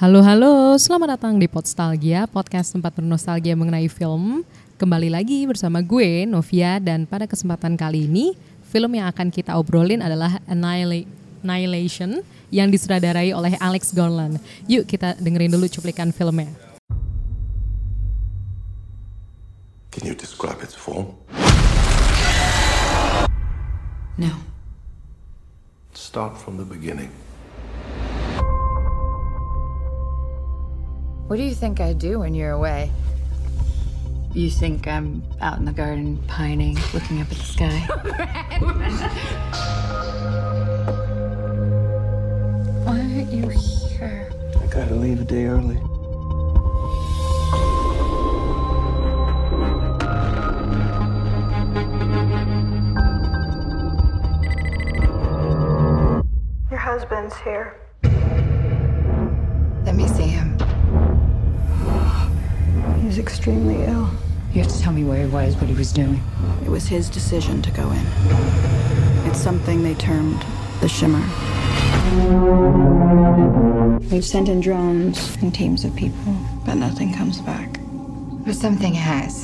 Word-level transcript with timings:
Halo 0.00 0.24
halo, 0.24 0.80
selamat 0.80 1.20
datang 1.20 1.36
di 1.36 1.44
Podstalgia, 1.44 2.24
podcast 2.24 2.72
tempat 2.72 2.96
bernostalgia 2.96 3.52
mengenai 3.52 3.84
film. 3.84 4.40
Kembali 4.80 5.12
lagi 5.12 5.44
bersama 5.44 5.84
gue, 5.84 6.24
Novia, 6.24 6.80
dan 6.80 7.04
pada 7.04 7.28
kesempatan 7.28 7.76
kali 7.76 8.08
ini, 8.08 8.32
film 8.64 8.96
yang 8.96 9.12
akan 9.12 9.28
kita 9.28 9.60
obrolin 9.60 10.00
adalah 10.00 10.40
Annihila- 10.48 11.04
Annihilation 11.44 12.24
yang 12.48 12.72
disutradarai 12.72 13.36
oleh 13.36 13.60
Alex 13.60 13.92
Garland. 13.92 14.40
Yuk 14.64 14.88
kita 14.88 15.20
dengerin 15.20 15.52
dulu 15.52 15.68
cuplikan 15.68 16.16
filmnya. 16.16 16.48
Can 19.92 20.08
you 20.08 20.16
describe 20.16 20.64
its 20.64 20.72
form? 20.72 21.12
No. 24.16 24.32
Start 25.92 26.40
from 26.40 26.56
the 26.56 26.64
beginning. 26.64 27.12
What 31.30 31.36
do 31.36 31.44
you 31.44 31.54
think 31.54 31.78
I 31.80 31.92
do 31.92 32.18
when 32.18 32.34
you're 32.34 32.50
away? 32.50 32.90
You 34.34 34.50
think 34.50 34.88
I'm 34.88 35.22
out 35.40 35.58
in 35.58 35.64
the 35.64 35.70
garden 35.70 36.18
pining, 36.26 36.76
looking 36.92 37.20
up 37.20 37.30
at 37.30 37.38
the 37.38 37.44
sky? 37.44 37.78
Why 42.82 42.98
aren't 42.98 43.32
you 43.32 43.48
here? 43.48 44.32
I 44.60 44.66
gotta 44.66 44.96
leave 44.96 45.20
a 45.20 45.24
day 45.24 45.44
early. 45.44 45.76
Your 56.72 56.80
husband's 56.80 57.36
here. 57.36 57.76
Let 59.84 59.94
me 59.94 60.08
see 60.08 60.24
him. 60.24 60.49
He's 63.10 63.18
extremely 63.18 63.82
ill. 63.82 64.08
You 64.52 64.62
have 64.62 64.70
to 64.70 64.80
tell 64.80 64.92
me 64.92 65.02
where 65.02 65.26
he 65.26 65.32
was, 65.32 65.56
what 65.56 65.66
he 65.66 65.74
was 65.74 65.90
doing. 65.90 66.22
It 66.64 66.68
was 66.68 66.86
his 66.86 67.10
decision 67.10 67.60
to 67.62 67.70
go 67.72 67.90
in. 67.90 68.06
It's 69.26 69.40
something 69.40 69.82
they 69.82 69.94
termed 69.94 70.40
the 70.80 70.88
shimmer. 70.88 71.18
We've 74.12 74.24
sent 74.24 74.48
in 74.48 74.60
drones 74.60 75.36
and 75.42 75.52
teams 75.52 75.84
of 75.84 75.96
people, 75.96 76.36
but 76.64 76.74
nothing 76.74 77.12
comes 77.12 77.40
back. 77.40 77.80
But 78.46 78.54
something 78.54 78.94
has. 78.94 79.42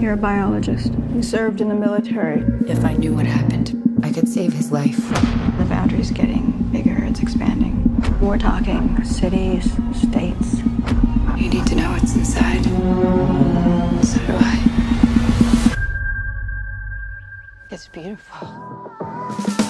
You're 0.00 0.14
a 0.14 0.16
biologist. 0.16 0.94
You 1.14 1.22
served 1.22 1.60
in 1.60 1.68
the 1.68 1.74
military. 1.74 2.42
If 2.70 2.86
I 2.86 2.94
knew 2.94 3.14
what 3.14 3.26
happened, 3.26 4.00
I 4.02 4.12
could 4.12 4.28
save 4.28 4.54
his 4.54 4.72
life. 4.72 5.10
The 5.58 5.66
boundary's 5.68 6.10
getting 6.10 6.52
bigger, 6.72 7.04
it's 7.04 7.20
expanding. 7.20 7.82
We're 8.22 8.38
talking 8.38 9.04
cities, 9.04 9.70
states. 9.92 10.62
You 11.36 11.50
need 11.50 11.66
to 11.66 11.74
know 11.74 11.90
what's 11.90 12.14
inside. 12.16 12.64
So 14.04 14.18
do 14.26 14.32
I. 14.32 14.56
It's 17.70 17.88
beautiful. 17.88 19.65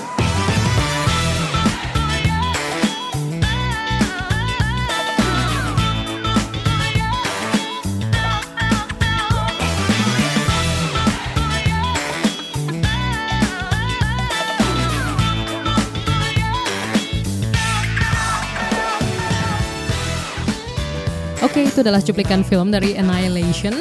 Oke, 21.57 21.73
itu 21.73 21.81
adalah 21.81 22.05
cuplikan 22.05 22.45
film 22.45 22.69
dari 22.69 23.01
Annihilation. 23.01 23.73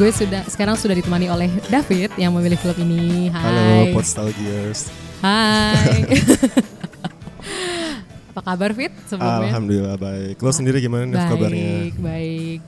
Gue 0.00 0.08
sudah 0.16 0.48
sekarang 0.48 0.80
sudah 0.80 0.96
ditemani 0.96 1.28
oleh 1.28 1.52
David 1.68 2.08
yang 2.16 2.32
memilih 2.32 2.56
film 2.56 2.88
ini. 2.88 3.28
Hai. 3.28 3.44
Halo 3.44 3.92
Podstalgiers. 3.92 4.88
Hai. 5.20 6.08
Apa 8.32 8.40
kabar 8.40 8.72
Fit 8.72 8.96
sebelumnya? 9.04 9.44
Alhamdulillah 9.44 10.00
baik. 10.00 10.40
Lo 10.40 10.56
sendiri 10.56 10.80
gimana 10.80 11.04
baik, 11.04 11.36
kabarnya? 11.36 11.92
Baik, 12.00 12.60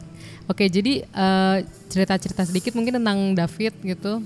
Oke, 0.45 0.69
jadi 0.69 1.09
eh, 1.09 1.57
cerita-cerita 1.89 2.45
sedikit 2.45 2.77
mungkin 2.77 3.01
tentang 3.01 3.33
David 3.33 3.73
gitu, 3.81 4.21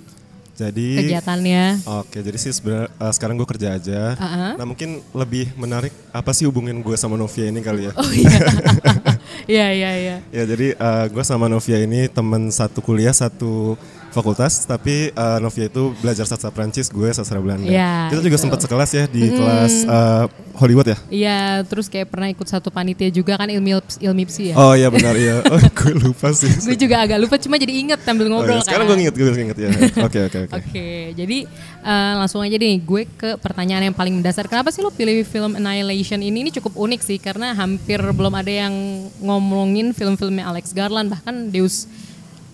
Jadi 0.58 0.98
kegiatannya. 0.98 1.86
Oke, 2.02 2.26
jadi 2.26 2.34
sih 2.34 2.50
sebenarnya 2.50 2.90
eh, 2.90 3.12
sekarang 3.14 3.38
gue 3.38 3.48
kerja 3.54 3.78
aja. 3.78 4.18
Uh-uh. 4.18 4.58
Nah 4.58 4.66
mungkin 4.66 4.98
lebih 5.14 5.54
menarik 5.54 5.94
apa 6.10 6.34
sih 6.34 6.42
hubungin 6.42 6.82
gue 6.82 6.98
sama 6.98 7.14
Novia 7.14 7.46
ini 7.46 7.62
kali 7.62 7.86
ya? 7.86 7.94
Oh 7.94 8.10
iya. 8.10 8.34
Iya, 9.53 9.72
iya, 9.72 9.91
iya. 9.97 10.16
Ya 10.28 10.44
jadi 10.44 10.76
eh, 10.76 11.04
gue 11.09 11.25
sama 11.25 11.48
Novia 11.48 11.81
ini 11.81 12.04
teman 12.12 12.53
satu 12.53 12.84
kuliah 12.84 13.16
satu 13.16 13.81
fakultas, 14.10 14.64
tapi 14.64 15.10
eh, 15.10 15.38
Novia 15.38 15.66
itu 15.66 15.92
belajar 15.98 16.24
sastra 16.24 16.48
Prancis, 16.48 16.88
gue 16.88 17.08
sastra 17.10 17.38
Belanda. 17.38 17.69
Iya, 17.69 18.08
Kita 18.10 18.20
juga 18.20 18.34
itu. 18.34 18.42
sempat 18.42 18.58
sekelas 18.60 18.91
ya 18.91 19.04
di 19.06 19.22
kelas 19.28 19.72
eh, 19.84 20.24
Hollywood 20.58 20.88
ya? 20.91 20.98
Iya, 21.08 21.41
terus 21.64 21.86
kayak 21.86 22.10
pernah 22.10 22.26
ikut 22.26 22.44
satu 22.44 22.69
panitia 22.69 23.08
juga 23.08 23.36
kan 23.36 23.46
ilmi 23.46 23.78
ilmipsi 24.00 24.50
ya. 24.50 24.54
Oh 24.58 24.74
iya 24.74 24.88
benar 24.88 25.14
iya. 25.14 25.38
Oh 25.52 25.60
gue 25.60 25.92
lupa 25.94 26.32
sih. 26.32 26.50
Gue 26.50 26.74
juga 26.74 27.04
agak 27.04 27.19
lupa, 27.20 27.38
cuma 27.38 27.54
jadi 27.56 27.72
inget 27.72 28.00
sambil 28.02 28.26
Oh, 28.28 28.41
ngobrol 28.41 28.58
iya. 28.58 28.66
Sekarang 28.66 28.84
kan. 28.84 28.96
gue 28.96 29.02
inget, 29.06 29.14
gue 29.14 29.28
inget 29.30 29.58
ya. 29.58 29.69
Oke 30.02 30.19
oke 30.26 30.38
oke. 30.50 30.54
Oke, 30.58 30.88
jadi 31.14 31.38
eh, 31.84 32.12
langsung 32.19 32.42
aja 32.42 32.56
deh 32.56 32.75
gue 32.75 33.02
ke 33.06 33.38
pertanyaan 33.38 33.92
yang 33.92 33.96
paling 33.96 34.19
mendasar. 34.19 34.50
Kenapa 34.50 34.75
sih 34.75 34.82
lo 34.82 34.90
pilih 34.90 35.22
film 35.22 35.54
Annihilation 35.54 36.19
ini? 36.19 36.42
Ini 36.42 36.54
cukup 36.58 36.75
unik 36.75 37.00
sih 37.02 37.19
karena 37.19 37.54
hampir 37.54 37.98
belum 38.00 38.30
ada 38.32 38.50
yang 38.50 38.75
ngomongin 39.19 39.90
film-filmnya 39.90 40.46
Alex 40.46 40.70
Garland 40.70 41.10
bahkan 41.10 41.50
Deus 41.50 41.86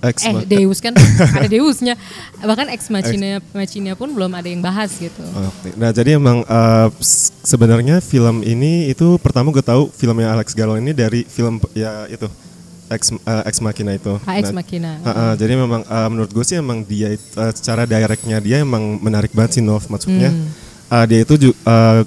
Ex 0.04 0.16
eh 0.22 0.44
Deus 0.44 0.78
kan 0.78 0.92
ada 1.36 1.48
Deusnya 1.48 1.94
bahkan 2.38 2.68
Ex 2.68 2.88
Machina 2.88 3.40
Machina 3.50 3.92
pun 3.92 4.10
belum 4.10 4.30
ada 4.30 4.44
yang 4.44 4.60
bahas 4.60 4.92
gitu. 4.94 5.24
Oke. 5.24 5.72
Nah 5.74 5.90
jadi 5.90 6.14
emang 6.14 6.44
uh, 6.44 6.88
sebenarnya 7.40 7.98
film 7.98 8.40
ini 8.40 8.88
itu 8.88 9.16
pertama 9.16 9.48
gue 9.48 9.60
tahu 9.60 9.88
filmnya 9.90 10.30
Alex 10.30 10.52
Garland 10.52 10.80
ini 10.80 10.92
dari 10.92 11.24
film 11.24 11.56
ya 11.72 12.04
itu 12.06 12.28
Ex 12.86 13.10
uh, 13.10 13.42
Ex 13.44 13.58
Machina 13.58 13.96
itu. 13.96 14.12
Ah, 14.22 14.36
Ex 14.36 14.52
Nah, 14.52 14.60
Machina. 14.60 14.90
uh, 15.00 15.08
uh, 15.08 15.32
jadi 15.34 15.56
memang 15.56 15.82
uh, 15.82 16.08
menurut 16.08 16.30
gue 16.30 16.44
sih 16.44 16.56
emang 16.56 16.84
dia 16.84 17.16
uh, 17.34 17.50
secara 17.50 17.84
directnya 17.84 18.38
dia 18.38 18.60
emang 18.60 19.00
menarik 19.00 19.32
banget 19.32 19.58
sih 19.58 19.62
Nov 19.64 19.88
maksudnya 19.88 20.28
Hmm. 20.28 20.52
uh, 20.92 21.04
dia 21.08 21.24
itu 21.24 21.34
uh, 21.64 22.04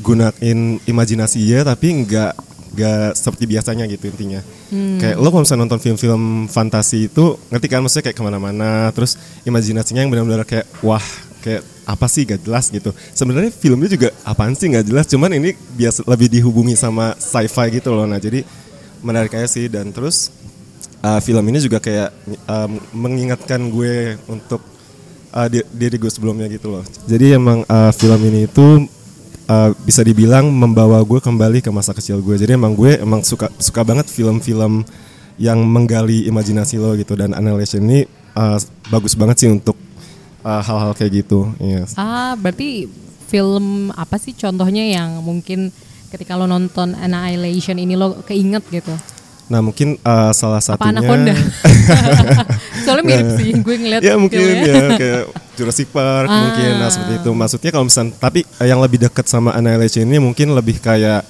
gunain 0.00 0.58
imajinasi 0.82 1.38
dia 1.40 1.60
tapi 1.60 1.92
nggak 2.02 2.32
nggak 2.70 3.18
seperti 3.18 3.44
biasanya 3.50 3.84
gitu 3.90 4.06
intinya. 4.08 4.40
Hmm. 4.70 4.98
Kayak 5.02 5.16
lo 5.18 5.28
kalau 5.34 5.42
misalnya 5.42 5.62
nonton 5.66 5.80
film-film 5.82 6.22
fantasi 6.46 7.10
itu 7.10 7.34
ngerti 7.50 7.66
kan 7.66 7.82
maksudnya 7.82 8.04
kayak 8.10 8.16
ke 8.16 8.24
mana-mana 8.24 8.90
terus 8.94 9.18
imajinasinya 9.42 10.06
yang 10.06 10.10
benar-benar 10.10 10.46
kayak 10.46 10.66
wah 10.80 11.02
kayak 11.40 11.64
apa 11.88 12.06
sih 12.06 12.22
gak 12.22 12.46
jelas 12.46 12.70
gitu. 12.70 12.94
Sebenarnya 13.16 13.50
filmnya 13.50 13.90
juga 13.90 14.08
apaan 14.22 14.54
sih 14.54 14.70
gak 14.70 14.86
jelas 14.86 15.10
cuman 15.10 15.34
ini 15.34 15.58
biasa 15.74 16.06
lebih 16.06 16.30
dihubungi 16.30 16.78
sama 16.78 17.18
sci-fi 17.18 17.80
gitu 17.82 17.90
loh. 17.90 18.06
Nah 18.06 18.22
jadi 18.22 18.46
menarik 19.02 19.34
aja 19.34 19.48
sih 19.48 19.66
dan 19.66 19.90
terus 19.90 20.30
uh, 21.02 21.18
film 21.18 21.42
ini 21.50 21.58
juga 21.58 21.82
kayak 21.82 22.14
um, 22.46 22.78
mengingatkan 22.94 23.58
gue 23.72 24.20
untuk 24.30 24.62
uh, 25.34 25.48
di- 25.50 25.66
diri 25.74 25.96
gue 25.98 26.12
sebelumnya 26.12 26.46
gitu 26.46 26.70
loh. 26.70 26.84
Jadi 27.08 27.34
emang 27.34 27.66
uh, 27.66 27.90
film 27.96 28.20
ini 28.28 28.46
itu 28.46 28.86
uh, 29.50 29.70
bisa 29.82 30.06
dibilang 30.06 30.46
membawa 30.46 31.02
gue 31.02 31.18
kembali 31.18 31.58
ke 31.58 31.70
masa 31.74 31.90
kecil 31.90 32.22
gue. 32.22 32.38
Jadi 32.38 32.54
emang 32.54 32.78
gue 32.78 33.02
emang 33.02 33.26
suka 33.26 33.50
suka 33.58 33.82
banget 33.82 34.06
film-film 34.06 34.86
yang 35.40 35.58
menggali 35.64 36.28
imajinasi 36.30 36.76
lo 36.78 36.94
gitu 36.94 37.16
dan 37.16 37.34
Annihilation 37.34 37.82
ini 37.82 38.06
uh, 38.38 38.60
bagus 38.92 39.16
banget 39.18 39.42
sih 39.42 39.48
untuk 39.50 39.74
uh, 40.46 40.62
hal-hal 40.62 40.92
kayak 40.94 41.26
gitu. 41.26 41.50
Iya. 41.58 41.88
Ah, 41.98 42.36
berarti 42.38 42.86
film 43.26 43.90
apa 43.96 44.20
sih 44.20 44.36
contohnya 44.36 44.84
yang 44.84 45.22
mungkin 45.24 45.74
ketika 46.12 46.36
lo 46.36 46.46
nonton 46.46 46.94
Annihilation 46.94 47.80
ini 47.80 47.96
lo 47.98 48.22
keinget 48.22 48.62
gitu? 48.70 48.92
Nah 49.50 49.58
mungkin 49.58 49.98
uh, 50.06 50.30
salah 50.30 50.62
Apa 50.62 50.78
satunya 50.78 51.02
Anaconda? 51.02 51.34
Soalnya 52.80 53.04
mirip 53.04 53.28
sih, 53.36 53.50
gue 53.56 53.74
ngeliat 53.76 54.00
ya 54.00 54.14
mungkin 54.14 54.38
filmnya. 54.38 54.64
ya 54.66 54.84
kayak 54.94 55.22
Jurassic 55.54 55.88
Park 55.88 56.26
Ah. 56.26 56.36
mungkin 56.42 56.70
nah 56.74 56.88
seperti 56.88 57.14
itu 57.18 57.30
maksudnya 57.32 57.70
kalau 57.70 57.84
misalnya 57.84 58.12
tapi 58.16 58.40
eh, 58.42 58.66
yang 58.66 58.78
lebih 58.78 58.98
dekat 59.00 59.24
sama 59.24 59.52
Annihilation 59.52 60.04
ini 60.04 60.18
mungkin 60.18 60.50
lebih 60.50 60.78
kayak 60.78 61.20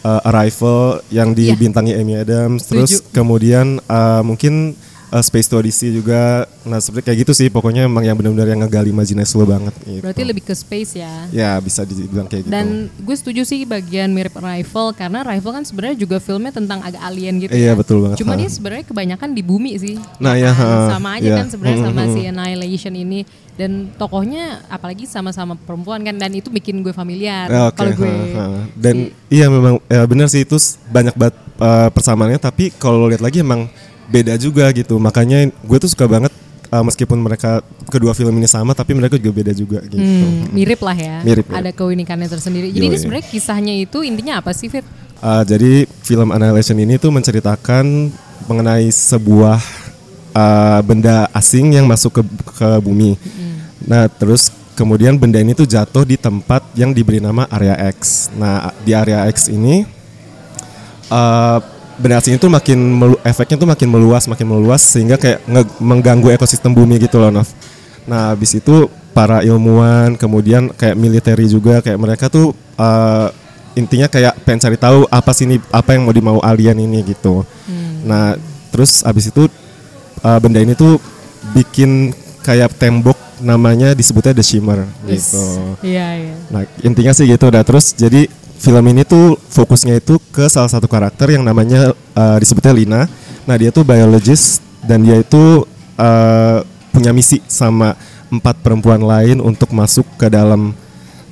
uh, 0.00 0.20
Arrival 0.24 0.80
yang 1.08 1.30
Iya. 1.30 1.52
dibintangi 1.52 1.92
Amy 1.92 2.14
Adams 2.16 2.64
terus 2.64 2.98
Setuju. 2.98 3.10
kemudian 3.12 3.66
uh, 3.84 4.22
mungkin 4.22 4.72
uh, 5.10 5.20
Space 5.20 5.46
to 5.46 5.56
Odyssey 5.56 5.90
juga. 5.92 6.46
Nah 6.62 6.78
seperti 6.78 7.02
kayak 7.04 7.18
gitu 7.20 7.32
sih. 7.32 7.46
Pokoknya 7.46 7.84
emang 7.84 8.00
yang 8.00 8.14
benar-benar 8.14 8.48
yang 8.48 8.60
ngegali 8.60 8.90
imajinasi 8.90 9.32
lo 9.34 9.44
banget. 9.44 9.74
Gitu. 9.80 10.00
Berarti 10.00 10.22
lebih 10.22 10.42
ke 10.42 10.54
space 10.54 10.92
ya. 10.96 11.12
Ya 11.30 11.50
bisa 11.58 11.82
dibilang 11.82 12.26
kayak 12.26 12.42
gitu. 12.44 12.52
Dan 12.52 12.66
gue 12.88 13.16
setuju 13.16 13.42
sih 13.42 13.62
bagian 13.62 14.10
mirip 14.10 14.34
Arrival 14.34 14.92
karena 14.92 15.22
Arrival 15.22 15.52
kan 15.52 15.64
sebenarnya 15.64 15.96
juga 15.98 16.16
filmnya 16.18 16.50
tentang 16.50 16.80
agak 16.80 17.00
alien 17.00 17.34
gitu 17.38 17.52
Iya, 17.52 17.72
ya. 17.72 17.72
betul 17.74 17.96
banget. 18.00 18.16
Cuma 18.18 18.32
Ha. 18.32 18.38
dia 18.38 18.48
sebenarnya 18.48 18.84
kebanyakan 18.84 19.28
di 19.30 19.42
bumi 19.42 19.72
sih. 19.76 19.96
Nah, 20.16 20.34
ya, 20.34 20.50
kan? 20.50 20.64
ha. 20.64 20.88
sama 20.90 21.08
aja 21.16 21.26
Iya. 21.26 21.36
kan 21.36 21.46
sebenarnya 21.48 21.78
sama 21.82 22.02
si 22.08 22.20
Annihilation 22.24 22.94
ini 22.94 23.20
dan 23.54 23.92
tokohnya 23.94 24.64
apalagi 24.66 25.04
sama-sama 25.04 25.52
perempuan 25.54 26.00
kan 26.00 26.16
dan 26.16 26.32
itu 26.32 26.48
bikin 26.48 26.80
gue 26.80 26.90
familiar 26.90 27.44
Ya, 27.44 27.68
oke, 27.68 27.76
kalau 27.76 27.92
gue. 27.92 28.08
ha, 28.08 28.44
ha. 28.46 28.60
Dan 28.72 29.12
si- 29.12 29.36
iya 29.36 29.46
memang 29.46 29.76
ya 29.84 30.00
benar 30.04 30.26
sih 30.26 30.40
itu 30.40 30.56
banyak 30.86 31.12
banget 31.12 31.36
uh, 31.56 31.88
persamaannya. 31.90 32.38
Tapi 32.38 32.72
kalau 32.72 33.04
lihat 33.04 33.20
lagi 33.20 33.40
emang 33.40 33.68
beda 34.10 34.34
juga 34.36 34.66
gitu. 34.74 34.98
Makanya 34.98 35.48
gue 35.48 35.78
tuh 35.78 35.90
suka 35.90 36.10
banget 36.10 36.34
uh, 36.74 36.82
meskipun 36.82 37.18
mereka 37.22 37.62
kedua 37.86 38.10
film 38.12 38.34
ini 38.36 38.50
sama, 38.50 38.74
tapi 38.74 38.92
mereka 38.98 39.14
juga 39.16 39.32
beda 39.42 39.52
juga 39.54 39.78
gitu. 39.86 40.02
Hmm, 40.02 40.50
mirip 40.50 40.80
lah 40.82 40.98
ya. 40.98 41.16
Mirip, 41.22 41.46
mirip. 41.46 41.58
Ada 41.62 41.70
keunikannya 41.70 42.28
tersendiri. 42.28 42.74
Jadi 42.74 42.86
ini 42.90 42.96
sebenarnya 42.98 43.26
kisahnya 43.30 43.74
itu 43.78 44.02
intinya 44.02 44.42
apa 44.42 44.50
sih 44.50 44.66
Fit? 44.66 44.84
Uh, 45.20 45.44
jadi 45.44 45.84
film 46.02 46.32
Annihilation 46.34 46.78
ini 46.80 46.96
tuh 46.96 47.12
menceritakan 47.12 48.10
mengenai 48.48 48.88
sebuah 48.88 49.60
uh, 50.32 50.80
benda 50.80 51.28
asing 51.36 51.76
yang 51.76 51.84
masuk 51.86 52.20
ke 52.20 52.22
ke 52.56 52.68
bumi. 52.80 53.20
Nah, 53.84 54.08
terus 54.08 54.48
kemudian 54.76 55.20
benda 55.20 55.36
ini 55.36 55.52
tuh 55.52 55.68
jatuh 55.68 56.08
di 56.08 56.16
tempat 56.16 56.64
yang 56.72 56.96
diberi 56.96 57.20
nama 57.20 57.44
Area 57.52 57.76
X. 57.92 58.32
Nah, 58.32 58.72
di 58.80 58.96
Area 58.96 59.28
X 59.28 59.52
ini 59.52 59.84
uh, 61.12 61.58
benda 62.00 62.16
asing 62.16 62.40
itu 62.40 62.48
makin 62.48 62.78
melu- 62.80 63.20
efeknya 63.22 63.60
tuh 63.60 63.68
makin 63.68 63.88
meluas, 63.92 64.24
makin 64.24 64.48
meluas 64.48 64.80
sehingga 64.80 65.20
kayak 65.20 65.44
nge- 65.44 65.76
mengganggu 65.78 66.32
ekosistem 66.32 66.72
bumi 66.72 66.96
gitu 66.96 67.20
loh, 67.20 67.28
Nov. 67.28 67.48
Nah, 68.08 68.32
habis 68.32 68.56
itu 68.56 68.88
para 69.12 69.44
ilmuwan, 69.44 70.16
kemudian 70.16 70.72
kayak 70.72 70.96
militeri 70.96 71.44
juga 71.44 71.84
kayak 71.84 71.98
mereka 72.00 72.32
tuh 72.32 72.56
uh, 72.74 73.28
intinya 73.76 74.08
kayak 74.08 74.34
pengen 74.42 74.64
cari 74.64 74.78
tahu 74.80 75.04
apa 75.06 75.30
sih 75.30 75.44
ini 75.44 75.60
apa 75.70 75.94
yang 75.94 76.08
mau 76.08 76.14
dimau 76.14 76.38
alien 76.40 76.80
ini 76.80 77.04
gitu. 77.04 77.44
Nah, 78.02 78.34
terus 78.72 79.04
habis 79.04 79.28
itu 79.28 79.46
uh, 80.24 80.38
benda 80.40 80.58
ini 80.58 80.72
tuh 80.72 80.96
bikin 81.52 82.16
kayak 82.40 82.72
tembok 82.80 83.18
namanya 83.40 83.92
disebutnya 83.92 84.36
The 84.36 84.44
Shimmer 84.44 84.84
gitu. 85.04 85.44
Iya, 85.84 86.08
iya. 86.16 86.34
Nah, 86.48 86.62
intinya 86.80 87.12
sih 87.12 87.28
gitu 87.28 87.48
udah 87.48 87.64
terus 87.64 87.92
jadi 87.92 88.28
film 88.60 88.84
ini 88.92 89.08
tuh 89.08 89.40
fokusnya 89.48 90.04
itu 90.04 90.20
ke 90.28 90.44
salah 90.52 90.68
satu 90.68 90.84
karakter 90.84 91.32
yang 91.32 91.40
namanya 91.40 91.96
uh, 92.12 92.36
disebutnya 92.36 92.76
Lina. 92.76 93.02
Nah, 93.48 93.56
dia 93.56 93.72
tuh 93.72 93.88
biologist 93.88 94.60
dan 94.84 95.00
dia 95.00 95.16
itu 95.16 95.64
uh, 95.96 96.60
punya 96.92 97.10
misi 97.16 97.40
sama 97.48 97.96
empat 98.28 98.60
perempuan 98.60 99.00
lain 99.00 99.40
untuk 99.40 99.72
masuk 99.72 100.04
ke 100.20 100.28
dalam 100.28 100.76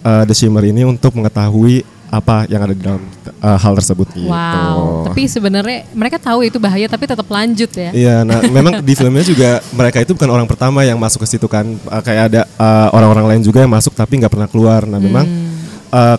uh, 0.00 0.24
The 0.24 0.32
Shimmer 0.32 0.64
ini 0.64 0.88
untuk 0.88 1.14
mengetahui 1.14 1.84
apa 2.08 2.48
yang 2.48 2.64
ada 2.64 2.72
di 2.72 2.80
dalam 2.80 3.04
uh, 3.44 3.58
hal 3.60 3.76
tersebut 3.76 4.08
gitu. 4.16 4.32
Wow. 4.32 5.12
Tapi 5.12 5.28
sebenarnya 5.28 5.84
mereka 5.92 6.16
tahu 6.16 6.48
itu 6.48 6.56
bahaya 6.56 6.88
tapi 6.88 7.04
tetap 7.04 7.28
lanjut 7.28 7.68
ya. 7.68 7.92
Iya, 7.92 8.16
nah 8.24 8.40
memang 8.48 8.80
di 8.80 8.96
filmnya 8.96 9.20
juga 9.28 9.60
mereka 9.76 10.00
itu 10.00 10.16
bukan 10.16 10.32
orang 10.32 10.48
pertama 10.48 10.80
yang 10.88 10.96
masuk 10.96 11.28
ke 11.28 11.36
situ 11.36 11.44
kan, 11.44 11.68
Uh, 11.68 12.00
kayak 12.00 12.32
ada 12.32 12.42
uh, 12.56 12.88
orang-orang 12.96 13.36
lain 13.36 13.42
juga 13.44 13.60
yang 13.60 13.68
masuk 13.68 13.92
tapi 13.92 14.16
nggak 14.16 14.32
pernah 14.32 14.48
keluar. 14.48 14.88
Nah 14.88 14.96
memang 14.96 15.28
uh, 15.92 16.16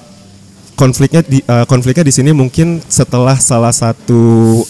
konfliknya 0.79 1.19
di 1.19 1.43
uh, 1.43 1.67
konfliknya 1.67 2.07
di 2.07 2.13
sini 2.15 2.31
mungkin 2.31 2.79
setelah 2.87 3.35
salah 3.35 3.75
satu 3.75 4.21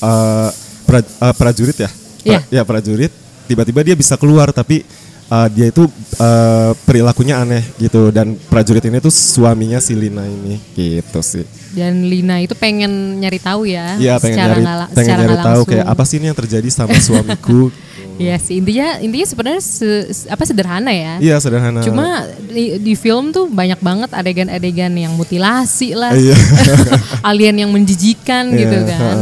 uh, 0.01 0.49
pra- 0.89 1.05
uh, 1.21 1.33
prajurit 1.37 1.77
ya, 1.77 1.89
Iya. 2.25 2.39
ya 2.49 2.61
prajurit 2.65 3.13
tiba-tiba 3.45 3.85
dia 3.85 3.93
bisa 3.93 4.17
keluar 4.17 4.49
tapi 4.49 4.81
uh, 5.29 5.47
dia 5.47 5.69
itu 5.69 5.85
uh, 6.17 6.71
perilakunya 6.83 7.39
aneh 7.39 7.63
gitu 7.77 8.09
dan 8.09 8.35
prajurit 8.45 8.81
ini 8.81 8.97
tuh 8.97 9.09
suaminya 9.09 9.77
si 9.77 9.93
Lina 9.93 10.21
ini 10.23 10.57
gitu 10.73 11.21
sih. 11.21 11.45
Dan 11.69 12.01
Lina 12.03 12.41
itu 12.41 12.53
pengen 12.53 12.89
nyari 13.17 13.37
tahu 13.37 13.63
ya. 13.63 13.93
Iya 13.95 14.17
pengen 14.17 14.35
secara 14.35 14.49
nyari 14.49 14.61
nggak 14.61 14.75
la- 14.75 14.89
pengen 14.89 15.05
secara 15.07 15.21
nyari 15.23 15.35
tahu 15.45 15.61
kayak 15.65 15.85
apa 15.87 16.03
sih 16.03 16.15
ini 16.17 16.25
yang 16.27 16.37
terjadi 16.37 16.69
sama 16.69 16.97
suamiku. 16.97 17.69
Iya 18.19 18.35
sih 18.35 18.59
intinya 18.59 18.99
intinya 18.99 19.23
sebenarnya 19.23 19.63
se- 19.63 20.07
se- 20.11 20.27
apa 20.27 20.43
sederhana 20.43 20.91
ya. 20.91 21.23
Iya 21.23 21.39
sederhana. 21.39 21.79
Cuma 21.79 22.27
di, 22.51 22.75
di 22.75 22.91
film 22.91 23.31
tuh 23.31 23.47
banyak 23.47 23.79
banget 23.79 24.11
adegan-adegan 24.11 24.91
yang 24.91 25.15
mutilasi 25.15 25.95
lah, 25.95 26.11
Iya. 26.11 26.35
alien 27.31 27.63
yang 27.63 27.71
menjijikan 27.71 28.51
gitu 28.51 28.75
Iya, 28.75 28.91
kan. 28.91 29.15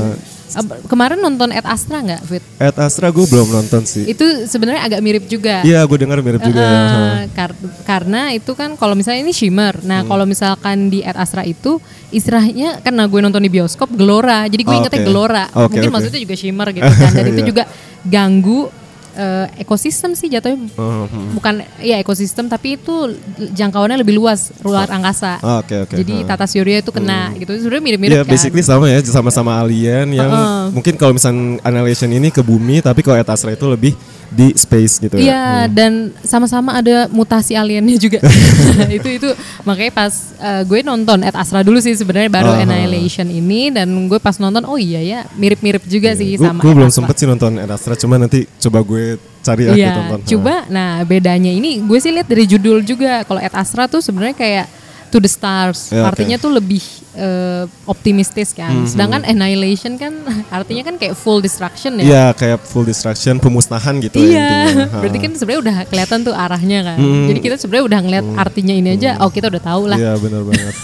Kemarin 0.83 1.19
nonton 1.19 1.49
Ed 1.49 1.63
Astra 1.63 1.99
nggak, 1.99 2.21
Fit? 2.23 2.43
At 2.57 2.77
Astra 2.77 3.07
gue 3.07 3.23
belum 3.23 3.47
nonton 3.47 3.83
sih. 3.83 4.05
Itu 4.05 4.23
sebenarnya 4.43 4.81
agak 4.81 4.99
mirip 4.99 5.23
juga. 5.25 5.61
Iya 5.61 5.83
gue 5.83 5.97
dengar 5.97 6.19
mirip 6.19 6.39
juga. 6.39 6.61
Eh, 6.61 6.71
ha. 6.71 7.01
kar- 7.29 7.57
karena 7.83 8.31
itu 8.31 8.51
kan 8.51 8.73
kalau 8.73 8.93
misalnya 8.93 9.21
ini 9.21 9.31
Shimmer. 9.31 9.79
Nah, 9.81 10.01
Hmm. 10.01 10.09
kalau 10.09 10.23
misalkan 10.23 10.87
di 10.87 11.01
Ed 11.01 11.13
Astra 11.13 11.41
itu 11.41 11.77
istilahnya 12.09 12.79
karena 12.79 13.05
gue 13.05 13.19
nonton 13.19 13.39
di 13.39 13.49
bioskop 13.49 13.91
Gelora. 13.91 14.45
Jadi 14.45 14.61
gue 14.61 14.71
Oh, 14.71 14.79
ingetnya 14.79 15.01
oke. 15.01 15.07
Gelora. 15.07 15.43
Oke, 15.49 15.75
Mungkin 15.75 15.81
oke. 15.83 15.93
maksudnya 15.93 16.21
juga 16.21 16.35
Shimmer 16.35 16.67
gitu 16.71 16.87
kan. 16.97 17.11
Dan 17.11 17.25
itu 17.27 17.41
Iya. 17.41 17.47
juga 17.47 17.63
ganggu 18.03 18.71
eh, 19.17 19.45
ekosistem 19.65 20.13
sih 20.13 20.29
jatuhnya. 20.29 20.69
Oh, 20.77 21.09
hmm. 21.09 21.33
Bukan 21.33 21.53
ya 21.81 21.97
ekosistem 21.97 22.45
tapi 22.45 22.77
itu 22.77 23.17
jangkauannya 23.57 23.97
lebih 23.97 24.15
luas 24.15 24.53
luar 24.61 24.85
angkasa. 24.87 25.41
Oh, 25.41 25.59
Oke 25.59 25.73
oke. 25.83 25.97
Jadi 25.97 26.21
ha. 26.23 26.27
Tata 26.29 26.45
Surya 26.45 26.79
itu 26.79 26.93
kena 26.93 27.33
gitu. 27.35 27.51
Sebenarnya 27.57 27.83
mirip-mirip 27.83 28.15
Iya 28.15 28.23
kan. 28.23 28.31
basically 28.31 28.63
sama 28.63 28.85
ya 28.87 29.01
sama-sama 29.03 29.57
alien 29.57 30.13
yang 30.13 30.29
Heeh. 30.29 30.63
mungkin 30.71 30.93
kalau 30.95 31.17
misalnya 31.17 31.57
Annihilation 31.65 32.13
ini 32.13 32.29
ke 32.29 32.45
bumi 32.45 32.79
tapi 32.79 33.01
kalau 33.01 33.17
At 33.17 33.27
Astra 33.27 33.49
itu 33.51 33.65
lebih 33.65 33.97
di 34.31 34.51
space 34.55 34.99
gitu 34.99 35.15
ya. 35.17 35.23
Iya 35.23 35.45
dan 35.71 36.11
sama-sama 36.21 36.75
ada 36.75 37.07
mutasi 37.07 37.55
aliennya 37.55 37.95
juga. 37.95 38.19
itu 38.97 39.07
itu 39.21 39.29
makanya 39.63 39.91
pas 39.93 40.13
eh, 40.37 40.61
gue 40.67 40.79
nonton 40.83 41.23
Ed 41.23 41.35
Astra 41.35 41.63
dulu 41.63 41.79
sih 41.79 41.95
sebenarnya 41.95 42.31
baru 42.31 42.51
Aha. 42.53 42.67
Annihilation 42.67 43.27
ini 43.31 43.71
dan 43.71 43.87
gue 43.87 44.19
pas 44.19 44.35
nonton 44.37 44.63
oh 44.67 44.75
iya 44.75 44.99
ya 44.99 45.19
mirip-mirip 45.39 45.83
juga 45.87 46.13
sih 46.15 46.35
Gue 46.35 46.47
sama 46.47 46.61
gue 46.61 46.73
belum 46.73 46.91
sempet 46.91 47.15
sih 47.17 47.27
nonton 47.27 47.55
At 47.57 47.71
Astra 47.71 47.95
cuma 47.95 48.19
nanti 48.19 48.45
coba 48.59 48.83
gue 48.83 49.17
cari 49.47 49.63
ya 49.63 49.73
gitu 49.73 49.91
tonton. 49.95 50.19
Ha. 50.19 50.27
coba. 50.35 50.55
Nah, 50.67 50.91
bedanya 51.07 51.51
ini 51.51 51.79
gue 51.79 51.99
sih 52.01 52.11
lihat 52.11 52.27
dari 52.27 52.43
judul 52.43 52.83
juga. 52.83 53.23
Kalau 53.23 53.39
Ed 53.39 53.55
Astra 53.55 53.87
tuh 53.87 54.03
sebenarnya 54.03 54.35
kayak 54.35 54.65
to 55.09 55.23
the 55.23 55.31
stars. 55.31 55.89
Ya, 55.89 56.03
oke. 56.03 56.03
Hmm, 56.03 56.09
artinya 56.11 56.37
tuh 56.39 56.51
lebih 56.51 56.83
eh, 57.17 57.63
optimistis 57.83 58.53
kan. 58.53 58.85
Sedangkan 58.85 59.21
Annihilation 59.21 59.97
kan 59.97 60.13
artinya 60.53 60.85
kan 60.85 60.95
kayak 60.95 61.13
full 61.13 61.41
destruction 61.41 61.97
ya. 61.97 62.05
Iya 62.05 62.25
kayak 62.31 62.61
full 62.61 62.85
destruction 62.85 63.37
pemusnahan 63.37 63.97
gitu 63.99 64.21
ya 64.21 64.29
Iya, 64.29 64.51
berarti 65.01 65.17
kan 65.17 65.31
sebenarnya 65.33 65.61
udah 65.65 65.75
kelihatan 65.85 66.19
tuh 66.21 66.31
arahnya 66.31 66.79
kan. 66.85 66.97
Hmm. 66.97 67.25
Jadi 67.25 67.39
kita 67.41 67.55
sebenarnya 67.57 67.85
udah 67.85 67.99
ngeliat 67.99 68.25
artinya 68.37 68.73
ini 68.73 68.89
aja, 68.93 69.17
oh 69.19 69.29
kita 69.29 69.49
udah 69.49 69.63
tahu 69.63 69.83
lah. 69.89 69.97
Iya 69.97 70.13
benar 70.15 70.41
banget. 70.45 70.75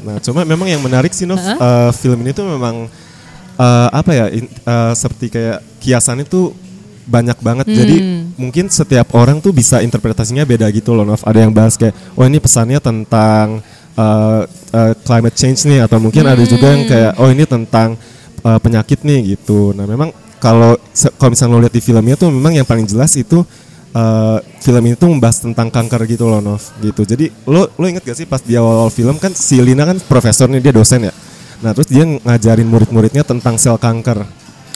Nah 0.00 0.16
cuma 0.20 0.40
memang 0.44 0.66
yang 0.66 0.80
menarik 0.80 1.10
sih 1.10 1.26
Nov, 1.26 1.36
eh, 1.36 1.90
film 1.98 2.22
ini 2.22 2.30
tuh 2.30 2.46
memang 2.46 2.86
eh, 3.56 3.88
apa 3.90 4.10
ya 4.10 4.26
in- 4.30 4.48
eh, 4.48 4.92
seperti 4.94 5.26
kayak 5.28 5.58
kiasan 5.78 6.22
itu 6.22 6.54
banyak 7.04 7.42
banget. 7.42 7.66
Jadi 7.66 7.96
Hmm. 7.98 8.22
mungkin 8.38 8.70
setiap 8.70 9.10
orang 9.12 9.36
tuh 9.36 9.50
bisa 9.50 9.82
interpretasinya 9.82 10.46
beda 10.46 10.70
gitu 10.70 10.94
loh 10.94 11.02
Nov. 11.02 11.20
Ada 11.20 11.42
yang 11.42 11.50
bahas 11.50 11.74
kayak 11.74 11.90
oh 12.14 12.22
ini 12.22 12.38
pesannya 12.38 12.78
tentang 12.78 13.58
eh, 14.00 14.40
eh, 14.72 14.92
climate 15.04 15.36
change 15.36 15.68
nih 15.68 15.84
atau 15.84 16.00
mungkin 16.00 16.24
ada 16.24 16.40
juga 16.42 16.72
yang 16.72 16.84
kayak 16.88 17.12
oh 17.20 17.28
ini 17.28 17.44
tentang 17.44 17.88
eh, 18.40 18.58
penyakit 18.58 19.04
nih 19.04 19.36
gitu. 19.36 19.76
Nah 19.76 19.84
memang 19.84 20.08
kalau 20.40 20.80
kalau 21.20 21.30
misalnya 21.30 21.52
lo 21.52 21.60
lihat 21.60 21.74
di 21.76 21.82
filmnya 21.84 22.16
tuh 22.16 22.32
memang 22.32 22.56
yang 22.56 22.64
paling 22.64 22.88
jelas 22.88 23.12
itu 23.14 23.44
eh, 23.92 24.38
film 24.64 24.82
ini 24.88 24.96
tuh 24.96 25.08
membahas 25.12 25.44
tentang 25.44 25.68
kanker 25.68 26.00
gitu 26.08 26.24
loh 26.26 26.40
Nov 26.40 26.64
gitu. 26.80 27.04
Jadi 27.04 27.28
lo 27.44 27.68
lo 27.76 27.84
inget 27.84 28.02
gak 28.02 28.16
sih 28.16 28.24
pas 28.24 28.40
di 28.40 28.56
awal-awal 28.56 28.88
film 28.88 29.20
kan 29.20 29.36
si 29.36 29.60
Lina 29.60 29.84
kan 29.84 30.00
profesor 30.00 30.48
nih 30.48 30.64
dia 30.64 30.72
dosen 30.72 31.06
ya. 31.06 31.12
Nah 31.60 31.76
terus 31.76 31.92
dia 31.92 32.08
ngajarin 32.08 32.64
murid-muridnya 32.64 33.20
tentang 33.20 33.60
sel 33.60 33.76
kanker. 33.76 34.24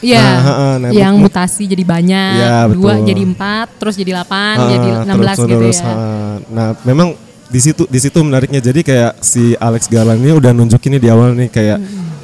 Iya, 0.05 0.21
Nah, 0.21 0.41
heeh, 0.45 0.75
nah, 0.85 0.91
yang 0.93 1.17
mut- 1.17 1.33
mutasi 1.33 1.65
jadi 1.65 1.81
banyak, 1.81 2.77
dua 2.77 3.01
betul. 3.01 3.09
jadi 3.09 3.23
empat, 3.25 3.67
terus 3.81 3.95
jadi 3.97 4.13
delapan, 4.13 4.57
jadi 4.69 4.89
enam 5.01 5.17
belas 5.17 5.37
gitu 5.41 5.65
ya. 5.65 5.81
ah. 5.81 6.37
Nah, 6.53 6.69
memang 6.85 7.17
di 7.55 7.61
situ 7.63 7.87
di 7.87 7.99
situ 7.99 8.19
menariknya. 8.19 8.59
Jadi 8.59 8.83
kayak 8.83 9.23
si 9.23 9.55
Alex 9.57 9.87
Garland 9.87 10.19
ini 10.19 10.35
udah 10.35 10.51
nunjukin 10.51 10.99
nih 10.99 11.03
di 11.03 11.09
awal 11.09 11.31
nih 11.33 11.49
kayak 11.49 11.79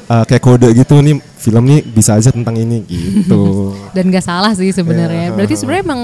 ah, 0.06 0.26
kayak 0.26 0.42
kode 0.42 0.68
gitu 0.74 0.98
nih 0.98 1.14
film 1.38 1.62
nih 1.64 1.80
bisa 1.86 2.18
aja 2.18 2.28
tentang 2.28 2.52
ini 2.52 2.82
gitu. 2.84 3.70
Dan 3.96 4.10
gak 4.10 4.26
salah 4.26 4.50
sih 4.52 4.68
sebenarnya. 4.70 5.30
Iya, 5.30 5.32
Berarti 5.32 5.54
sebenarnya 5.54 5.84
emang 5.86 6.02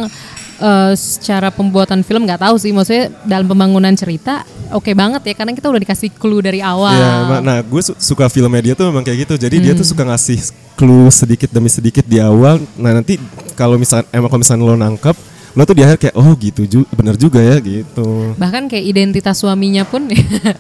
eh, 0.56 0.92
secara 0.94 1.50
pembuatan 1.50 2.00
film 2.00 2.22
nggak 2.22 2.40
tahu 2.40 2.54
sih, 2.56 2.70
maksudnya 2.70 3.10
dalam 3.22 3.44
pembangunan 3.44 3.92
cerita 3.92 4.46
oke 4.68 4.94
banget 4.94 5.22
ya, 5.22 5.34
karena 5.34 5.52
kita 5.52 5.66
udah 5.66 5.82
dikasih 5.82 6.08
clue 6.12 6.40
dari 6.40 6.58
awal. 6.58 6.94
Iya, 6.94 7.10
ma- 7.28 7.42
nah 7.44 7.58
gue 7.60 7.82
su- 7.82 7.98
suka 8.00 8.26
filmnya 8.26 8.62
dia 8.62 8.74
tuh 8.74 8.86
memang 8.86 9.02
kayak 9.02 9.26
gitu. 9.26 9.34
Jadi 9.36 9.56
dia 9.60 9.72
Hmm. 9.74 9.80
tuh 9.82 9.86
suka 9.86 10.06
ngasih 10.06 10.38
clue 10.72 11.10
sedikit 11.10 11.50
demi 11.50 11.68
sedikit 11.68 12.02
di 12.02 12.16
awal. 12.16 12.62
Nah 12.76 12.94
nanti 12.94 13.18
kalau 13.52 13.74
misalnya 13.74 14.06
emang 14.10 14.28
kalau 14.28 14.40
misalnya 14.40 14.64
lo 14.64 14.74
nangkep, 14.74 15.16
lo 15.56 15.64
tuh 15.64 15.72
di 15.72 15.80
akhir 15.80 15.96
kayak 15.98 16.14
oh 16.14 16.36
gitu 16.36 16.62
juga, 16.62 16.84
bener 16.92 17.16
juga 17.16 17.40
ya 17.40 17.56
gitu. 17.58 18.36
Bahkan 18.36 18.68
kayak 18.68 18.84
identitas 18.86 19.40
suaminya 19.40 19.82
pun, 19.82 20.04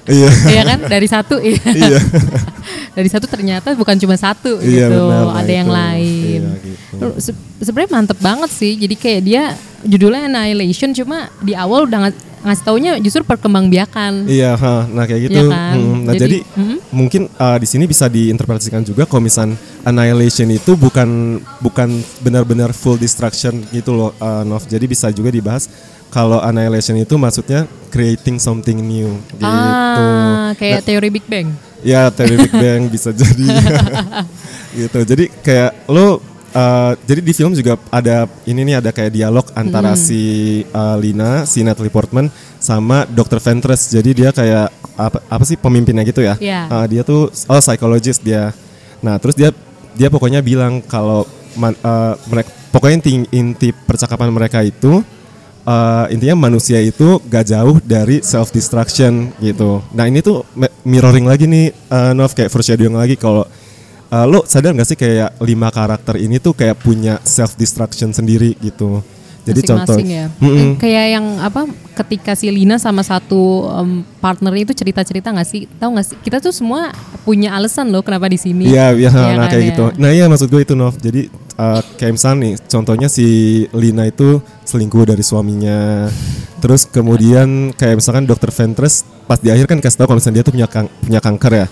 Iya. 0.08 0.28
Iya 0.48 0.62
kan 0.64 0.78
dari 0.88 1.04
satu, 1.04 1.36
iya. 1.36 1.60
Iya. 1.62 2.00
dari 2.96 3.06
satu 3.06 3.28
ternyata 3.28 3.76
bukan 3.76 3.92
cuma 3.94 4.16
satu 4.16 4.56
Iya, 4.56 4.88
gitu, 4.88 5.04
benar, 5.04 5.24
nah 5.28 5.36
ada 5.36 5.52
yang 5.52 5.68
itu. 5.68 5.76
lain. 5.76 6.40
Iya, 6.42 6.56
gitu. 6.64 7.06
Se- 7.20 7.38
Sebenarnya 7.56 7.92
mantep 7.92 8.18
banget 8.18 8.50
sih. 8.50 8.72
Jadi 8.74 8.94
kayak 8.94 9.20
dia 9.22 9.42
judulnya 9.80 10.26
Annihilation 10.26 10.92
cuma 10.92 11.28
di 11.40 11.52
awal 11.52 11.84
udah 11.84 12.08
ngasih 12.46 12.62
taunya 12.62 12.92
justru 13.02 13.26
perkembangbiakan. 13.26 14.30
Iya, 14.30 14.54
ha. 14.54 14.86
nah 14.86 15.02
kayak 15.02 15.20
gitu. 15.26 15.42
Iya 15.42 15.50
kan? 15.50 15.74
Hmm, 15.74 15.98
Nah 16.06 16.14
jadi, 16.14 16.38
Jadi, 16.38 16.38
mhm. 16.54 16.76
mungkin 16.94 17.22
uh, 17.34 17.58
di 17.58 17.66
sini 17.66 17.84
bisa 17.90 18.06
diinterpretasikan 18.06 18.86
juga 18.86 19.02
kalau 19.02 19.26
misal 19.26 19.50
annihilation 19.82 20.46
itu 20.54 20.78
bukan 20.78 21.42
bukan 21.58 21.90
benar-benar 22.22 22.70
full 22.70 22.94
destruction 22.94 23.66
gitu 23.74 23.90
loh, 23.90 24.14
uh, 24.22 24.46
Nov. 24.46 24.62
Jadi 24.70 24.86
bisa 24.86 25.10
juga 25.10 25.34
dibahas 25.34 25.66
kalau 26.14 26.38
annihilation 26.38 26.94
itu 26.94 27.18
maksudnya 27.18 27.66
creating 27.90 28.38
something 28.38 28.78
new 28.78 29.18
gitu. 29.34 29.42
Ah, 29.42 30.54
kayak 30.54 30.80
Nah, 30.80 30.86
teori 30.86 31.08
Big 31.10 31.26
Bang. 31.26 31.50
Ya 31.82 32.08
teori 32.14 32.46
Big 32.46 32.54
Bang 32.54 32.86
bisa 32.86 33.10
jadi 33.10 33.46
gitu. 34.86 34.98
Jadi 35.02 35.24
kayak 35.42 35.90
lo 35.90 36.22
uh, 36.56 36.92
jadi 37.04 37.20
di 37.20 37.32
film 37.36 37.52
juga 37.52 37.76
ada 37.92 38.24
ini 38.48 38.64
nih 38.64 38.80
ada 38.80 38.90
kayak 38.90 39.12
dialog 39.12 39.44
antara 39.52 39.92
Hmm. 39.92 40.00
si 40.00 40.20
uh, 40.72 40.96
Lina, 40.96 41.44
si 41.44 41.60
Natalie 41.60 41.92
Portman 41.92 42.32
sama 42.56 43.04
Dr. 43.04 43.38
Ventress. 43.38 43.92
Jadi 43.92 44.24
dia 44.24 44.32
kayak 44.32 44.72
apa 44.96 45.20
apa 45.28 45.44
sih 45.44 45.60
pemimpinnya 45.60 46.00
gitu 46.02 46.24
ya? 46.24 46.40
Iya. 46.40 46.72
Uh, 46.72 46.86
dia 46.88 47.02
tuh 47.04 47.28
oh 47.28 47.60
psychologist 47.60 48.24
dia. 48.24 48.56
Nah, 49.04 49.20
terus 49.20 49.36
dia 49.36 49.52
dia 49.92 50.08
pokoknya 50.08 50.40
bilang 50.40 50.80
kalau 50.80 51.28
man- 51.54 51.76
uh, 51.84 52.16
mereka 52.26 52.48
pokoknya 52.72 52.94
inti 53.00 53.12
inti 53.30 53.68
percakapan 53.72 54.28
mereka 54.28 54.60
itu 54.60 55.00
uh, 55.64 56.04
intinya 56.12 56.36
manusia 56.48 56.80
itu 56.80 57.16
gak 57.24 57.48
jauh 57.48 57.76
dari 57.80 58.20
self 58.20 58.52
destruction 58.52 59.32
gitu. 59.40 59.80
Nah 59.92 60.04
ini 60.04 60.20
tuh 60.20 60.44
mirroring 60.84 61.24
lagi 61.24 61.48
nih 61.48 61.72
uh, 61.88 62.12
Nov 62.12 62.36
kayak 62.36 62.52
foreshadowing 62.52 62.94
lagi 62.94 63.16
kalau 63.16 63.48
uh, 64.10 64.26
lo 64.26 64.42
sadar 64.46 64.74
gak 64.74 64.88
sih 64.88 64.98
kayak 64.98 65.38
lima 65.42 65.68
karakter 65.70 66.18
ini 66.18 66.38
tuh 66.38 66.52
kayak 66.54 66.78
punya 66.80 67.18
self 67.26 67.54
destruction 67.58 68.10
sendiri 68.14 68.54
gitu. 68.60 69.02
Jadi 69.46 69.62
contoh, 69.62 69.94
Masing-masing 69.94 70.10
ya. 70.10 70.26
Mm-mm. 70.42 70.58
Eh, 70.58 70.70
Kayak 70.82 71.06
yang 71.06 71.26
apa 71.38 71.70
ketika 72.02 72.34
si 72.34 72.50
Lina 72.50 72.82
sama 72.82 73.06
satu 73.06 73.70
em, 73.78 74.02
partnernya 74.18 74.66
itu 74.66 74.74
cerita-cerita 74.74 75.30
nggak 75.30 75.46
sih? 75.46 75.70
Tahu 75.70 75.90
nggak 75.94 76.06
sih? 76.10 76.16
Kita 76.18 76.42
tuh 76.42 76.50
semua 76.50 76.90
punya 77.22 77.54
alasan 77.54 77.94
loh 77.94 78.02
kenapa 78.02 78.26
di 78.26 78.42
sini. 78.42 78.66
Iya, 78.66 78.98
iya, 78.98 79.06
Iya 79.14 79.38
nah 79.38 79.46
kan, 79.46 79.54
kayak 79.54 79.62
ya. 79.62 79.68
gitu. 79.70 79.84
Nah 80.02 80.10
iya 80.10 80.26
maksud 80.26 80.50
gue 80.50 80.66
itu 80.66 80.74
Nov. 80.74 80.98
Jadi 80.98 81.30
uh, 81.62 81.78
kayak 81.94 82.18
misalnya 82.18 82.38
nih, 82.42 82.52
contohnya 82.66 83.06
si 83.06 83.26
Lina 83.70 84.10
itu 84.10 84.42
selingkuh 84.66 85.06
dari 85.06 85.22
suaminya. 85.22 86.10
Terus 86.58 86.84
kemudian 86.90 87.70
kayak 87.78 88.02
misalkan 88.02 88.26
dokter 88.26 88.50
Ventress 88.50 89.06
pas 89.26 89.38
di 89.38 89.50
akhir 89.50 89.70
kan 89.70 89.78
kasih 89.78 90.02
tahu 90.02 90.06
kalau 90.10 90.18
misalnya 90.18 90.42
dia 90.42 90.46
tuh 90.46 90.54
punya, 90.54 90.68
kang- 90.68 90.92
punya 91.02 91.20
kanker 91.22 91.52
ya. 91.54 91.66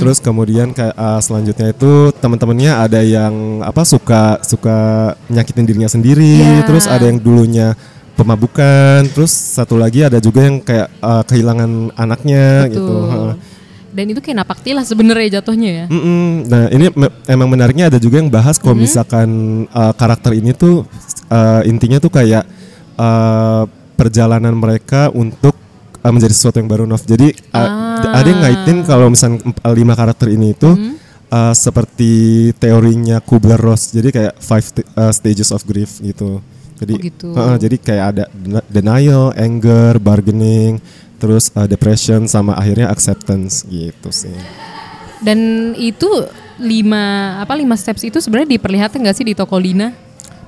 Terus 0.00 0.18
kemudian 0.18 0.72
kayak 0.72 0.96
uh, 0.96 1.20
selanjutnya 1.20 1.70
itu 1.76 2.10
teman-temannya 2.18 2.72
ada 2.72 3.00
yang 3.04 3.60
apa 3.60 3.84
suka 3.84 4.40
suka 4.40 5.12
nyakitin 5.28 5.68
dirinya 5.68 5.90
sendiri. 5.92 6.40
Iya. 6.40 6.64
Terus 6.64 6.88
ada 6.88 7.04
yang 7.06 7.20
dulunya 7.20 7.76
pemabukan. 8.16 9.04
Terus 9.12 9.30
satu 9.30 9.76
lagi 9.76 10.02
ada 10.02 10.16
juga 10.18 10.48
yang 10.48 10.58
kayak 10.64 10.88
uh, 11.04 11.22
kehilangan 11.28 11.92
anaknya 11.94 12.66
Betul. 12.66 12.80
gitu. 12.80 12.96
Dan 13.92 14.08
itu 14.08 14.18
kayak 14.18 14.40
napakti 14.40 14.72
lah 14.72 14.82
sebenarnya 14.82 15.38
jatuhnya 15.38 15.70
ya. 15.70 15.86
Mm-mm. 15.86 16.48
Nah 16.48 16.64
ini 16.72 16.88
me- 16.90 17.12
emang 17.28 17.48
menariknya 17.48 17.92
ada 17.92 18.00
juga 18.00 18.16
yang 18.18 18.32
bahas 18.32 18.56
kalau 18.56 18.72
Mm-hmm. 18.72 18.88
misalkan 18.88 19.28
uh, 19.68 19.92
karakter 19.92 20.32
ini 20.32 20.50
tuh 20.52 20.88
uh, 21.28 21.60
intinya 21.62 22.00
tuh 22.00 22.08
kayak 22.08 22.48
uh, 22.96 23.68
perjalanan 23.94 24.50
mereka 24.52 25.12
untuk 25.12 25.52
uh, 26.00 26.08
menjadi 26.10 26.32
sesuatu 26.32 26.56
yang 26.56 26.66
baru 26.66 26.88
Nov. 26.88 27.04
Jadi 27.04 27.36
uh, 27.52 27.68
Ah. 28.02 28.18
ada 28.18 28.26
yang 28.26 28.40
ngaitin 28.42 28.76
kalau 28.82 29.06
misalkan 29.06 29.38
emp- 29.44 29.60
uh, 29.60 29.70
lima 29.70 29.94
karakter 29.94 30.26
ini 30.26 30.56
itu 30.56 30.72
Mm-hmm. 30.72 30.94
uh, 31.28 31.54
seperti 31.54 32.12
teorinya 32.56 33.20
Kubler-Ross. 33.20 33.92
Jadi 33.92 34.08
kayak 34.10 34.34
five 34.38 34.64
uh, 34.96 35.12
stages 35.12 35.52
of 35.52 35.62
grief 35.62 36.00
gitu. 36.00 36.40
Jadi 36.82 36.94
Oh, 36.98 36.98
gitu. 36.98 37.28
uh-uh, 37.30 37.56
jadi 37.60 37.76
kayak 37.78 38.04
ada 38.10 38.24
den- 38.34 38.66
denial, 38.66 39.30
anger, 39.38 40.02
bargaining, 40.02 40.82
terus 41.22 41.54
uh, 41.54 41.70
depression 41.70 42.26
sama 42.26 42.58
akhirnya 42.58 42.90
acceptance 42.90 43.62
gitu 43.70 44.10
sih. 44.10 44.34
Dan 45.22 45.70
itu 45.78 46.10
lima 46.58 47.38
apa 47.38 47.54
lima 47.54 47.78
steps 47.78 48.02
itu 48.02 48.18
sebenarnya 48.18 48.58
diperlihatkan 48.58 48.98
nggak 48.98 49.14
sih 49.14 49.26
di 49.26 49.38
toko 49.38 49.54
Lina? 49.54 49.94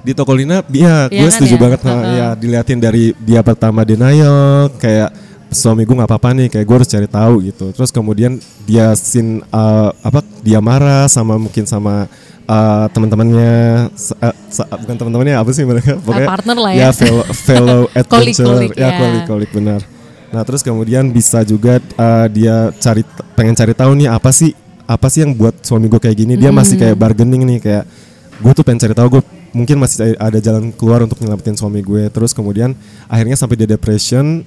di 0.04 0.12
Tokolina 0.12 0.60
iya 0.68 1.08
Iya 1.08 1.24
gue 1.24 1.28
kan 1.32 1.36
setuju 1.40 1.56
ya? 1.56 1.60
banget 1.64 1.80
Heeh. 1.88 2.04
ya 2.20 2.26
diliatin 2.36 2.78
dari 2.78 3.16
dia 3.24 3.40
pertama 3.40 3.88
denial 3.88 4.68
kayak 4.76 5.16
suami 5.48 5.88
gue 5.88 5.96
nggak 5.96 6.10
apa-apa 6.10 6.28
nih 6.36 6.48
kayak 6.52 6.66
gue 6.68 6.76
harus 6.76 6.90
cari 6.90 7.08
tahu 7.08 7.34
gitu 7.48 7.72
terus 7.72 7.88
kemudian 7.88 8.36
dia 8.68 8.92
sin 8.98 9.40
uh, 9.48 9.88
apa 10.04 10.20
dia 10.44 10.60
marah 10.60 11.08
sama 11.08 11.40
mungkin 11.40 11.64
sama 11.64 12.10
uh, 12.44 12.86
teman-temannya 12.92 13.88
uh, 14.20 14.34
bukan 14.84 14.96
teman-temannya 14.98 15.34
apa 15.40 15.50
sih 15.56 15.64
mereka 15.64 15.96
pokoknya 16.02 16.28
partner 16.28 16.56
lah 16.58 16.72
ya. 16.74 16.90
fellow, 16.92 17.24
fellow 17.32 17.80
adventure 17.96 18.44
Kolik-kolik, 18.50 18.70
ya 18.76 18.88
ya. 18.92 18.98
kolik-kolik 18.98 19.50
benar 19.54 19.80
nah 20.34 20.42
terus 20.42 20.66
kemudian 20.66 21.06
bisa 21.14 21.46
juga 21.46 21.78
uh, 21.94 22.26
dia 22.26 22.74
cari 22.82 23.06
pengen 23.38 23.54
cari 23.54 23.70
tahu 23.70 23.94
nih 23.94 24.10
apa 24.10 24.34
sih 24.34 24.50
apa 24.84 25.06
sih 25.06 25.22
yang 25.22 25.32
buat 25.32 25.62
suami 25.62 25.86
gue 25.86 26.02
kayak 26.02 26.16
gini 26.18 26.34
dia 26.34 26.50
masih 26.50 26.74
Hmm. 26.76 26.82
kayak 26.90 26.96
bargaining 26.98 27.42
nih 27.46 27.58
kayak 27.62 27.84
gue 28.42 28.52
tuh 28.52 28.66
pengen 28.66 28.82
cari 28.82 28.94
tahu 28.98 29.08
gue 29.14 29.22
mungkin 29.54 29.78
masih 29.78 30.18
ada 30.18 30.38
jalan 30.42 30.74
keluar 30.74 31.06
untuk 31.06 31.22
nyelamatin 31.22 31.54
suami 31.54 31.80
gue 31.86 32.10
terus 32.10 32.34
kemudian 32.34 32.74
akhirnya 33.06 33.38
sampai 33.38 33.54
dia 33.54 33.70
depression 33.70 34.42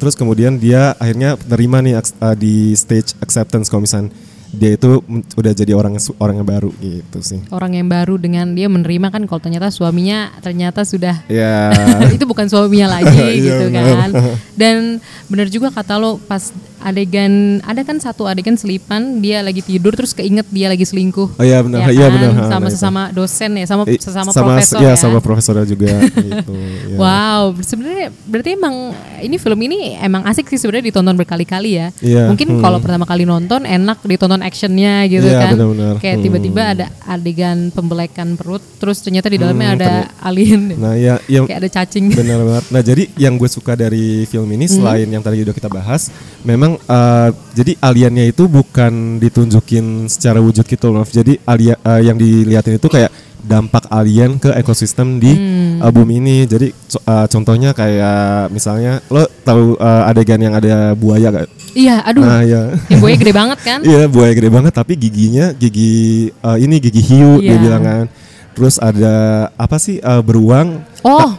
terus 0.00 0.16
kemudian 0.16 0.56
dia 0.56 0.96
akhirnya 0.96 1.36
nerima 1.46 1.84
nih 1.84 2.00
uh, 2.00 2.32
di 2.34 2.72
stage 2.74 3.12
acceptance 3.20 3.68
kalau 3.68 3.84
misalnya 3.84 4.10
dia 4.52 4.78
itu 4.78 5.02
udah 5.34 5.52
jadi 5.52 5.72
orang 5.74 5.98
orang 6.22 6.42
yang 6.42 6.48
baru 6.48 6.70
gitu 6.78 7.18
sih. 7.22 7.40
Orang 7.50 7.74
yang 7.74 7.90
baru 7.90 8.16
dengan 8.20 8.54
dia 8.54 8.70
menerima 8.70 9.10
kan 9.10 9.22
kalau 9.26 9.40
ternyata 9.42 9.68
suaminya 9.74 10.30
ternyata 10.40 10.86
sudah 10.86 11.26
ya 11.26 11.70
itu 12.16 12.24
bukan 12.24 12.46
suaminya 12.46 13.00
lagi 13.00 13.14
Iya, 13.42 13.42
gitu 13.42 13.64
kan. 13.74 14.10
Dan 14.54 15.02
benar 15.26 15.48
juga 15.50 15.68
kata 15.74 15.98
lo 15.98 16.22
pas 16.22 16.54
adegan 16.86 17.32
ada 17.60 17.82
kan 17.82 17.98
satu 17.98 18.24
adegan 18.24 18.54
selipan 18.54 19.18
dia 19.18 19.42
lagi 19.42 19.58
tidur 19.58 19.90
terus 19.90 20.14
keinget 20.14 20.46
dia 20.48 20.70
lagi 20.70 20.82
selingkuh. 20.82 21.34
Oh 21.34 21.42
iya, 21.42 21.58
benar. 21.58 21.82
Ya 21.82 21.90
Iya, 21.90 22.06
kan? 22.06 22.14
benar. 22.14 22.30
Ha, 22.32 22.44
Sama 22.48 22.62
itu. 22.62 22.72
sesama 22.72 23.02
dosen 23.10 23.50
ya, 23.52 23.66
sama 23.66 23.82
sesama 23.90 24.30
sama 24.30 24.46
profesor 24.52 24.78
ya 24.78 24.86
ya. 24.86 24.94
sama 24.94 25.18
profesornya 25.18 25.66
juga 25.66 25.90
gitu 26.14 26.54
ya. 26.86 26.94
Wow, 26.94 27.42
sebenarnya 27.60 28.06
berarti 28.22 28.50
emang 28.54 28.74
ini 29.18 29.36
film 29.36 29.58
ini 29.60 29.78
emang 29.98 30.22
asik 30.24 30.46
sih 30.46 30.56
sebenarnya 30.56 30.88
ditonton 30.88 31.16
berkali-kali 31.16 31.70
ya. 31.74 31.86
Iya, 31.98 32.30
Mungkin 32.30 32.54
hmm. 32.54 32.62
kalau 32.62 32.78
pertama 32.78 33.02
kali 33.02 33.24
nonton 33.24 33.64
enak 33.64 33.98
ditonton 34.00 34.40
actionnya 34.40 35.02
gitu 35.06 35.26
Iya, 35.26 35.40
kan. 35.42 35.52
benar-benar. 35.52 35.94
Kayak 35.98 36.16
Hmm. 36.16 36.24
tiba-tiba 36.24 36.62
ada 36.68 36.86
adegan 37.04 37.58
pembelekan 37.70 38.28
perut, 38.34 38.62
terus 38.76 39.00
ternyata 39.00 39.26
di 39.26 39.36
dalamnya 39.36 39.68
Hmm, 39.68 39.76
ada 39.76 39.90
alien. 40.20 40.62
nah 40.76 40.94
ya 40.94 41.18
yang 41.26 41.44
Kayak 41.44 41.58
ada 41.58 41.70
cacing. 41.72 42.12
Benar 42.12 42.38
banget. 42.40 42.64
Nah, 42.68 42.82
jadi 42.82 43.02
yang 43.16 43.34
gue 43.34 43.48
suka 43.48 43.74
dari 43.74 44.06
film 44.24 44.46
ini 44.48 44.66
Hmm. 44.66 44.74
selain 44.76 45.08
yang 45.08 45.20
tadi 45.20 45.42
udah 45.42 45.52
kita 45.52 45.66
bahas, 45.66 46.08
memang 46.42 46.75
eh, 46.78 47.28
jadi 47.52 47.72
aliennya 47.78 48.24
itu 48.26 48.44
bukan 48.44 49.16
ditunjukin 49.16 49.84
secara 50.06 50.38
wujud 50.38 50.62
gitu 50.62 50.88
loh. 50.88 51.02
Jadi 51.02 51.40
alien 51.42 51.76
eh, 51.76 52.00
yang 52.02 52.14
dilihatin 52.14 52.76
itu 52.76 52.86
kayak 52.86 53.08
dampak 53.38 53.86
alien 53.88 54.36
ke 54.36 54.50
ekosistem 54.52 55.16
di 55.16 55.30
Hmm. 55.30 55.78
eh, 55.78 55.90
bumi 55.90 56.18
ini. 56.18 56.36
Jadi 56.44 56.68
co- 56.72 57.00
eh, 57.00 57.26
contohnya 57.26 57.70
kayak 57.70 58.48
misalnya 58.48 58.98
lo 59.06 59.22
tahu 59.40 59.74
eh, 59.74 60.02
adegan 60.06 60.40
yang 60.40 60.52
ada 60.52 60.92
buaya 60.92 61.30
gak? 61.32 61.46
Iya, 61.72 62.00
aduh. 62.02 62.20
Nah, 62.20 62.40
ya. 62.40 62.62
Yang 62.88 63.00
buaya 63.00 63.16
gede 63.16 63.32
banget 63.32 63.58
kan? 63.60 63.78
Iya 63.86 64.02
buaya 64.06 64.32
gede 64.32 64.48
banget 64.48 64.72
tapi 64.72 64.92
giginya 64.94 65.52
gigi 65.52 65.94
eh, 66.32 66.58
ini 66.58 66.76
gigi 66.76 67.02
hiu 67.02 67.38
dia 67.38 67.54
Iya. 67.54 67.58
bilang 67.58 67.82
kan. 67.82 68.04
Terus 68.52 68.76
ada 68.76 69.14
apa 69.52 69.76
sih 69.76 69.96
eh, 69.96 70.22
beruang? 70.22 70.80
Oh, 71.00 71.36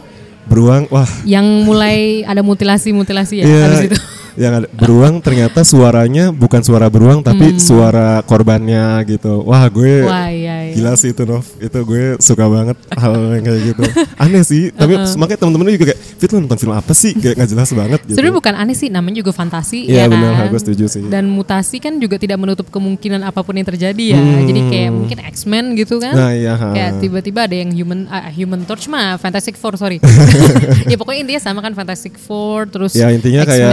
Beruang 0.48 0.88
wah 0.88 1.04
yang 1.28 1.44
mulai 1.60 2.24
ada 2.24 2.40
mutilasi-mutilasi 2.40 3.34
ya 3.36 3.44
Iya, 3.44 3.60
habis 3.62 3.80
itu. 3.84 3.98
Yang 4.38 4.62
ada 4.62 4.68
beruang 4.70 5.18
ternyata 5.18 5.66
suaranya 5.66 6.30
bukan 6.30 6.62
suara 6.62 6.86
beruang 6.86 7.20
tapi 7.20 7.58
suara 7.58 8.22
korbannya 8.22 9.02
gitu. 9.04 9.42
Wah 9.42 9.66
gue 9.66 9.90
Hmm. 9.98 10.06
Wah, 10.06 10.28
iya, 10.30 10.70
iya. 10.70 10.74
gila 10.78 10.94
sih 10.94 11.10
itu 11.10 11.26
Nov. 11.26 11.42
Itu 11.58 11.78
gue 11.82 12.16
suka 12.22 12.46
banget 12.46 12.76
hal 12.94 13.12
yang 13.34 13.44
kayak 13.44 13.60
gitu. 13.74 13.82
Aneh 14.14 14.42
sih, 14.46 14.70
tapi 14.70 14.94
makanya 15.18 15.38
temen-temen 15.42 15.74
juga 15.74 15.86
kayak 15.90 16.00
Fit 16.18 16.30
lo 16.34 16.42
nonton 16.42 16.58
film 16.58 16.74
apa 16.74 16.92
sih? 16.98 17.14
Kayak 17.14 17.34
nggak 17.38 17.50
jelas 17.54 17.70
banget 17.70 18.00
gitu. 18.02 18.14
Sebenarnya 18.18 18.36
bukan 18.42 18.54
aneh 18.58 18.74
sih, 18.74 18.88
namanya 18.90 19.22
juga 19.22 19.30
fantasi 19.30 19.86
Iya, 19.86 20.06
ya 20.06 20.10
benar, 20.10 20.32
kan. 20.34 20.46
gue 20.50 20.60
setuju 20.60 20.84
sih. 20.90 21.02
Dan 21.06 21.30
mutasi 21.30 21.78
kan 21.78 21.94
juga 22.02 22.18
tidak 22.18 22.42
menutup 22.42 22.66
kemungkinan 22.74 23.22
apa 23.22 23.38
pun 23.46 23.54
yang 23.54 23.62
terjadi 23.66 24.18
ya. 24.18 24.18
Jadi 24.18 24.60
kayak 24.66 24.90
mungkin 24.90 25.18
X-Men 25.30 25.64
gitu 25.78 26.02
kan. 26.02 26.14
Hmm. 26.14 26.22
Nah, 26.26 26.30
iya, 26.34 26.54
ha. 26.58 26.74
Kayak 26.74 26.90
tiba-tiba 26.98 27.40
ada 27.46 27.54
yang 27.54 27.70
human 27.70 28.10
ah, 28.10 28.34
human 28.34 28.66
torch 28.66 28.90
mah 28.90 29.14
Fantastic 29.18 29.54
Four 29.54 29.78
sorry. 29.78 30.02
ya 30.90 30.98
pokoknya 30.98 31.20
intinya 31.22 31.42
sama 31.42 31.62
kan 31.62 31.70
Fantastic 31.78 32.18
Four 32.18 32.66
terus 32.66 32.98
Ya 32.98 33.14
intinya 33.14 33.46
kayak. 33.46 33.70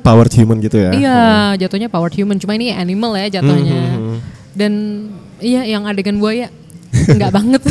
Powered 0.00 0.32
human 0.32 0.58
gitu 0.58 0.76
ya. 0.78 0.90
Iya, 0.90 1.20
jatuhnya 1.58 1.88
powered 1.88 2.14
human. 2.14 2.36
Cuma 2.36 2.54
ini 2.54 2.70
animal 2.70 3.12
ya 3.16 3.40
jatuhnya. 3.40 3.82
Hmm, 3.92 4.18
Dan 4.52 4.72
iya 5.38 5.62
yang 5.64 5.84
adegan 5.84 6.16
buaya 6.16 6.48
nggak 6.90 7.30
banget. 7.30 7.62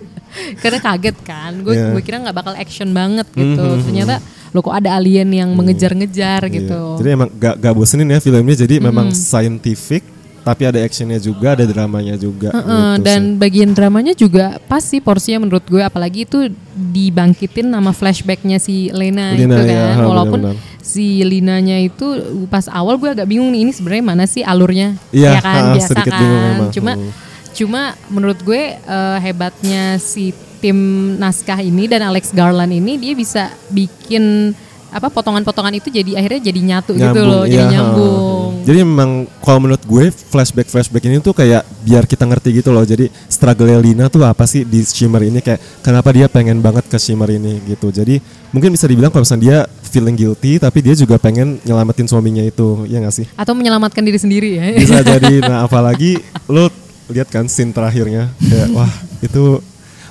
Karena 0.62 0.78
kaget 0.78 1.16
kan. 1.22 1.52
Gue 1.60 1.74
Iya. 1.74 1.92
gue 1.92 2.02
kira 2.02 2.18
nggak 2.18 2.34
bakal 2.34 2.54
action 2.54 2.90
banget 2.90 3.26
gitu. 3.32 3.62
Mhm. 3.62 3.82
Ternyata 3.84 4.14
lo 4.50 4.62
kok 4.62 4.74
ada 4.74 4.94
alien 4.94 5.30
yang 5.30 5.50
mengejar-ngejar 5.52 6.46
Iya. 6.46 6.54
gitu. 6.54 6.80
Jadi 7.02 7.08
emang 7.10 7.28
gak, 7.34 7.58
gak 7.58 7.74
bosenin 7.74 8.06
ya 8.06 8.18
filmnya. 8.18 8.56
Jadi 8.56 8.78
memang 8.78 9.10
scientific, 9.10 10.02
tapi 10.44 10.62
ada 10.62 10.76
actionnya 10.78 11.16
juga, 11.16 11.56
ada 11.56 11.64
dramanya 11.64 12.14
juga. 12.14 12.52
Heeh, 12.52 12.60
gitu 12.60 12.70
sih. 12.94 13.02
dan 13.02 13.20
bagian 13.34 13.70
dramanya 13.72 14.12
juga 14.12 14.60
pas 14.62 14.80
sih 14.80 15.00
porsinya 15.00 15.42
menurut 15.42 15.64
gue 15.64 15.80
apalagi 15.80 16.24
itu 16.24 16.52
dibangkitin 16.94 17.66
nama 17.66 17.90
flashbacknya 17.90 18.58
si 18.58 18.88
Lena, 18.88 19.32
Lena, 19.32 19.56
itu 19.56 19.62
ya, 19.66 19.80
kan 19.82 19.96
ha, 19.96 20.04
walaupun 20.04 20.40
benar-benar. 20.44 20.80
si 20.80 21.06
Linanya 21.22 21.76
itu 21.78 22.06
pas 22.46 22.68
awal 22.68 22.94
gue 22.94 23.10
agak 23.10 23.24
bingung 23.24 23.48
nih 23.48 23.64
ini 23.64 23.72
sebenarnya 23.72 24.04
mana 24.04 24.24
sih 24.24 24.42
alurnya 24.42 24.94
Iya, 25.10 25.30
ya 25.30 25.40
kan 25.40 25.62
ha, 25.62 25.72
biasa 25.72 25.92
kan 25.96 26.06
bingung 26.12 26.42
memang. 26.44 26.70
cuma 26.70 26.92
Hmm. 26.94 27.10
cuma 27.50 27.82
menurut 28.08 28.38
gue 28.40 28.62
eh, 28.76 29.18
hebatnya 29.20 29.96
si 29.96 30.30
tim 30.58 30.76
naskah 31.16 31.60
ini 31.60 31.86
dan 31.86 32.02
Alex 32.02 32.30
Garland 32.30 32.70
ini 32.70 32.96
dia 32.96 33.12
bisa 33.12 33.48
bikin 33.68 34.52
apa 34.94 35.10
potongan-potongan 35.10 35.74
itu 35.82 35.90
jadi 35.90 36.22
akhirnya 36.22 36.40
jadi 36.46 36.60
nyatu 36.62 36.94
gitu 36.94 37.20
loh 37.26 37.42
jadi 37.42 37.58
iya, 37.58 37.66
ha. 37.66 37.72
nyambung 37.74 38.44
Jadi 38.64 38.80
memang 38.80 39.28
kalau 39.44 39.60
menurut 39.60 39.84
gue 39.84 40.08
flashback 40.08 40.72
flashback 40.72 41.04
ini 41.04 41.20
tuh 41.20 41.36
kayak 41.36 41.68
biar 41.84 42.08
kita 42.08 42.24
ngerti 42.24 42.64
gitu 42.64 42.72
loh. 42.72 42.80
Jadi 42.80 43.12
struggle 43.28 43.76
Lina 43.76 44.08
tuh 44.08 44.24
apa 44.24 44.48
sih 44.48 44.64
di 44.64 44.80
Shimmer 44.80 45.20
ini 45.20 45.44
kayak 45.44 45.84
kenapa 45.84 46.08
dia 46.16 46.32
pengen 46.32 46.64
banget 46.64 46.88
ke 46.88 46.96
Shimmer 46.96 47.28
ini 47.28 47.60
gitu. 47.68 47.92
Jadi 47.92 48.24
mungkin 48.56 48.72
bisa 48.72 48.88
dibilang 48.88 49.12
kalau 49.12 49.28
misalnya 49.28 49.44
dia 49.44 49.58
feeling 49.92 50.16
guilty 50.16 50.56
tapi 50.56 50.80
dia 50.80 50.96
juga 50.96 51.20
pengen 51.20 51.60
nyelamatin 51.60 52.08
suaminya 52.08 52.40
itu, 52.40 52.88
ya 52.88 53.04
gak 53.04 53.14
sih? 53.14 53.26
atau 53.36 53.52
menyelamatkan 53.52 54.00
diri 54.00 54.16
sendiri 54.16 54.48
ya 54.56 54.64
Bisa 54.80 55.04
jadi. 55.12 55.44
Nah 55.44 55.68
apalagi 55.68 56.16
lo 56.48 56.72
lihat 57.12 57.28
kan 57.28 57.44
scene 57.52 57.68
terakhirnya 57.68 58.32
kayak 58.40 58.72
wah 58.72 58.88
itu 59.20 59.60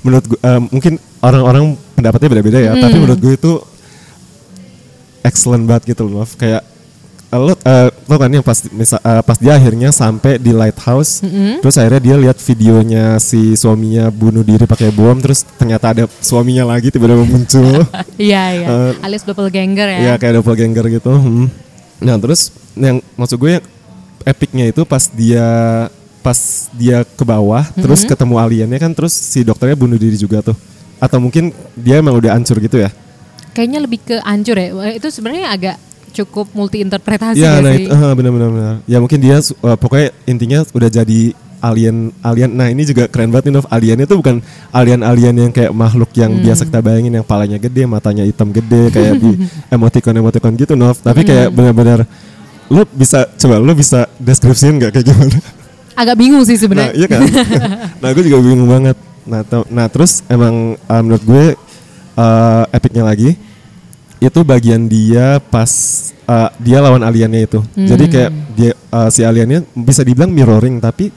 menurut 0.05 0.29
gue 0.29 0.37
eh, 0.45 0.61
mungkin 0.69 1.01
orang-orang 1.25 1.73
pendapatnya 1.97 2.29
beda-beda 2.37 2.59
ya. 2.61 2.71
Tapi 2.77 3.01
menurut 3.01 3.17
gue 3.17 3.33
itu 3.33 3.51
excellent 5.23 5.63
banget 5.63 5.83
gitu 5.89 6.03
loh. 6.03 6.27
Kayak 6.29 6.61
eh, 7.29 7.39
lo 7.39 7.55
lo 8.05 8.15
kan 8.15 8.29
yang 8.29 8.43
pas 8.43 8.59
misa- 8.69 9.01
eh, 9.01 9.21
pas 9.21 9.35
dia 9.35 9.53
akhirnya 9.53 9.89
sampai 9.89 10.37
di 10.37 10.51
lighthouse, 10.51 11.23
terus 11.59 11.75
akhirnya 11.75 12.01
dia 12.03 12.15
lihat 12.19 12.37
videonya 12.37 13.17
si 13.17 13.55
suaminya 13.55 14.07
bunuh 14.07 14.43
diri 14.43 14.63
pakai 14.63 14.91
bom, 14.91 15.17
terus 15.17 15.41
ternyata 15.57 15.85
ada 15.89 16.03
suaminya 16.19 16.67
lagi 16.67 16.87
tiba-tiba 16.87 17.23
muncul. 17.23 17.81
Iya 18.19 18.43
iya, 18.53 18.67
Eh, 18.69 18.91
alias 19.01 19.23
doppelganger 19.23 19.87
ya. 19.89 19.99
Iya 19.99 20.13
kayak 20.15 20.33
doppelganger 20.37 20.85
gitu. 20.93 21.09
hmm. 21.09 21.47
Nah 21.99 22.15
terus 22.17 22.51
yang 22.75 22.99
maksud 23.15 23.37
gue 23.37 23.57
yang 23.57 23.65
epicnya 24.23 24.65
itu 24.67 24.83
pas 24.83 25.07
dia 25.07 25.47
pas 26.19 26.39
dia 26.71 27.03
ke 27.03 27.23
bawah 27.23 27.67
terus 27.75 28.03
ketemu 28.05 28.35
aliennya 28.37 28.79
kan 28.79 28.91
terus 28.91 29.11
si 29.11 29.43
dokternya 29.43 29.75
bunuh 29.75 29.97
diri 29.97 30.15
juga 30.15 30.39
tuh. 30.43 30.55
Atau 30.95 31.17
mungkin 31.17 31.49
dia 31.73 31.97
emang 31.97 32.15
udah 32.15 32.31
hancur 32.31 32.59
gitu 32.59 32.77
ya? 32.77 32.93
Kayaknya 33.53 33.79
lebih 33.81 33.99
ke 34.01 34.15
hancur 34.19 34.57
ya. 34.57 34.67
Itu 34.93 35.07
sebenarnya 35.09 35.53
agak 35.53 35.75
cukup 36.13 36.53
multi 36.53 36.77
interpretasi 36.81 37.41
Iya, 37.41 37.57
ya 37.57 37.61
nah 37.61 37.73
sih. 37.73 37.85
itu 37.85 37.89
eh, 37.89 38.13
benar-benar. 38.13 38.49
benar. 38.53 38.75
Ya 38.85 38.97
mungkin 39.01 39.17
dia 39.17 39.37
eh, 39.39 39.77
pokoknya 39.77 40.09
intinya 40.25 40.59
udah 40.69 40.89
jadi 40.89 41.21
alien 41.63 42.11
alien. 42.19 42.51
Nah 42.51 42.67
ini 42.69 42.83
juga 42.83 43.07
keren 43.07 43.31
banget 43.31 43.49
nih 43.49 43.53
Nov. 43.55 43.65
Aliennya 43.71 44.05
tuh 44.05 44.19
bukan 44.19 44.43
alien-alien 44.69 45.35
yang 45.47 45.51
kayak 45.55 45.71
makhluk 45.71 46.11
yang 46.13 46.35
biasa 46.37 46.67
kita 46.67 46.83
bayangin 46.83 47.13
yang 47.15 47.25
palanya 47.25 47.55
gede, 47.55 47.87
matanya 47.87 48.27
hitam 48.27 48.51
gede 48.51 48.91
kayak 48.91 49.13
di 49.17 49.31
emoticon-emoticon 49.73 50.53
gitu 50.59 50.73
Nov. 50.75 50.99
Tapi 50.99 51.23
kayak 51.23 51.49
benar-benar 51.49 52.03
lu 52.67 52.83
bisa 52.89 53.27
coba 53.37 53.59
lu 53.59 53.73
bisa 53.75 54.07
deskripsiin 54.19 54.75
nggak 54.81 54.91
kayak 54.91 55.07
gimana? 55.07 55.37
Agak 56.01 56.17
bingung 56.17 56.41
sih 56.41 56.57
Nah 56.57 56.61
sebenarnya. 56.61 56.93
iya 56.97 57.07
kan. 57.07 57.21
nah 58.01 58.09
gue 58.11 58.23
juga 58.25 58.37
bingung 58.41 58.65
banget. 58.67 58.97
Nah, 59.23 59.39
nah 59.71 59.87
terus 59.87 60.19
emang 60.27 60.75
uh, 60.83 61.01
menurut 61.05 61.23
gue 61.23 61.45
uh, 62.15 62.63
epicnya 62.73 63.03
lagi 63.05 63.35
itu 64.23 64.39
bagian 64.47 64.87
dia 64.87 65.43
pas 65.51 65.67
uh, 66.31 66.47
dia 66.63 66.79
lawan 66.79 67.03
aliennya 67.03 67.43
itu. 67.43 67.59
Jadi 67.75 68.05
kayak 68.07 68.31
dia 68.55 68.71
uh, 68.87 69.11
si 69.11 69.19
aliennya 69.27 69.67
bisa 69.75 69.99
dibilang 69.99 70.31
mirroring 70.31 70.79
tapi 70.79 71.11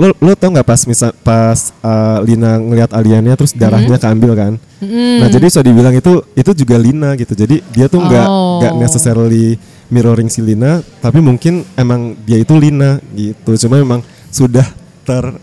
lo 0.00 0.08
lo 0.24 0.32
tau 0.32 0.48
nggak 0.48 0.64
pas 0.64 0.80
misal 0.88 1.12
pas 1.20 1.68
uh, 1.84 2.24
Lina 2.24 2.56
ngelihat 2.56 2.96
aliennya 2.96 3.36
terus 3.36 3.52
darahnya 3.52 4.00
keambil 4.00 4.32
kan. 4.32 4.52
Nah 4.80 5.28
jadi 5.28 5.44
bisa 5.44 5.60
dibilang 5.60 5.92
itu 5.92 6.24
itu 6.32 6.50
juga 6.56 6.80
Lina 6.80 7.12
gitu. 7.20 7.36
Jadi 7.36 7.60
dia 7.76 7.86
tuh 7.92 8.00
nggak 8.00 8.26
nggak 8.64 8.72
Oh. 8.72 8.80
necessarily 8.80 9.60
mirroring 9.92 10.32
si 10.32 10.40
Lina, 10.40 10.80
tapi 11.04 11.20
mungkin 11.20 11.68
emang 11.76 12.16
dia 12.24 12.40
itu 12.40 12.56
Lina 12.56 12.96
gitu. 13.12 13.52
Cuma 13.68 13.76
memang 13.76 14.00
sudah 14.32 14.64
ter 15.04 15.36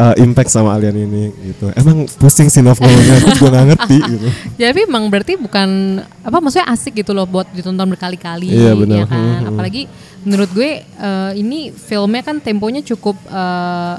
uh, 0.00 0.14
impact 0.16 0.48
sama 0.48 0.72
alien 0.72 0.96
ini 0.96 1.24
gitu. 1.52 1.68
Emang 1.76 2.08
pusing 2.16 2.48
sih 2.48 2.64
Nov 2.64 2.80
ngomongnya, 2.80 3.14
aku 3.20 3.28
juga 3.36 3.48
nggak 3.52 3.66
ngerti 3.76 3.96
gitu. 4.16 4.26
Jadi 4.56 4.80
emang 4.88 5.04
berarti 5.12 5.36
bukan 5.36 5.68
apa 6.24 6.36
maksudnya 6.40 6.66
asik 6.72 7.04
gitu 7.04 7.12
loh 7.12 7.28
buat 7.28 7.46
ditonton 7.52 7.84
berkali-kali 7.92 8.48
Iya, 8.48 8.72
ya 8.72 9.04
kan. 9.04 9.20
Hmm, 9.20 9.36
hmm. 9.44 9.48
Apalagi 9.52 9.82
menurut 10.24 10.50
gue 10.56 10.70
eh, 10.84 11.32
ini 11.36 11.72
filmnya 11.72 12.22
kan 12.24 12.40
temponya 12.40 12.80
cukup 12.80 13.16
eh, 13.28 13.96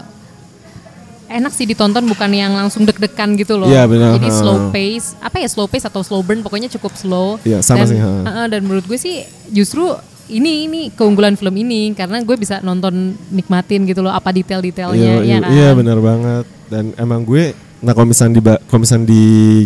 enak 1.32 1.54
sih 1.56 1.64
ditonton 1.64 2.04
bukan 2.12 2.28
yang 2.36 2.52
langsung 2.52 2.84
deg-degan 2.84 3.40
gitu 3.40 3.56
loh. 3.56 3.72
Iya, 3.72 3.88
benar. 3.88 4.20
Jadi 4.20 4.30
slow 4.30 4.68
pace, 4.74 5.16
apa 5.24 5.40
ya 5.40 5.48
slow 5.48 5.68
pace 5.70 5.88
atau 5.88 6.04
slow 6.04 6.20
burn 6.20 6.44
pokoknya 6.44 6.68
cukup 6.76 6.92
slow. 7.00 7.40
Iya, 7.48 7.64
sama 7.64 7.88
dan, 7.88 7.88
sih. 7.88 8.00
Heeh, 8.04 8.46
dan 8.52 8.62
menurut 8.68 8.84
gue 8.84 9.00
sih 9.00 9.24
justru 9.48 9.88
ini 10.32 10.66
ini 10.66 10.82
keunggulan 10.90 11.36
film 11.36 11.54
ini 11.54 11.92
karena 11.92 12.24
gue 12.24 12.36
bisa 12.36 12.64
nonton 12.64 13.14
nikmatin 13.30 13.84
gitu 13.84 14.00
loh 14.00 14.10
apa 14.10 14.32
detail-detailnya 14.32 15.22
iya, 15.22 15.28
ya 15.28 15.38
kan. 15.38 15.52
iya 15.52 15.70
benar 15.76 16.00
banget. 16.00 16.46
Dan 16.72 16.96
emang 16.96 17.22
gue 17.22 17.52
Nah 17.82 17.98
kalau 17.98 18.06
misalnya 18.06 18.38
di 18.38 18.42
kalau 18.70 18.80
misalnya 18.86 19.10
di 19.10 19.24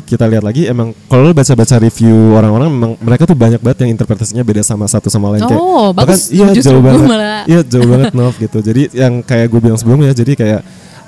kita 0.08 0.24
lihat 0.24 0.40
lagi 0.40 0.72
emang 0.72 0.96
kalau 1.12 1.28
lu 1.28 1.36
baca-baca 1.36 1.76
review 1.84 2.32
orang-orang 2.32 2.72
memang 2.72 2.92
mereka 3.04 3.28
tuh 3.28 3.36
banyak 3.36 3.60
banget 3.60 3.84
yang 3.84 3.92
interpretasinya 3.92 4.40
beda 4.40 4.64
sama 4.64 4.88
satu 4.88 5.12
sama 5.12 5.36
lain 5.36 5.44
kayak 5.44 5.60
Oh, 5.60 5.92
bahkan 5.92 6.16
bagus. 6.16 6.32
iya 6.32 6.48
Justru 6.56 6.80
jauh 6.80 6.84
banget 6.84 7.04
malah- 7.04 7.44
iya 7.52 7.60
jauh 7.60 7.84
banget 7.84 8.16
Nov 8.16 8.40
gitu 8.40 8.64
jadi 8.64 8.82
yang 8.96 9.20
kayak 9.20 9.52
gue 9.52 9.60
bilang 9.60 9.76
sebelumnya 9.76 10.16
jadi 10.16 10.32
kayak 10.32 10.62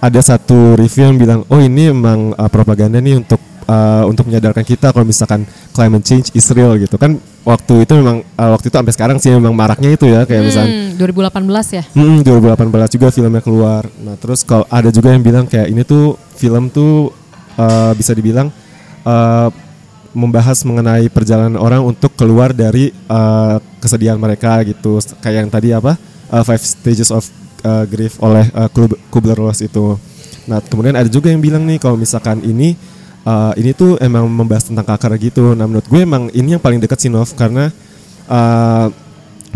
ada 0.04 0.20
satu 0.20 0.76
review 0.76 1.08
yang 1.08 1.17
bilang 1.17 1.39
oh 1.48 1.60
ini 1.63 1.96
emang 1.96 2.36
uh, 2.36 2.50
propaganda 2.52 3.00
nih 3.00 3.24
untuk 3.24 3.39
uh, 3.67 4.03
untuk 4.08 4.25
menyadarkan 4.25 4.63
kita 4.63 4.89
kalau 4.89 5.03
misalkan 5.03 5.43
climate 5.71 6.03
change 6.03 6.32
is 6.34 6.47
real 6.51 6.73
gitu 6.75 6.95
kan 6.95 7.15
waktu 7.43 7.84
itu 7.84 7.93
memang 7.95 8.23
uh, 8.36 8.49
waktu 8.56 8.67
itu 8.67 8.75
sampai 8.75 8.93
sekarang 8.95 9.17
sih 9.19 9.32
memang 9.32 9.53
maraknya 9.53 9.93
itu 9.93 10.08
ya 10.08 10.23
kayak 10.23 10.43
misalnya 10.43 10.71
Hmm, 10.73 10.99
2018 10.99 11.77
ya. 11.77 11.84
Hmm, 11.93 12.17
2018 12.25 12.95
juga 12.97 13.08
filmnya 13.13 13.39
keluar. 13.39 13.86
Nah, 14.01 14.17
terus 14.17 14.41
kalau 14.41 14.65
ada 14.67 14.89
juga 14.89 15.13
yang 15.13 15.21
bilang 15.21 15.45
kayak 15.45 15.69
ini 15.69 15.86
tuh 15.86 16.17
film 16.34 16.73
tuh 16.73 17.13
uh, 17.53 17.93
bisa 17.93 18.12
dibilang 18.12 18.49
uh, 19.06 19.53
membahas 20.12 20.65
mengenai 20.65 21.06
perjalanan 21.13 21.62
orang 21.62 21.86
untuk 21.86 22.17
keluar 22.17 22.49
dari 22.49 22.89
uh, 23.06 23.62
kesedihan 23.77 24.17
mereka 24.17 24.58
gitu. 24.65 24.97
Kayak 25.21 25.38
yang 25.45 25.51
tadi 25.53 25.69
apa? 25.69 25.93
Uh, 26.27 26.41
Five 26.41 26.65
Stages 26.65 27.13
of 27.13 27.30
uh, 27.62 27.86
Grief 27.86 28.17
oleh 28.19 28.49
uh, 28.51 28.65
Kub- 28.67 28.97
Kubler-Ross 29.13 29.62
itu. 29.62 29.95
Nah, 30.49 30.58
kemudian 30.60 30.97
ada 30.97 31.06
juga 31.06 31.30
yang 31.30 31.39
bilang 31.39 31.62
nih 31.63 31.77
kalau 31.77 31.93
misalkan 31.93 32.41
ini 32.41 32.73
uh, 33.27 33.51
ini 33.59 33.75
tuh 33.75 33.99
emang 33.99 34.23
membahas 34.31 34.71
tentang 34.71 34.87
kanker 34.87 35.19
gitu. 35.19 35.51
Nah, 35.51 35.67
menurut 35.67 35.83
gue 35.85 35.99
emang 35.99 36.31
ini 36.31 36.55
yang 36.55 36.63
paling 36.63 36.79
dekat 36.79 37.03
sih 37.03 37.11
Nov 37.11 37.27
karena 37.35 37.67
uh, 38.31 38.87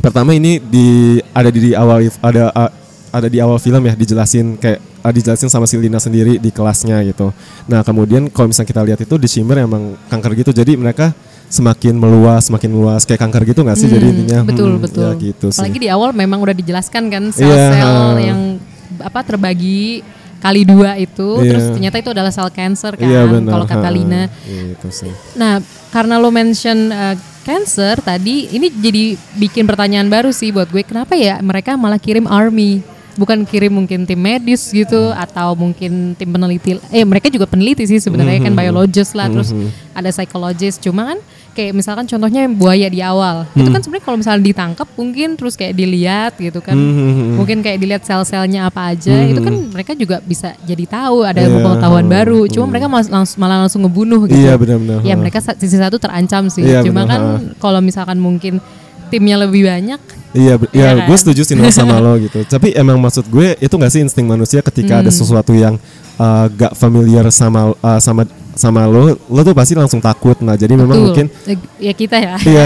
pertama 0.04 0.36
ini 0.36 0.60
di 0.60 1.20
ada 1.32 1.48
di, 1.48 1.72
awal 1.72 2.12
ada 2.20 2.52
uh, 2.52 2.72
ada 3.12 3.28
di 3.28 3.44
awal 3.44 3.60
film 3.60 3.84
ya 3.84 3.94
dijelasin 3.96 4.56
kayak 4.56 4.80
uh, 5.04 5.12
dijelasin 5.12 5.48
sama 5.52 5.68
si 5.68 5.76
Lina 5.80 6.00
sendiri 6.00 6.40
di 6.40 6.52
kelasnya 6.52 7.00
gitu. 7.08 7.32
Nah 7.72 7.84
kemudian 7.84 8.28
kalau 8.32 8.52
misalnya 8.52 8.70
kita 8.72 8.82
lihat 8.84 9.00
itu 9.04 9.16
di 9.16 9.28
Shimmer 9.28 9.64
emang 9.64 9.96
kanker 10.08 10.32
gitu 10.44 10.52
jadi 10.56 10.76
mereka 10.80 11.12
semakin 11.52 12.00
meluas 12.00 12.48
semakin 12.48 12.72
meluas 12.72 13.04
kayak 13.04 13.28
kanker 13.28 13.44
gitu 13.52 13.68
nggak 13.68 13.76
sih 13.76 13.92
jadi 13.92 14.08
intinya 14.08 14.40
Hmm, 14.40 14.48
betul 14.48 14.70
hmm, 14.72 14.84
betul. 14.88 15.04
ya 15.04 15.12
gitu 15.20 15.48
sih. 15.52 15.60
Apalagi 15.60 15.80
di 15.84 15.90
awal 15.92 16.16
memang 16.16 16.40
udah 16.40 16.56
dijelaskan 16.56 17.04
kan 17.12 17.24
Iya, 17.36 17.36
sel-sel 17.36 17.92
ha. 17.92 18.20
yang 18.24 18.40
apa 19.04 19.20
terbagi 19.28 20.00
kali 20.42 20.66
dua 20.66 20.98
itu, 20.98 21.40
Iya. 21.40 21.50
terus 21.54 21.66
ternyata 21.78 21.96
itu 22.02 22.10
adalah 22.10 22.34
sel 22.34 22.50
cancer 22.50 22.98
kan, 22.98 23.06
Iya 23.06 23.30
benar. 23.30 23.52
kalau 23.54 23.66
kata 23.70 23.88
ha, 23.88 23.94
Lina. 23.94 24.24
Gitu 24.42 24.90
sih. 24.90 25.14
Nah, 25.38 25.62
karena 25.94 26.18
lo 26.18 26.34
mention 26.34 26.90
uh, 26.90 27.14
cancer 27.46 28.02
tadi, 28.02 28.50
ini 28.50 28.74
jadi 28.74 29.14
bikin 29.38 29.70
pertanyaan 29.70 30.10
baru 30.10 30.34
sih 30.34 30.50
buat 30.50 30.68
gue. 30.68 30.82
Kenapa 30.82 31.14
ya 31.14 31.38
mereka 31.46 31.78
malah 31.78 32.02
kirim 32.02 32.26
army? 32.26 32.82
Bukan 33.12 33.44
kirim 33.44 33.76
mungkin 33.76 34.08
tim 34.08 34.16
medis 34.18 34.72
gitu 34.72 35.12
atau 35.12 35.52
mungkin 35.54 36.16
tim 36.16 36.32
peneliti. 36.32 36.80
Eh 36.96 37.04
mereka 37.04 37.28
juga 37.28 37.44
peneliti 37.44 37.84
sih 37.84 38.00
sebenarnya 38.00 38.40
kan 38.40 38.56
biologis 38.56 39.12
lah, 39.12 39.28
terus 39.28 39.52
ada 39.92 40.10
psikologis. 40.10 40.80
Cuma 40.80 41.12
kan 41.12 41.20
kayak 41.52 41.74
misalkan 41.74 42.06
contohnya 42.06 42.48
buaya 42.48 42.88
di 42.88 43.00
awal. 43.00 43.44
Itu 43.52 43.68
kan 43.68 43.80
sebenarnya 43.80 44.06
kalau 44.06 44.18
misalnya 44.18 44.44
ditangkap 44.44 44.88
mungkin 44.94 45.36
terus 45.36 45.54
kayak 45.54 45.74
dilihat 45.74 46.34
gitu 46.36 46.60
kan. 46.60 46.76
Mungkin 47.36 47.60
kayak 47.60 47.78
dilihat 47.78 48.04
sel-selnya 48.04 48.68
apa 48.68 48.92
aja. 48.92 49.12
Itu 49.24 49.40
kan 49.40 49.54
mereka 49.70 49.92
juga 49.94 50.20
bisa 50.20 50.56
jadi 50.62 50.84
tahu 50.86 51.24
ada 51.24 51.44
Iya. 51.44 51.60
pengetahuan 51.60 52.08
baru. 52.08 52.48
Cuma 52.48 52.66
mereka 52.68 52.88
mas- 52.88 53.08
langs- 53.08 53.36
malah 53.36 53.62
langsung 53.62 53.84
ngebunuh 53.84 54.26
gitu. 54.26 54.40
Iya 54.40 54.56
benar-benar. 54.56 55.04
Ya 55.04 55.14
mereka 55.14 55.38
sisi 55.40 55.76
satu 55.76 55.96
terancam 55.96 56.48
sih. 56.48 56.64
Iya, 56.64 56.82
Cuma 56.82 57.04
kan 57.04 57.20
kalau 57.58 57.80
misalkan 57.80 58.16
mungkin 58.16 58.64
timnya 59.12 59.36
lebih 59.36 59.68
banyak, 59.68 60.00
Iya, 60.32 60.56
ya, 60.72 60.96
kan? 60.96 61.12
gue 61.12 61.18
setuju 61.20 61.44
sih 61.44 61.56
sama 61.68 62.00
lo 62.00 62.16
gitu. 62.16 62.40
Tapi 62.56 62.72
emang 62.72 62.96
maksud 62.96 63.28
gue 63.28 63.60
itu 63.60 63.76
nggak 63.76 63.92
sih 63.92 64.00
insting 64.00 64.24
manusia 64.24 64.64
ketika 64.64 64.96
Hmm. 64.96 65.04
ada 65.04 65.12
sesuatu 65.12 65.52
yang 65.52 65.76
uh, 66.16 66.48
gak 66.48 66.80
familiar 66.80 67.28
sama 67.28 67.76
uh, 67.76 68.00
sama 68.00 68.24
sama 68.56 68.88
lo, 68.88 69.16
lo 69.16 69.42
tuh 69.42 69.56
pasti 69.56 69.74
langsung 69.74 70.04
takut. 70.04 70.38
Nah, 70.44 70.56
jadi 70.60 70.76
memang 70.76 70.98
Betul. 70.98 71.08
mungkin 71.08 71.26
ya 71.80 71.94
kita 71.96 72.18
ya. 72.20 72.36
Iya. 72.52 72.66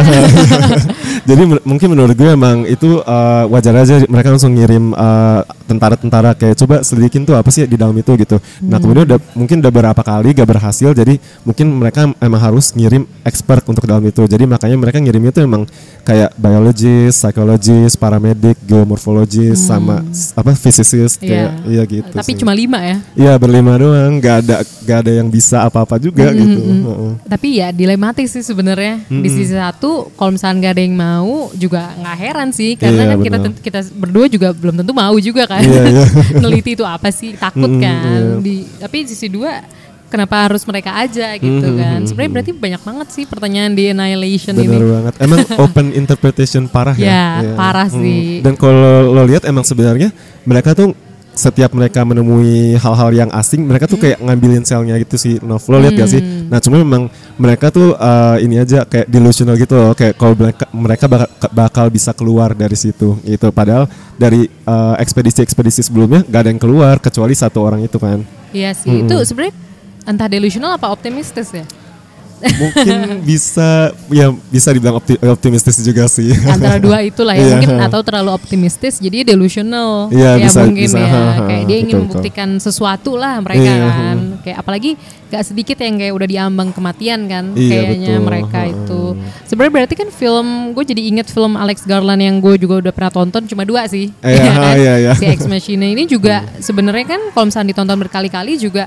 Jadi 1.30 1.42
mungkin 1.66 1.88
menurut 1.94 2.14
gue 2.14 2.30
emang 2.30 2.66
itu 2.70 3.02
uh, 3.02 3.46
wajar 3.50 3.74
aja 3.82 4.02
mereka 4.06 4.30
langsung 4.30 4.54
ngirim 4.54 4.94
uh, 4.94 5.42
tentara-tentara 5.66 6.32
kayak 6.32 6.56
coba 6.56 6.76
selidikin 6.80 7.22
tuh 7.22 7.34
apa 7.34 7.50
sih 7.50 7.66
di 7.66 7.76
dalam 7.76 7.94
itu 7.94 8.14
gitu. 8.16 8.38
Nah 8.62 8.78
kemudian 8.78 9.06
udah 9.06 9.20
mungkin 9.34 9.58
udah 9.60 9.72
beberapa 9.72 10.02
kali 10.02 10.32
gak 10.32 10.46
berhasil 10.48 10.90
jadi 10.92 11.14
mungkin 11.42 11.68
mereka 11.74 12.08
emang 12.18 12.40
harus 12.40 12.72
ngirim 12.72 13.04
expert 13.22 13.66
untuk 13.66 13.84
dalam 13.84 14.02
itu. 14.02 14.22
Jadi 14.24 14.46
makanya 14.46 14.76
mereka 14.76 14.98
ngirimnya 14.98 15.32
tuh 15.32 15.44
emang 15.44 15.66
kayak 16.02 16.32
biologist, 16.36 17.18
psychologist, 17.18 17.98
paramedik, 17.98 18.56
geomorfologist 18.62 19.60
sama 19.60 20.06
s- 20.08 20.32
apa 20.32 20.54
physicist 20.54 21.18
kayak 21.20 21.52
iya 21.66 21.84
gitu. 21.84 22.14
Tapi 22.14 22.32
sih. 22.32 22.38
cuma 22.38 22.54
lima 22.54 22.80
ya. 22.80 22.98
Iya 23.16 23.34
berlima 23.36 23.74
doang, 23.76 24.18
gak 24.18 24.36
ada 24.44 24.56
gak 24.82 24.98
ada 25.02 25.12
yang 25.14 25.28
bisa 25.28 25.62
apa-apa 25.62 25.98
juga 25.98 26.30
gitu. 26.32 26.60
Heeh. 26.62 27.12
Tapi 27.26 27.48
ya 27.56 27.68
dilematis 27.70 28.30
sih 28.30 28.44
sebenarnya 28.44 29.02
di 29.08 29.28
sisi 29.28 29.52
satu 29.52 30.14
kalau 30.14 30.32
misalnya 30.32 30.56
nggak 30.58 30.74
ada 30.74 30.84
yang 30.84 30.96
mau 30.96 31.32
juga 31.52 31.92
nggak 31.96 32.18
heran 32.18 32.50
sih 32.50 32.76
karena 32.76 32.94
Iya, 32.96 33.10
kan 33.10 33.18
kita 33.20 33.38
kita 33.62 33.80
berdua 33.92 34.26
juga 34.28 34.48
belum 34.52 34.76
tentu 34.78 34.92
mau 34.92 35.16
juga 35.18 35.44
kan 35.46 35.55
Iya, 35.58 35.82
iya. 35.86 36.06
neliti 36.42 36.72
itu 36.74 36.84
apa 36.84 37.10
sih 37.10 37.34
takut 37.34 37.68
Mm, 37.68 37.80
kan 37.80 38.20
iya. 38.20 38.36
di 38.40 38.56
tapi 38.76 38.98
sisi 39.04 39.28
dua 39.28 39.62
kenapa 40.06 40.46
harus 40.46 40.64
mereka 40.64 40.96
aja 40.96 41.34
gitu 41.36 41.52
Mm, 41.66 41.76
kan 41.76 42.00
mm, 42.00 42.08
sebenarnya 42.08 42.32
berarti 42.32 42.52
banyak 42.52 42.82
banget 42.82 43.08
sih 43.10 43.24
pertanyaan 43.24 43.72
di 43.72 43.84
annihilation 43.90 44.54
Bener 44.54 44.66
ini 44.66 44.78
banget. 44.88 45.14
Emang 45.20 45.38
open 45.66 45.86
interpretation 45.92 46.64
parah 46.66 46.96
ya. 46.96 47.06
Ya, 47.06 47.26
Iya. 47.42 47.54
parah 47.54 47.88
Hmm. 47.88 48.00
sih. 48.00 48.40
Dan 48.40 48.54
kalau 48.56 49.12
lo 49.12 49.22
lihat 49.24 49.44
emang 49.44 49.64
sebenarnya 49.64 50.10
mereka 50.42 50.72
tuh 50.72 50.94
setiap 51.36 51.76
mereka 51.76 52.00
menemui 52.02 52.80
hal-hal 52.80 53.12
yang 53.12 53.28
asing, 53.30 53.60
mereka 53.62 53.92
tuh 53.92 54.00
kayak 54.00 54.24
ngambilin 54.24 54.64
selnya 54.64 54.96
gitu 54.96 55.20
sih. 55.20 55.36
Nov, 55.44 55.68
lo 55.68 55.84
lihat 55.84 55.92
gak 55.94 56.08
sih? 56.08 56.24
Hmm. 56.46 56.54
Nah, 56.54 56.60
cuma 56.62 56.78
memang 56.78 57.10
mereka 57.42 57.74
tuh 57.74 57.98
uh, 57.98 58.38
ini 58.38 58.62
aja 58.62 58.86
kayak 58.86 59.10
delusional 59.10 59.58
gitu 59.58 59.74
loh. 59.74 59.98
Kayak 59.98 60.14
kalau 60.22 60.38
mereka, 60.38 60.66
mereka 60.70 61.06
bakal, 61.10 61.30
bakal 61.50 61.86
bisa 61.90 62.14
keluar 62.14 62.54
dari 62.54 62.78
situ 62.78 63.18
gitu. 63.26 63.50
Padahal 63.50 63.90
dari 64.16 64.48
uh, 64.70 64.94
ekspedisi-ekspedisi 65.02 65.84
sebelumnya 65.84 66.24
gak 66.24 66.42
ada 66.46 66.50
yang 66.54 66.62
keluar 66.62 67.02
kecuali 67.02 67.34
satu 67.36 67.60
orang 67.66 67.84
itu 67.84 67.98
kan. 68.00 68.24
iya 68.56 68.72
sih 68.72 69.04
itu 69.04 69.16
sebenarnya 69.28 69.52
entah 70.08 70.32
delusional 70.32 70.80
apa 70.80 70.88
optimistis 70.88 71.52
ya 71.52 71.68
Mungkin 72.36 72.98
bisa 73.24 73.70
ya 74.08 74.28
bisa 74.48 74.70
dibilang 74.70 74.98
opti- 74.98 75.18
optimistis 75.18 75.80
juga 75.80 76.06
sih. 76.06 76.30
antara 76.54 76.78
dua 76.78 77.00
itulah 77.02 77.32
ya 77.32 77.42
Iya. 77.42 77.52
mungkin 77.58 77.72
atau 77.80 78.02
terlalu 78.02 78.32
optimistis 78.32 78.98
jadi 78.98 79.24
delusional. 79.26 80.10
Iya, 80.10 80.36
ya 80.36 80.46
bisa- 80.46 80.62
mungkin 80.62 80.86
bisa, 80.86 81.00
ya 81.00 81.08
ha, 81.08 81.22
ha, 81.32 81.42
kayak 81.46 81.64
dia 81.66 81.78
ingin 81.78 81.88
betul, 81.88 82.02
membuktikan 82.06 82.50
sesuatu 82.58 83.16
lah 83.16 83.40
mereka 83.40 83.64
Iya, 83.64 83.88
kan. 83.88 84.18
Kayak 84.42 84.58
apalagi 84.60 84.92
gak 85.26 85.44
sedikit 85.44 85.78
yang 85.78 85.96
kayak 85.96 86.14
udah 86.14 86.28
diambang 86.28 86.70
kematian 86.70 87.20
kan 87.26 87.46
Iya, 87.54 87.70
kayaknya 87.72 88.14
betul, 88.14 88.26
mereka 88.26 88.60
itu. 88.64 89.02
Sebenarnya 89.46 89.74
berarti 89.74 89.94
kan 89.96 90.10
film 90.10 90.48
gue 90.72 90.84
jadi 90.86 91.02
inget 91.04 91.28
film 91.28 91.54
Alex 91.56 91.84
Garland 91.84 92.20
yang 92.20 92.38
gue 92.38 92.56
juga 92.58 92.80
udah 92.80 92.94
pernah 92.94 93.12
tonton 93.12 93.44
cuma 93.46 93.64
dua 93.64 93.84
sih. 93.86 94.12
Iya, 94.20 94.38
ya 94.44 94.52
kan? 94.54 94.76
iya, 94.76 94.94
iya. 95.02 95.14
si 95.14 95.26
Ex 95.26 95.44
Machina 95.46 95.86
ini 95.86 96.06
juga 96.06 96.46
sebenarnya 96.68 97.06
kan 97.08 97.22
kalau 97.32 97.46
misalnya 97.48 97.72
ditonton 97.72 97.98
berkali-kali 97.98 98.56
juga 98.56 98.86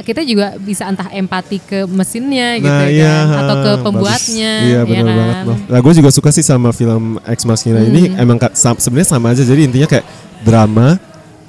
kita 0.00 0.20
juga 0.22 0.56
bisa 0.56 0.84
entah 0.84 1.08
empati 1.08 1.58
ke 1.58 1.84
mesinnya 1.84 2.56
gitu 2.56 2.66
Nah, 2.66 2.80
kan 2.80 2.90
iya, 2.90 3.14
atau 3.36 3.54
ke 3.56 3.70
bagus. 3.70 3.82
pembuatnya 3.82 4.52
Iya 4.62 4.80
ya 4.80 4.82
benar 4.82 5.04
kan? 5.04 5.16
banget. 5.16 5.36
Nah 5.66 5.78
gue 5.78 5.92
juga 5.94 6.10
suka 6.10 6.30
sih 6.30 6.42
sama 6.42 6.70
film 6.70 7.04
Ex 7.22 7.42
Machina 7.42 7.80
ini 7.80 8.08
Hmm. 8.08 8.16
emang 8.18 8.36
ka- 8.36 8.54
sam- 8.54 8.76
sebenarnya 8.76 9.10
sama 9.10 9.30
aja 9.30 9.42
jadi 9.42 9.60
intinya 9.62 9.86
kayak 9.86 10.06
drama 10.40 10.96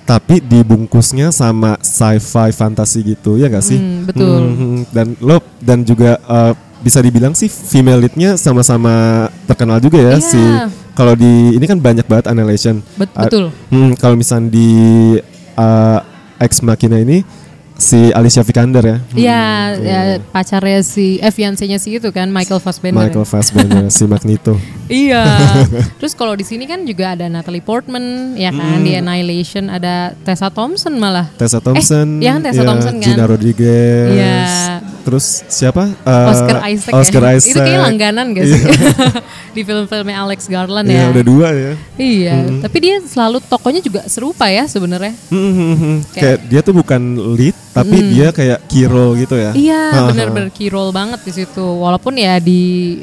tapi 0.04 0.41
dibungkusnya 0.41 1.32
sama 1.32 1.80
sci-fi 1.80 2.51
fantasi 2.51 2.99
gitu 3.08 3.36
ya 3.36 3.47
gak 3.47 3.63
sih? 3.63 3.77
Hmm, 3.77 4.04
betul. 4.04 4.39
Hmm, 4.43 4.80
dan 4.89 5.08
lo 5.17 5.39
dan 5.58 5.82
juga 5.82 6.19
uh, 6.21 6.51
bisa 6.77 6.99
dibilang 6.99 7.32
sih 7.32 7.47
female 7.47 8.01
leadnya 8.01 8.36
sama-sama 8.36 8.91
terkenal 9.45 9.77
juga 9.77 10.01
ya 10.01 10.12
Iya. 10.12 10.19
si 10.19 10.41
kalau 10.91 11.13
di 11.13 11.56
ini 11.56 11.63
kan 11.63 11.77
banyak 11.77 12.04
banget 12.04 12.27
Annihilation. 12.27 12.84
Bet- 12.93 13.13
Uh, 13.13 13.23
betul. 13.23 13.43
hmm, 13.69 13.91
kalau 13.95 14.15
misalnya 14.15 14.49
di 14.49 14.69
uh, 15.54 15.99
Ex 16.38 16.60
Machina 16.60 16.97
ini 16.97 17.21
si 17.82 18.13
Alicia 18.13 18.46
Vikander 18.46 18.86
ya. 18.86 18.98
Iya, 19.12 19.41
ya, 19.76 20.00
pacarnya 20.22 20.86
si 20.86 21.17
eh 21.17 21.34
fiancé-nya 21.34 21.82
si 21.82 21.98
itu 21.98 22.13
kan 22.13 22.30
Michael 22.30 22.62
Fassbender. 22.62 23.10
Michael 23.10 23.26
Fassbender 23.26 23.89
si 23.89 24.06
Magneto. 24.06 24.54
Iya. 24.91 25.24
Terus 26.04 26.12
kalau 26.12 26.36
di 26.36 26.44
sini 26.44 26.67
kan 26.67 26.84
juga 26.84 27.15
ada 27.15 27.24
Natalie 27.26 27.63
Portman 27.63 28.36
ya 28.36 28.52
kan 28.52 28.76
Hmm. 28.76 28.84
di 28.84 28.91
Annihilation 28.94 29.72
ada 29.72 30.12
Tessa 30.22 30.52
Thompson 30.52 31.00
malah. 31.00 31.32
Tessa 31.39 31.58
Thompson, 31.58 32.20
iya 32.20 32.36
kan 32.36 32.41
Tessa 32.44 32.60
ya, 32.60 32.67
Thompson 32.67 32.96
kan? 33.00 33.08
Gina 33.08 33.24
Rodriguez, 33.24 34.12
Iya. 34.12 34.44
Terus 35.01 35.41
siapa? 35.45 35.89
Eh, 35.91 36.29
Oscar 36.31 36.57
Isaac 36.69 36.93
Oscar 36.93 37.21
ya. 37.25 37.31
Isaac. 37.35 37.51
Itu 37.51 37.59
kayak 37.59 37.79
langganan 37.81 38.25
gak 38.31 38.45
sih? 38.45 38.61
Iya. 38.61 38.69
di 39.55 39.61
film-filmnya 39.67 40.15
Alex 40.15 40.47
Garland 40.47 40.87
Iya, 40.87 40.95
ya. 40.95 41.05
udah 41.11 41.23
dua 41.27 41.47
ya. 41.51 41.73
Iya, 41.99 42.35
tapi 42.63 42.77
dia 42.79 42.95
selalu 43.03 43.43
tokonya 43.43 43.83
juga 43.83 44.01
serupa 44.07 44.47
ya 44.47 44.63
sebenarnya. 44.63 45.11
Hmm, 45.27 45.51
hmm, 45.51 45.75
hmm. 45.75 45.95
Kayak- 46.07 46.21
Kayak 46.21 46.39
dia 46.47 46.61
tuh 46.63 46.73
bukan 46.77 47.01
lead, 47.35 47.55
tapi 47.75 47.97
dia 48.15 48.27
kayak 48.31 48.59
key 48.71 48.87
role 48.87 49.19
gitu 49.19 49.35
ya. 49.35 49.51
Iya, 49.51 49.81
key 50.55 50.71
role 50.71 50.95
banget 50.95 51.19
di 51.27 51.33
situ. 51.35 51.65
Walaupun 51.65 52.15
ya 52.15 52.39
di 52.39 52.61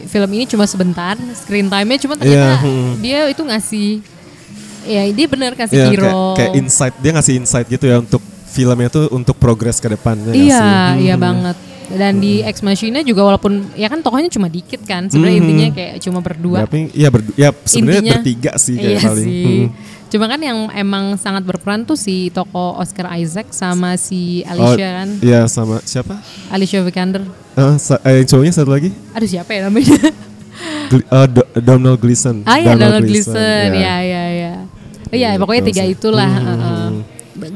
film 0.08 0.30
ini 0.32 0.48
cuma 0.48 0.64
sebentar, 0.64 1.20
screen 1.36 1.68
time-nya 1.68 1.98
cuma 2.00 2.14
ternyata 2.16 2.38
Iya, 2.38 2.64
hmm. 2.64 2.92
dia 3.04 3.18
itu 3.28 3.42
ngasih 3.44 3.88
ya 4.88 5.02
dia 5.12 5.26
bener 5.28 5.52
kasih 5.52 5.76
Iya, 5.76 5.86
key 5.92 5.96
kayak, 6.00 6.16
kayak 6.32 6.52
insight 6.56 6.94
dia 6.96 7.10
ngasih 7.12 7.34
insight 7.36 7.66
gitu 7.68 7.84
ya 7.84 8.00
untuk 8.00 8.22
filmnya 8.48 8.88
tuh 8.88 9.04
untuk 9.10 9.36
progres 9.36 9.76
ke 9.76 9.88
depannya. 9.88 10.28
nggak 10.28 10.40
Iya, 10.40 10.56
sih? 10.56 10.72
Hmm. 10.72 10.98
iya 10.98 11.16
banget. 11.16 11.56
Dan 11.88 12.20
di 12.20 12.40
Ex 12.40 12.60
Machina 12.60 13.00
juga 13.00 13.24
walaupun 13.24 13.72
ya 13.72 13.88
kan 13.88 14.00
tokohnya 14.00 14.28
cuma 14.28 14.44
dikit 14.46 14.82
kan, 14.82 15.08
sebenarnya 15.08 15.36
Hmm. 15.36 15.44
intinya 15.46 15.68
kayak 15.72 15.94
cuma 15.98 16.20
berdua. 16.20 16.58
Tapi 16.62 16.92
iya 16.92 17.08
berdu- 17.08 17.32
ya 17.32 17.48
sebenarnya 17.58 18.00
Intinya- 18.02 18.16
bertiga 18.20 18.52
sih 18.56 18.74
kayak 18.74 18.92
iya 18.92 19.00
paling. 19.02 19.24
sih. 19.24 19.44
Hmm. 19.64 19.68
Cuma 20.08 20.24
kan 20.24 20.40
yang 20.40 20.58
emang 20.72 21.04
sangat 21.16 21.44
berperan 21.44 21.84
tuh 21.84 21.92
si 21.94 22.28
toko 22.28 22.76
Oscar 22.76 23.12
Isaac 23.14 23.52
sama 23.52 23.96
si 23.96 24.40
Oh, 24.42 24.52
Alicia 24.52 24.88
kan, 24.94 25.08
Iya 25.18 25.40
sama 25.46 25.80
siapa? 25.82 26.16
Alicia 26.48 26.80
Vikander. 26.80 27.24
Eh, 27.54 27.74
sa- 27.76 28.00
eh, 28.02 28.20
yang 28.20 28.26
cowoknya 28.26 28.52
satu 28.54 28.68
lagi? 28.68 28.88
Aduh 29.12 29.28
siapa 29.30 29.50
ya 29.50 29.68
namanya? 29.68 29.96
Gl- 30.88 31.04
eh, 31.06 31.26
Do- 31.26 31.50
Donald 31.58 31.98
Gleason. 31.98 32.40
Ah 32.44 32.56
ya 32.56 32.72
Donald 32.74 33.04
Gleason, 33.04 33.68
ya. 33.70 33.96
ya 33.96 33.96
ya 34.02 34.24
ya. 34.30 34.52
Oh 35.08 35.14
iya 35.14 35.28
Gitu 35.32 35.40
pokoknya 35.40 35.62
tiga 35.64 35.84
itulah. 35.86 36.24
Hmm. 36.26 36.44
heeh. 36.46 36.58
Ber- 36.60 36.77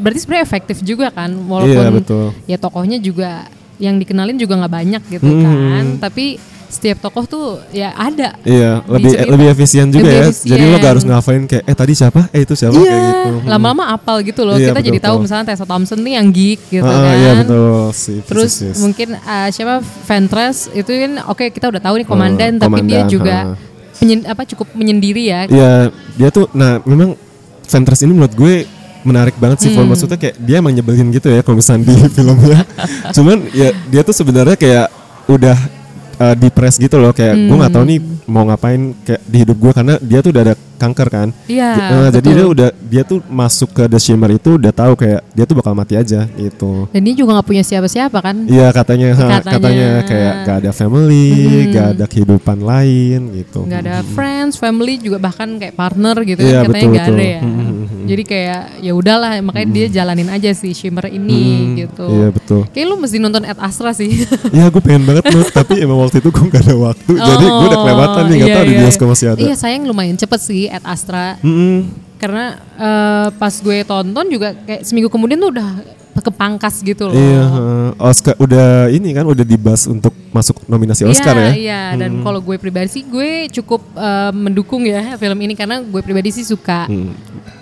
Berarti 0.02 0.18
sebenarnya 0.18 0.44
efektif 0.44 0.76
juga 0.80 1.08
kan, 1.08 1.30
walaupun 1.46 1.78
Iya, 1.80 1.90
betul. 1.90 2.26
ya 2.44 2.56
tokohnya 2.56 2.98
juga 2.98 3.46
yang 3.78 3.96
dikenalin 3.96 4.34
juga 4.34 4.54
nggak 4.56 4.72
banyak 4.72 5.02
gitu 5.08 5.24
Hmm. 5.24 5.42
kan, 5.42 5.84
tapi 6.00 6.36
setiap 6.68 6.98
tokoh 7.00 7.24
tuh 7.24 7.44
ya 7.68 7.92
ada. 7.92 8.32
Iya, 8.42 8.80
lebih 8.86 9.12
Dicerita. 9.12 9.30
lebih 9.30 9.46
efisien 9.50 9.86
juga 9.86 10.02
Lebih 10.02 10.16
ya. 10.16 10.24
Jadi 10.24 10.32
lo 10.56 10.66
efisien. 10.66 10.80
gak 10.80 10.90
harus 10.90 11.04
ngafalin 11.04 11.44
kayak 11.44 11.64
eh 11.64 11.76
tadi 11.76 11.92
siapa? 11.92 12.20
Eh 12.30 12.40
itu 12.42 12.54
siapa? 12.54 12.72
Iya, 12.72 12.88
kayak 12.88 13.02
gitu. 13.04 13.28
Hmm. 13.30 13.44
lama-lama 13.46 13.84
apal 13.90 14.16
gitu 14.22 14.40
loh. 14.42 14.56
Iya, 14.56 14.72
Kita 14.72 14.80
jadi 14.80 14.90
betul, 14.94 15.04
tahu 15.04 15.14
betul. 15.14 15.22
misalnya 15.22 15.44
Tessa 15.46 15.66
Thompson 15.68 15.98
nih 16.00 16.14
yang 16.16 16.28
geek 16.30 16.60
gitu 16.70 16.82
Ah, 16.82 16.96
kan. 16.96 17.14
iya 17.14 17.32
betul 17.36 17.76
sih. 17.92 18.18
Terus 18.24 18.52
physicist. 18.56 18.80
mungkin 18.80 19.08
uh, 19.14 19.48
siapa 19.48 19.74
Ventress 20.02 20.56
itu 20.72 20.90
kan 20.90 21.12
oke 21.26 21.44
kita 21.50 21.66
udah 21.68 21.82
tahu 21.82 21.94
nih 21.94 22.08
komandan, 22.08 22.52
Oh, 22.54 22.60
tapi 22.62 22.78
dia 22.80 23.04
komandan, 23.04 23.04
juga 23.10 23.36
ha. 23.36 23.54
penyen- 23.94 24.24
apa 24.24 24.42
cukup 24.46 24.66
menyendiri 24.72 25.22
ya. 25.22 25.40
Iya, 25.44 25.72
dia 26.14 26.28
tuh 26.30 26.48
nah 26.52 26.80
memang 26.82 27.20
Ventress 27.62 28.00
ini 28.00 28.12
menurut 28.12 28.32
gue 28.32 28.64
menarik 29.02 29.34
banget 29.38 29.66
sih 29.66 29.70
Hmm. 29.74 29.88
Maksudnya 29.90 30.18
kayak 30.18 30.36
dia 30.38 30.56
emang 30.62 30.72
nyebelin 30.74 31.10
gitu 31.10 31.28
ya 31.30 31.40
kalau 31.42 31.58
misalnya 31.58 31.90
di 31.90 31.94
filmnya. 32.16 32.60
Cuman 33.14 33.38
ya 33.54 33.74
dia 33.90 34.02
tuh 34.06 34.14
sebenarnya 34.14 34.56
kayak 34.58 34.86
udah 35.30 35.56
uh, 36.18 36.34
depres 36.62 36.78
gitu 36.78 36.94
loh 36.94 37.10
kayak 37.10 37.34
gue 37.34 37.56
nggak 37.58 37.74
tahu 37.74 37.84
nih 37.84 37.98
mau 38.30 38.46
ngapain 38.46 38.94
kayak 39.02 39.20
di 39.26 39.36
hidup 39.42 39.58
gue 39.58 39.72
karena 39.74 39.94
dia 39.98 40.22
tuh 40.22 40.30
udah 40.30 40.42
ada 40.46 40.54
kanker 40.78 41.08
kan. 41.08 41.28
Iya, 41.46 41.70
Nah, 41.78 42.10
jadi 42.10 42.28
dia 42.34 42.46
udah 42.48 42.68
dia 42.82 43.02
tuh 43.02 43.22
masuk 43.30 43.70
ke 43.70 43.86
The 43.86 44.02
Shimmer 44.02 44.34
itu 44.34 44.58
udah 44.58 44.74
tahu 44.74 44.98
kayak 44.98 45.22
dia 45.30 45.46
tuh 45.46 45.54
bakal 45.54 45.78
mati 45.78 45.94
aja 45.94 46.26
gitu. 46.28 46.90
Dan 46.90 47.06
dia 47.06 47.14
juga 47.14 47.38
nggak 47.38 47.46
punya 47.46 47.62
siapa-siapa 47.62 48.18
kan. 48.18 48.50
Iya 48.50 48.66
katanya, 48.74 49.14
ha, 49.14 49.26
Katanya. 49.38 49.52
katanya 49.54 49.88
kayak 50.02 50.34
gak 50.42 50.56
ada 50.58 50.70
family, 50.74 51.30
gak 51.70 51.86
ada 51.94 52.04
kehidupan 52.10 52.58
lain 52.58 53.18
gitu. 53.32 53.62
nggak 53.62 53.80
ada 53.80 54.02
friends, 54.10 54.58
family 54.58 54.98
juga 54.98 55.22
bahkan 55.22 55.54
kayak 55.54 55.74
partner 55.74 56.18
gitu 56.24 56.42
Iya, 56.42 56.66
kan 56.66 56.74
katanya 56.74 56.86
betul, 56.90 56.98
ada 56.98 57.12
betul. 57.14 57.22
ya. 57.22 57.40
Hmm, 57.40 57.54
hmm, 57.54 57.70
hmm. 57.70 58.00
Jadi 58.02 58.22
kayak 58.26 58.60
ya 58.82 58.92
udahlah 58.92 59.30
makanya 59.38 59.68
dia 59.70 59.86
jalanin 59.92 60.28
aja 60.28 60.50
si 60.50 60.74
Shimmer 60.74 61.06
ini 61.06 61.42
Hmm, 61.62 61.74
gitu. 61.78 62.06
Iya 62.10 62.28
betul. 62.34 62.60
Kayak 62.74 62.86
lu 62.90 62.96
mesti 62.98 63.16
nonton 63.16 63.46
Ad 63.46 63.58
Astra 63.62 63.94
sih. 63.94 64.26
Iya 64.50 64.66
gue 64.66 64.82
pengen 64.82 65.06
banget 65.06 65.30
Nut, 65.30 65.46
tapi 65.62 65.78
emang 65.78 66.02
waktu 66.02 66.18
itu 66.18 66.26
gue 66.28 66.46
gak 66.56 66.62
ada 66.68 66.74
waktu, 66.76 67.12
jadi 67.16 67.44
gue 67.48 67.66
udah 67.72 67.80
kelewatan 67.80 68.22
nih 68.28 68.36
gak 68.36 68.48
iya, 68.48 68.54
tahu 68.54 68.64
di 68.64 68.72
iya. 68.72 68.80
bioskop 68.84 69.08
masih 69.08 69.26
ada. 69.32 69.40
Iya 69.40 69.54
sayang 69.56 69.82
lumayan 69.88 70.16
cepet 70.20 70.40
sih 70.40 70.62
Ad 70.68 70.84
Astra. 70.84 71.40
Mm-mm. 71.40 72.04
karena 72.22 72.54
eh, 72.78 73.28
pas 73.34 73.50
gue 73.50 73.82
tonton 73.82 74.26
juga 74.30 74.54
kayak 74.54 74.86
seminggu 74.86 75.10
kemudian 75.10 75.42
tuh 75.42 75.50
udah 75.58 75.82
kepangkas 76.22 76.80
gitu 76.80 77.06
loh. 77.06 77.14
Iya. 77.14 77.44
Oscar 77.98 78.34
udah 78.36 78.66
ini 78.88 79.10
kan 79.10 79.22
udah 79.22 79.42
dibahas 79.42 79.84
untuk 79.84 80.10
masuk 80.30 80.64
nominasi 80.64 81.04
Oscar 81.04 81.34
iya, 81.34 81.42
ya. 81.42 81.52
Iya, 81.52 81.82
dan 81.98 82.22
kalau 82.22 82.38
gue 82.38 82.56
pribadi 82.56 82.88
sih 82.88 83.04
gue 83.04 83.30
cukup 83.52 83.82
eh, 83.92 84.32
mendukung 84.32 84.82
ya 84.82 85.14
film 85.14 85.38
ini 85.38 85.52
karena 85.52 85.78
gue 85.78 86.00
pribadi 86.00 86.30
sih 86.30 86.42
suka. 86.42 86.86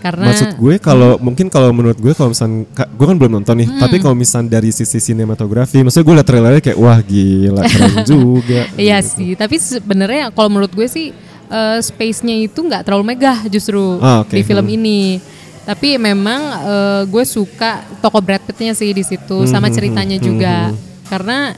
Karena 0.00 0.32
Maksud 0.32 0.56
gue 0.56 0.74
kalau 0.76 1.16
mungkin 1.18 1.48
kalau 1.48 1.68
menurut 1.70 1.96
gue 1.96 2.12
kalau 2.12 2.32
misal 2.32 2.48
gue 2.72 3.06
kan 3.06 3.16
belum 3.16 3.32
nonton 3.34 3.52
nih, 3.54 3.68
Hmm. 3.68 3.80
tapi 3.80 3.96
kalau 3.98 4.14
misal 4.14 4.40
dari 4.42 4.68
sisi 4.70 4.96
sinematografi, 4.96 5.80
maksudnya 5.80 6.06
gue 6.06 6.14
liat 6.16 6.26
trailernya 6.26 6.62
kayak 6.62 6.78
wah 6.78 6.98
gila 7.00 7.62
keren 7.62 7.94
juga. 8.08 8.60
Iya 8.74 9.00
sih, 9.00 9.34
tapi 9.34 9.56
sebenarnya 9.56 10.28
kalau 10.30 10.48
menurut 10.48 10.70
gue 10.70 10.86
sih 10.86 11.12
eh, 11.46 11.78
space-nya 11.80 12.32
itu 12.38 12.56
nggak 12.56 12.80
terlalu 12.82 13.04
megah 13.06 13.44
justru 13.46 14.00
Ah, 14.00 14.24
oke. 14.24 14.32
di 14.32 14.40
film 14.40 14.64
Hmm. 14.64 14.76
ini. 14.78 15.00
Tapi 15.70 15.94
memang 15.96 16.40
eh, 16.60 17.02
gue 17.06 17.22
suka 17.22 17.70
tokoh 17.98 18.18
Brad 18.18 18.42
Pitt-nya 18.42 18.74
sih 18.74 18.90
di 18.90 19.02
situ 19.02 19.46
sama 19.46 19.66
Hmm, 19.66 19.74
ceritanya 19.76 20.18
juga. 20.18 20.74
Karena 21.06 21.54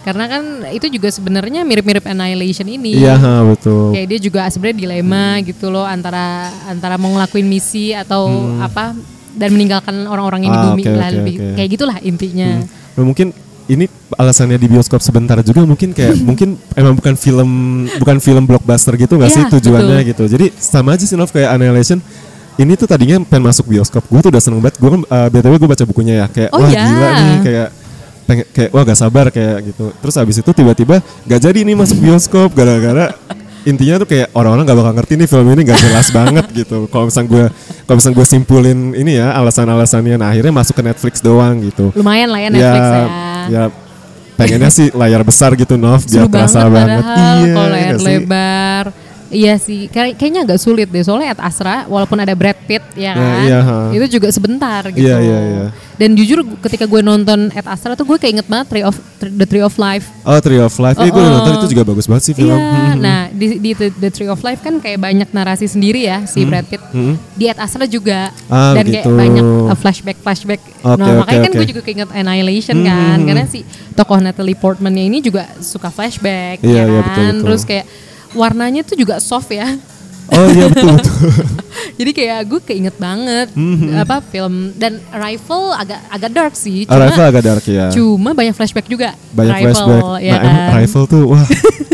karena 0.00 0.24
kan 0.28 0.42
itu 0.68 0.84
juga 0.90 1.08
sebenarnya 1.08 1.64
mirip-mirip 1.64 2.04
Annihilation 2.04 2.68
ini. 2.68 3.00
Iya, 3.00 3.16
betul. 3.42 3.96
Kayak 3.96 4.06
dia 4.06 4.20
juga 4.20 4.40
sebenarnya 4.46 4.78
dilema 4.78 5.40
gitu 5.40 5.72
loh 5.72 5.88
antara 5.88 6.52
antara 6.68 7.00
mau 7.00 7.08
ngelakuin 7.10 7.48
misi 7.48 7.96
atau 7.96 8.28
apa 8.60 8.92
dan 9.32 9.48
meninggalkan 9.50 10.04
orang-orang 10.04 10.44
yang 10.44 10.52
di 10.52 10.58
Hmm. 10.60 10.68
Ah, 10.68 10.70
bumi 10.70 10.82
oke, 10.84 10.92
lah 10.92 11.08
oke, 11.08 11.16
lebih 11.16 11.34
oke. 11.34 11.48
kayak 11.56 11.68
gitulah 11.72 11.96
intinya. 12.04 12.50
Nah, 12.94 13.02
mungkin 13.02 13.32
ini 13.64 13.88
alasannya 14.12 14.60
di 14.60 14.68
bioskop 14.68 15.00
sebentar 15.00 15.40
juga 15.40 15.64
mungkin 15.64 15.90
kayak 15.90 16.20
mungkin 16.28 16.60
emang 16.76 16.94
bukan 16.94 17.16
film 17.16 17.50
bukan 17.96 18.16
film 18.20 18.44
blockbuster 18.44 18.92
gitu 18.94 19.16
nggak 19.16 19.32
Iya, 19.32 19.36
sih 19.40 19.44
tujuannya 19.48 19.98
gitu. 20.04 20.28
Jadi 20.28 20.52
sama 20.54 20.94
aja 20.94 21.02
sih 21.02 21.16
Nov 21.16 21.32
kayak 21.32 21.48
Annihilation. 21.50 22.04
Ini 22.54 22.72
tuh 22.78 22.86
tadinya 22.86 23.18
pengen 23.26 23.50
masuk 23.50 23.66
bioskop. 23.66 24.06
Gue 24.06 24.20
tuh 24.22 24.30
udah 24.30 24.42
seneng 24.42 24.62
banget. 24.62 24.78
Gue 24.78 24.90
kan 24.94 25.00
uh, 25.02 25.28
btw 25.30 25.54
gue 25.58 25.68
baca 25.70 25.84
bukunya 25.84 26.14
ya 26.22 26.26
kayak 26.30 26.50
Oh, 26.54 26.62
wah 26.62 26.70
iya. 26.70 26.82
gila 26.86 27.08
nih 27.10 27.36
kayak 27.42 27.68
pengen 28.24 28.46
kayak 28.56 28.70
wah 28.72 28.82
gak 28.86 28.98
sabar 28.98 29.26
kayak 29.28 29.56
gitu. 29.74 29.90
Terus 30.00 30.14
abis 30.16 30.36
itu 30.40 30.50
tiba-tiba 30.54 30.96
gak 31.28 31.40
jadi 31.42 31.58
nih 31.66 31.76
masuk 31.76 31.98
bioskop 31.98 32.54
gara-gara 32.54 33.12
intinya 33.64 33.96
tuh 33.96 34.08
kayak 34.08 34.28
orang-orang 34.36 34.64
gak 34.68 34.76
bakal 34.76 34.92
ngerti 34.92 35.12
nih 35.16 35.28
film 35.28 35.46
ini 35.56 35.60
gak 35.64 35.80
jelas 35.82 36.08
banget 36.12 36.46
gitu. 36.52 36.86
Kalau 36.88 37.04
misalnya 37.10 37.28
gue 37.32 37.44
kalau 37.84 37.96
misalnya 38.00 38.16
gue 38.16 38.26
simpulin 38.28 38.78
ini 38.96 39.12
ya 39.20 39.28
alasan-alasannya, 39.36 40.16
nah 40.16 40.32
akhirnya 40.32 40.52
masuk 40.52 40.78
ke 40.78 40.82
Netflix 40.84 41.20
doang 41.20 41.60
gitu 41.60 41.92
Lumayan 41.92 42.32
lah 42.32 42.40
ya 42.40 42.48
Netflix 42.48 42.84
ya. 42.88 43.04
ya 43.52 43.64
pengennya 44.40 44.70
sih 44.72 44.88
layar 44.90 45.22
besar 45.22 45.52
gitu 45.54 45.76
Nov 45.76 46.00
biar 46.08 46.26
terasa 46.26 46.64
banget, 46.66 47.06
padahal 47.06 47.36
iya 47.38 47.52
kalau 47.54 47.68
layar 47.70 47.96
sih? 48.00 48.18
Iya 49.34 49.54
sih, 49.56 49.86
Kay- 49.88 50.14
kayaknya 50.14 50.40
agak 50.44 50.56
sulit 50.56 50.86
deh 50.86 51.02
soalnya 51.02 51.34
Ad 51.34 51.42
Astra 51.42 51.84
walaupun 51.84 52.14
ada 52.16 52.30
Brad 52.32 52.54
Pitt 52.60 52.86
ya 52.94 53.12
Nah, 53.12 53.18
kan, 53.18 53.42
iya, 53.42 53.58
ha. 53.60 53.76
itu 53.90 54.06
juga 54.12 54.30
sebentar 54.30 54.86
gitu. 54.86 55.02
Iya, 55.02 55.16
iya, 55.18 55.38
iya. 55.44 55.66
Dan 55.92 56.14
jujur 56.14 56.38
ketika 56.60 56.84
gue 56.84 57.00
nonton 57.00 57.50
Ad 57.50 57.66
Astra 57.66 57.92
tuh 57.92 58.02
gue 58.04 58.14
keinget 58.16 58.46
banget 58.46 58.66
Tree 58.68 58.82
of 58.82 58.94
The 59.18 59.42
Tree 59.44 59.60
of 59.60 59.74
Life. 59.76 60.06
oh 60.22 60.38
Tree 60.38 60.58
of 60.58 60.74
Life 60.76 60.96
eh 60.96 61.08
gue 61.08 61.16
Oh, 61.16 61.24
oh. 61.24 61.34
nonton 61.34 61.52
itu 61.56 61.66
juga 61.68 61.82
bagus 61.84 62.06
banget 62.06 62.22
sih 62.24 62.34
film 62.34 62.50
Iya, 62.52 62.62
Hmm, 62.64 62.94
nah 63.04 63.20
di, 63.28 63.46
di 63.58 63.70
The, 63.72 64.08
Tree 64.08 64.26
of 64.26 64.38
Life 64.40 64.60
kan 64.60 64.78
kayak 64.78 64.98
banyak 64.98 65.28
narasi 65.28 65.66
sendiri 65.66 66.04
ya 66.04 66.22
si 66.24 66.42
Brad 66.44 66.64
Pitt. 66.64 66.82
Di 67.32 67.44
Ad 67.46 67.58
Astra 67.58 67.84
juga 67.84 68.30
Hmm, 68.44 68.54
Ah, 68.54 68.72
dan 68.72 68.86
kayak 68.86 69.02
gitu. 69.02 69.10
banyak 69.12 69.44
uh, 69.66 69.74
flashback 69.74 70.16
flashback. 70.16 70.62
Oke, 70.80 70.94
nah 70.94 71.20
makanya 71.20 71.40
kan 71.40 71.50
oke. 71.50 71.58
gue 71.58 71.68
juga 71.68 71.82
keinget 71.82 72.08
Annihilation 72.08 72.76
Hmm, 72.76 72.86
kan, 72.86 73.16
hmm, 73.16 73.26
karena 73.26 73.44
si 73.44 73.66
tokoh 73.92 74.18
Natalie 74.18 74.54
Portman 74.54 74.94
ini 74.94 75.18
juga 75.18 75.42
suka 75.58 75.88
flashback, 75.88 76.60
ya 76.60 76.68
Iya, 76.68 76.82
iya, 76.84 77.00
kan. 77.00 77.04
betul, 77.04 77.24
betul. 77.24 77.42
Terus 77.44 77.62
kayak 77.64 77.86
warnanya 78.34 78.82
tuh 78.82 78.94
juga 78.94 79.16
soft 79.16 79.48
ya. 79.48 79.78
oh 80.26 80.46
iya 80.48 80.66
betul 80.66 80.88
betul 80.92 81.16
Jadi 81.94 82.10
kayak 82.12 82.38
gue 82.44 82.60
keinget 82.62 82.96
banget 82.96 83.52
Hmm, 83.52 83.92
apa 83.94 84.18
film 84.20 84.72
dan 84.74 84.96
Arrival 85.10 85.62
agak 85.74 86.00
agak 86.08 86.30
dark 86.32 86.54
sih. 86.54 86.82
Cuma, 86.82 86.96
Arrival 86.98 87.24
agak 87.26 87.42
dark 87.44 87.64
ya 87.66 87.86
cuma 87.88 88.30
banyak 88.32 88.52
flashback 88.52 88.86
juga. 88.86 89.12
banyak 89.30 89.52
Arrival, 89.54 89.74
flashback 89.74 90.02
ya 90.18 90.32
nah 90.32 90.40
emang 90.40 90.56
kan? 90.56 90.72
Arrival 90.74 91.02
tuh 91.06 91.22
wah 91.28 91.44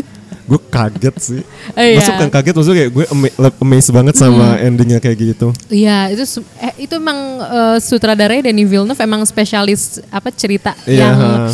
gue 0.48 0.60
kaget 0.68 1.16
sih 1.16 1.40
Eh, 1.72 1.94
iya. 1.94 2.02
bukan 2.04 2.28
kaget 2.28 2.52
maksudnya 2.52 2.78
kayak 2.80 2.90
gue 2.92 3.04
ama- 3.08 3.34
amazed 3.60 3.92
banget 3.92 4.14
sama 4.16 4.46
endingnya 4.58 4.98
kayak 4.98 5.18
gitu 5.28 5.48
Iya 5.68 6.10
itu 6.10 6.22
eh, 6.56 6.74
itu 6.80 6.94
emang 6.96 7.18
eh, 7.40 7.78
sutradaranya 7.78 8.42
Denis 8.44 8.66
Villeneuve 8.66 8.98
emang 8.98 9.22
spesialis 9.22 9.98
apa 10.08 10.30
cerita 10.30 10.74
Iya, 10.84 11.02
yang. 11.04 11.14
Hmm. 11.18 11.50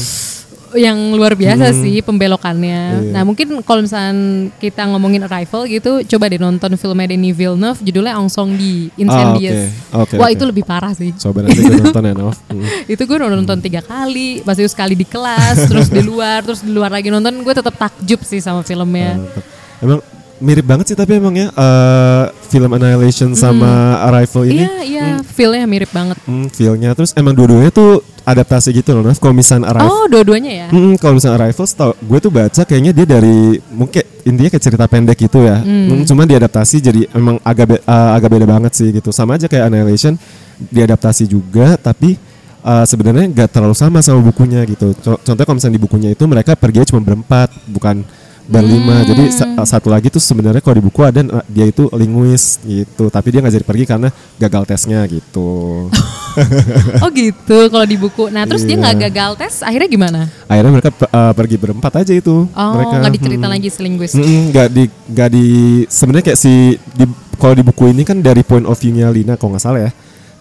Yang 0.74 1.14
luar 1.14 1.38
biasa 1.38 1.70
sih 1.72 2.02
pembelokannya. 2.02 2.83
Iya. 3.07 3.12
Nah 3.14 3.22
mungkin 3.22 3.62
kalau 3.62 3.85
misalnya 3.85 4.14
kita 4.59 4.83
ngomongin 4.90 5.22
Arrival 5.22 5.62
gitu, 5.64 6.02
coba 6.02 6.26
deh 6.26 6.37
nonton 6.37 6.74
filmnya 6.74 7.12
Denis 7.12 7.33
Villeneuve 7.33 7.79
judulnya 7.79 8.18
Ong 8.18 8.26
Song 8.26 8.57
Di 8.57 8.90
Incendious. 8.96 9.70
Ah, 9.94 10.02
oke. 10.02 10.11
Oke, 10.11 10.14
Wah 10.18 10.26
oke. 10.26 10.35
itu 10.35 10.44
lebih 10.44 10.64
parah 10.64 10.90
sih. 10.90 11.14
coba 11.14 11.46
nanti 11.46 11.61
gue 11.61 11.79
nonton 11.79 12.02
ya 12.02 12.12
Nov 12.12 12.35
Hmm. 12.46 12.62
itu 12.88 13.02
gue 13.02 13.16
udah 13.16 13.29
nonton 13.29 13.59
tiga 13.61 13.79
kali, 13.81 14.40
pasti 14.40 14.64
sekali 14.64 14.94
di 14.96 15.05
kelas, 15.05 15.68
terus 15.68 15.92
di 15.92 16.00
luar, 16.00 16.40
terus 16.40 16.64
di 16.64 16.72
luar 16.72 16.88
lagi 16.88 17.12
nonton. 17.12 17.44
Gue 17.44 17.52
tetap 17.52 17.76
takjub 17.76 18.22
sih 18.22 18.40
sama 18.40 18.62
filmnya. 18.62 19.18
Mantap. 19.20 19.44
Emang 19.76 20.00
mirip 20.38 20.62
banget 20.62 20.85
sih 20.87 20.96
tapi 20.96 21.16
emang 21.16 21.33
ya 21.33 21.49
eh, 21.49 22.25
film 22.46 22.70
Annihilation 22.70 23.33
sama 23.33 23.68
Arrival 24.03 24.44
ini 24.44 24.62
Iya 24.62 24.75
iya, 24.83 25.05
feelnya 25.22 25.64
mirip 25.64 25.90
banget. 25.90 26.16
Hmm, 26.22 26.46
feel-nya 26.46 26.92
terus 26.92 27.12
emang 27.12 27.33
dua-duanya 27.33 27.68
tuh 27.68 28.01
adaptasi 28.22 28.70
gitu 28.72 28.90
loh. 28.90 29.03
Nah, 29.03 29.14
kalau 29.14 29.33
misalnya 29.33 29.70
Arrival, 29.70 29.87
Oh 29.88 30.05
dua-duanya 30.07 30.53
ya. 30.53 30.68
Hmm, 30.68 30.94
kalau 30.96 31.16
misalnya 31.16 31.38
Arrival, 31.38 31.62
setau- 31.62 31.94
gue 31.96 32.18
tuh 32.18 32.29
baca 32.29 32.62
kayaknya 32.62 32.90
dia 32.90 33.07
dari 33.07 33.38
mungkin 33.70 34.03
intinya 34.22 34.51
kayak 34.51 34.64
cerita 34.64 34.85
pendek 34.85 35.16
gitu 35.16 35.38
ya. 35.40 35.59
Hmm, 35.59 36.03
cuman 36.03 36.27
diadaptasi 36.27 36.77
jadi 36.81 37.01
emang 37.12 37.38
agak 37.40 37.66
be- 37.68 37.83
uh, 37.83 38.11
agak 38.12 38.29
beda 38.29 38.46
banget 38.46 38.72
sih 38.75 38.88
gitu. 38.90 39.11
Sama 39.11 39.37
aja 39.37 39.46
kayak 39.46 39.70
Annihilation 39.70 40.18
diadaptasi 40.59 41.25
juga, 41.25 41.77
tapi 41.77 42.18
uh, 42.61 42.83
sebenarnya 42.83 43.29
nggak 43.29 43.49
terlalu 43.49 43.75
sama 43.75 44.03
sama 44.03 44.18
bukunya 44.20 44.64
gitu. 44.64 44.90
Co- 44.99 45.20
Contohnya 45.22 45.44
kalau 45.44 45.57
misalnya 45.57 45.77
di 45.77 45.83
bukunya 45.83 46.09
itu 46.11 46.25
mereka 46.27 46.53
pergi 46.55 46.83
cuma 46.85 47.01
berempat, 47.01 47.49
bukan 47.68 48.03
berlima. 48.46 49.02
Jadi 49.02 49.30
sa- 49.30 49.52
satu 49.66 49.90
lagi 49.90 50.09
tuh 50.09 50.22
sebenarnya 50.22 50.62
kalau 50.62 50.78
di 50.78 50.85
buku 50.87 51.00
ada 51.02 51.20
uh, 51.22 51.44
dia 51.46 51.66
itu 51.66 51.90
linguis 51.92 52.59
gitu, 52.62 53.11
tapi 53.11 53.35
dia 53.35 53.42
nggak 53.42 53.54
jadi 53.59 53.66
pergi 53.66 53.85
karena 53.85 54.09
gagal 54.38 54.62
tesnya 54.64 55.02
gitu. 55.06 55.46
Oh 57.00 57.09
gitu 57.16 57.72
kalau 57.72 57.88
di 57.88 57.96
buku. 57.96 58.28
Nah 58.28 58.44
terus 58.44 58.61
dia 58.68 58.76
Iya. 58.76 58.85
nggak 58.85 58.96
gagal 59.09 59.30
tes, 59.40 59.64
akhirnya 59.64 59.88
gimana? 59.88 60.20
Akhirnya 60.44 60.68
mereka 60.68 60.90
uh, 61.09 61.32
pergi 61.32 61.56
berempat 61.56 61.92
aja 62.04 62.12
itu. 62.12 62.44
Oh 62.44 62.72
mereka 62.76 62.94
nggak 63.00 63.14
diceritain 63.16 63.48
hmm. 63.48 63.56
lagi 63.56 63.68
si 63.72 63.80
linguis. 63.80 64.12
Mm-mm, 64.12 64.52
nggak 64.52 64.68
di 64.68 64.85
nggak 65.16 65.28
di 65.32 65.46
sebenarnya 65.88 66.24
kayak 66.28 66.40
si 66.40 66.76
di 66.92 67.04
kalau 67.40 67.56
di 67.56 67.64
buku 67.64 67.88
ini 67.88 68.04
kan 68.04 68.20
dari 68.20 68.44
point 68.44 68.68
of 68.68 68.76
view-nya 68.76 69.09
Lina 69.09 69.40
kalau 69.40 69.56
nggak 69.56 69.64
salah 69.64 69.80
ya. 69.88 69.90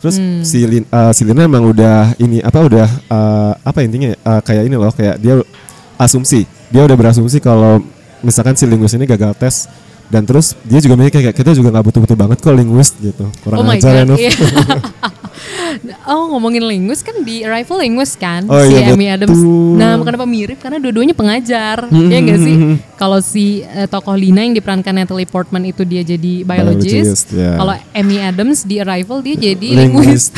Terus 0.04 0.20
Hmm. 0.20 0.44
si 0.44 0.68
Lin, 0.68 0.84
uh, 0.92 1.16
si 1.16 1.24
Lina 1.24 1.48
emang 1.48 1.64
udah 1.64 2.12
ini 2.20 2.44
apa 2.44 2.60
udah 2.60 2.88
uh, 3.08 3.52
apa 3.64 3.80
intinya 3.80 4.12
ya, 4.12 4.18
uh, 4.20 4.42
kayak 4.44 4.68
ini 4.68 4.76
loh 4.76 4.92
kayak 4.92 5.16
dia 5.18 5.40
asumsi 5.96 6.44
dia 6.68 6.84
udah 6.84 6.98
berasumsi 7.00 7.40
kalau 7.40 7.80
misalkan 8.26 8.58
si 8.58 8.66
linguis 8.66 8.92
ini 8.92 9.06
gagal 9.06 9.38
tes 9.38 9.70
dan 10.06 10.22
terus 10.22 10.54
dia 10.62 10.78
juga 10.78 10.94
mikir 10.96 11.18
kayak 11.18 11.34
kita 11.34 11.54
juga 11.54 11.70
nggak 11.72 11.86
butuh-butuh 11.86 12.14
banget 12.16 12.38
kok 12.38 12.54
linguis 12.54 12.94
gitu 12.96 13.26
kurang 13.42 13.62
Oh 13.62 13.66
my 13.66 13.78
ajar 13.78 13.94
ya 13.96 14.04
god. 14.04 14.18
Iya. 14.18 14.32
oh 16.08 16.30
ngomongin 16.30 16.64
linguis 16.64 17.02
kan 17.02 17.26
di 17.26 17.42
Arrival 17.42 17.82
linguis 17.82 18.14
kan 18.14 18.46
Oh, 18.46 18.62
si 18.62 18.72
iya, 18.72 18.94
Amy 18.94 19.10
Adams. 19.10 19.36
Nah 19.76 19.98
kenapa 20.00 20.24
mirip? 20.24 20.62
Karena 20.62 20.78
dua-duanya 20.78 21.12
pengajar. 21.12 21.90
ya 21.90 22.18
nggak 22.22 22.40
sih? 22.40 22.56
Kalau 22.96 23.20
si 23.20 23.46
eh, 23.62 23.90
tokoh 23.90 24.14
Lina 24.14 24.46
yang 24.46 24.54
diperankan 24.54 24.94
Natalie 24.94 25.26
Portman 25.26 25.66
itu 25.66 25.82
dia 25.84 26.02
jadi 26.02 26.46
biologist. 26.46 26.94
Biologist, 26.96 27.28
ya. 27.34 27.52
Kalau 27.58 27.74
Amy 27.92 28.18
Adams 28.22 28.60
di 28.62 28.76
Arrival 28.78 29.20
dia 29.20 29.36
jadi 29.36 29.68
linguis 29.76 30.30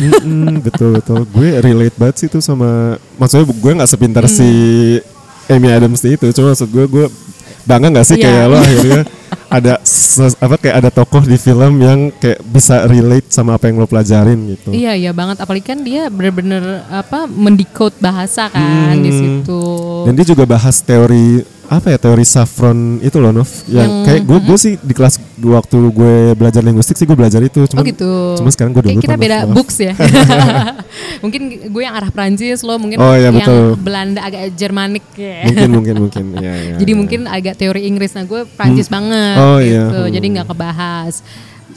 betul 0.63 0.95
betul 0.95 1.19
gue 1.28 1.50
relate 1.60 1.95
banget 1.95 2.15
sih 2.17 2.28
itu 2.28 2.39
sama 2.39 2.95
maksudnya 3.15 3.45
gue 3.45 3.71
nggak 3.76 3.89
sepintar 3.89 4.23
Hmm. 4.23 4.32
si 4.34 4.50
Amy 5.47 5.69
Adams 5.69 6.02
itu 6.02 6.26
cuma 6.32 6.52
maksud 6.52 6.67
gue 6.67 6.86
gue 6.88 7.06
bangga 7.67 7.88
nggak 7.91 8.08
sih 8.08 8.15
Iya. 8.17 8.23
kayak 8.25 8.45
lo 8.47 8.58
akhirnya 8.58 9.01
ada 9.48 9.80
apa 10.38 10.56
kayak 10.58 10.76
ada 10.78 10.90
tokoh 10.90 11.24
di 11.24 11.36
film 11.36 11.80
yang 11.80 12.12
kayak 12.13 12.44
bisa 12.44 12.84
relate 12.84 13.28
sama 13.28 13.54
apa 13.54 13.66
yang 13.66 13.78
lo 13.78 13.86
pelajarin 13.86 14.36
gitu 14.50 14.70
Iya 14.70 14.94
iya 14.94 15.12
banget 15.12 15.40
apalagi 15.40 15.63
kan 15.66 15.80
dia 15.80 16.08
bener-bener 16.08 16.62
apa 16.86 17.26
mendecode 17.26 17.96
bahasa 17.98 18.48
kan 18.48 18.96
di 18.96 19.08
Hmm. 19.08 19.20
situ. 19.40 19.63
dan 20.04 20.13
dia 20.13 20.26
juga 20.26 20.44
bahas 20.44 20.78
teori 20.80 21.42
apa 21.68 21.92
ya 21.92 22.00
teori 22.00 22.24
saffron 22.24 22.96
itu 22.98 23.18
loh 23.18 23.32
Nov 23.34 23.44
Yang- 23.44 23.68
yang, 23.68 23.92
kayak 24.02 24.22
gue 24.24 24.40
gue 24.42 24.58
sih 24.58 24.74
di 24.78 24.94
kelas 24.94 25.20
waktu 25.38 25.78
gue 25.92 26.13
belajar 26.34 26.62
linguistik 26.62 26.96
sih 26.96 27.04
gue 27.04 27.12
belajar 27.13 27.40
itu 27.40 27.60
oh 27.60 27.68
cuma 27.68 27.84
gitu. 27.84 28.36
cuma 28.36 28.48
sekarang 28.48 28.72
gue 28.72 28.82
udah 28.82 28.94
lupa 28.94 29.04
kita 29.04 29.16
beda 29.18 29.38
maaf. 29.42 29.52
books 29.52 29.78
ya. 29.78 29.92
mungkin 31.24 31.42
gue 31.68 31.82
yang 31.82 31.92
arah 31.94 32.08
Prancis 32.08 32.62
lo 32.62 32.78
mungkin 32.78 32.98
Oh, 32.98 33.12
iya, 33.12 33.30
yang 33.30 33.36
betul. 33.36 33.76
Belanda 33.78 34.24
agak 34.24 34.56
Jermanik 34.56 35.04
ya. 35.13 35.44
mungkin 35.46 35.70
mungkin 35.72 35.96
mungkin 36.04 36.24
ya, 36.36 36.54
ya, 36.54 36.76
Jadi 36.78 36.92
ya. 36.92 36.98
mungkin 36.98 37.20
agak 37.28 37.56
teori 37.58 37.82
Inggris. 37.84 38.12
Nah 38.13 38.24
gue 38.24 38.42
Prancis 38.50 38.88
banget 38.88 39.16
Oh, 39.38 39.58
gitu. 39.60 39.69
iya. 39.69 39.84
Hmm. 39.88 40.10
Jadi 40.10 40.25
nggak 40.34 40.47
kebahas. 40.47 41.15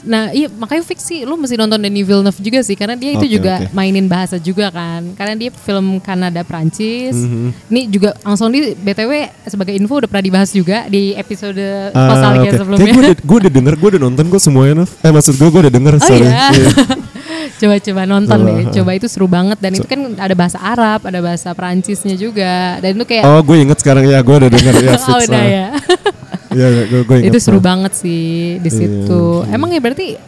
Nah, 0.01 0.33
iya 0.33 0.49
makanya 0.49 0.81
fix 0.81 1.05
sih 1.05 1.21
lu 1.21 1.37
mesti 1.37 1.53
nonton 1.53 1.77
Denis 1.77 2.01
Villeneuve 2.01 2.41
juga 2.41 2.65
sih 2.65 2.73
karena 2.73 2.97
dia 2.97 3.13
itu 3.13 3.21
Oke, 3.21 3.37
juga 3.37 3.61
oke. 3.61 3.69
mainin 3.69 4.09
bahasa 4.09 4.41
juga 4.41 4.73
kan. 4.73 5.13
Karena 5.13 5.37
dia 5.37 5.53
film 5.53 6.01
Kanada 6.01 6.41
Prancis. 6.41 7.13
Mhm. 7.13 7.69
Ini 7.69 7.81
juga 7.85 8.09
langsung 8.25 8.49
di 8.49 8.73
BTW 8.73 9.11
sebagai 9.45 9.77
info 9.77 10.01
udah 10.01 10.09
pernah 10.09 10.25
dibahas 10.25 10.49
juga 10.49 10.89
di 10.89 11.13
episode 11.13 11.61
Ah, 11.93 12.07
Nostalgia 12.09 12.49
oke. 12.49 12.57
sebelumnya. 12.57 12.81
Gue 12.89 13.01
udah, 13.03 13.15
gue 13.21 13.37
udah 13.45 13.51
denger, 13.53 13.73
gue 13.77 13.89
udah 13.93 14.01
nonton 14.01 14.25
gue 14.25 14.41
semuanya. 14.41 14.73
Eh 15.05 15.11
maksud 15.13 15.37
gue, 15.37 15.47
gue 15.47 15.61
udah 15.69 15.73
denger, 15.73 15.93
Oh 15.93 16.01
sorry. 16.01 16.25
iya. 16.25 16.49
Iya. 16.49 16.69
Coba-coba 17.61 18.01
nonton 18.09 18.37
deh. 18.41 18.57
Coba 18.73 18.91
itu 18.97 19.05
seru 19.05 19.29
banget 19.29 19.61
dan 19.61 19.69
itu 19.69 19.85
kan 19.85 20.01
ada 20.17 20.33
bahasa 20.33 20.57
Arab, 20.57 21.05
ada 21.05 21.19
bahasa 21.21 21.53
Perancisnya 21.53 22.17
juga. 22.17 22.81
Dan 22.81 22.97
itu 22.97 23.05
kayak 23.05 23.21
Oh 23.21 23.37
gue 23.45 23.57
inget 23.61 23.77
sekarang 23.77 24.09
ya, 24.09 24.17
gue 24.17 24.33
udah 24.33 24.49
denger 24.49 24.75
ya. 24.81 24.91
Oh, 25.05 25.19
udah 25.21 25.43
ya. 25.45 25.67
Iya, 26.51 26.67
gue, 26.85 27.01
gue 27.03 27.17
itu 27.25 27.37
seru 27.39 27.57
banget 27.57 27.95
sih 27.95 28.59
di 28.59 28.67
Iya, 28.67 28.77
situ. 28.77 29.23
iya. 29.41 29.55
Emang 29.55 29.71
ya 29.71 29.79
berarti 29.79 30.19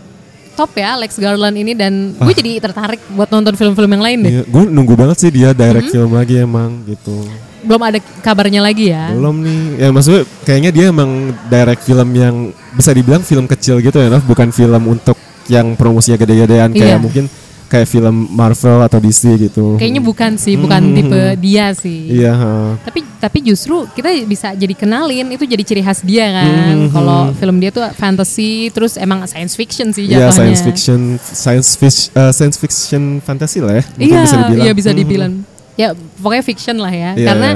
top 0.54 0.72
ya 0.74 0.94
Alex 0.96 1.18
Garland 1.18 1.58
ini 1.58 1.74
dan 1.74 2.14
gue 2.14 2.34
jadi 2.34 2.62
tertarik 2.62 3.02
buat 3.12 3.28
nonton 3.28 3.54
film-film 3.54 3.92
yang 3.92 4.04
lain 4.04 4.18
deh. 4.22 4.30
Ah. 4.30 4.36
Iya, 4.40 4.44
gue 4.46 4.64
nunggu 4.70 4.94
banget 4.94 5.18
sih 5.20 5.30
dia 5.30 5.50
direct 5.52 5.90
Mhm. 5.90 5.94
film 5.94 6.12
lagi 6.14 6.36
emang 6.40 6.86
gitu. 6.86 7.26
Belum 7.64 7.80
ada 7.80 7.96
kabarnya 8.20 8.60
lagi 8.60 8.92
ya. 8.92 9.12
Belum 9.12 9.40
nih, 9.40 9.62
ya 9.80 9.90
maksudnya 9.90 10.24
kayaknya 10.44 10.72
dia 10.72 10.86
emang 10.90 11.12
direct 11.48 11.82
film 11.82 12.10
yang 12.12 12.36
bisa 12.72 12.92
dibilang 12.92 13.24
film 13.24 13.46
kecil 13.46 13.80
gitu 13.80 13.98
ya. 13.98 14.20
Bukan 14.20 14.52
film 14.52 14.84
untuk 14.86 15.16
yang 15.48 15.76
promosinya 15.76 16.16
gede-gedean 16.16 16.72
kayak 16.72 16.96
Iya. 16.96 17.04
mungkin 17.04 17.26
kayak 17.74 17.90
film 17.90 18.30
Marvel 18.30 18.86
atau 18.86 19.02
DC 19.02 19.34
gitu. 19.42 19.82
Kayaknya 19.82 20.02
bukan 20.06 20.38
sih, 20.38 20.54
bukan 20.54 20.78
Mhm. 20.78 20.94
tipe 20.94 21.22
dia 21.42 21.74
sih. 21.74 22.22
Iya. 22.22 22.34
Tapi 22.86 23.02
tapi 23.18 23.38
justru 23.42 23.90
kita 23.90 24.14
bisa 24.24 24.54
jadi 24.54 24.76
kenalin 24.78 25.34
itu 25.34 25.42
jadi 25.44 25.64
ciri 25.66 25.82
khas 25.82 26.06
dia 26.06 26.30
kan. 26.30 26.46
Mhm. 26.78 26.94
Kalau 26.94 27.34
film 27.34 27.58
dia 27.58 27.74
tuh 27.74 27.82
fantasy 27.98 28.70
terus 28.70 28.94
emang 28.94 29.26
science 29.26 29.58
fiction 29.58 29.90
sih 29.90 30.06
Iya 30.06 30.30
jatuhnya. 30.30 30.38
science 30.38 30.62
fiction, 30.62 31.00
science 31.18 31.70
fiction, 31.74 32.12
science 32.30 32.58
fiction 32.62 33.04
fantasy 33.20 33.58
lah 33.58 33.82
ya. 33.82 33.84
Iya, 33.98 34.20
bisa 34.22 34.36
dibilang. 34.38 34.62
iya 34.62 34.72
bisa 34.72 34.92
Mhm. 34.94 34.98
dibilang. 35.02 35.34
Ya 35.74 35.88
pokoknya 36.22 36.44
fiction 36.46 36.78
lah 36.78 36.94
ya. 36.94 37.18
Iya. 37.18 37.26
Karena 37.26 37.50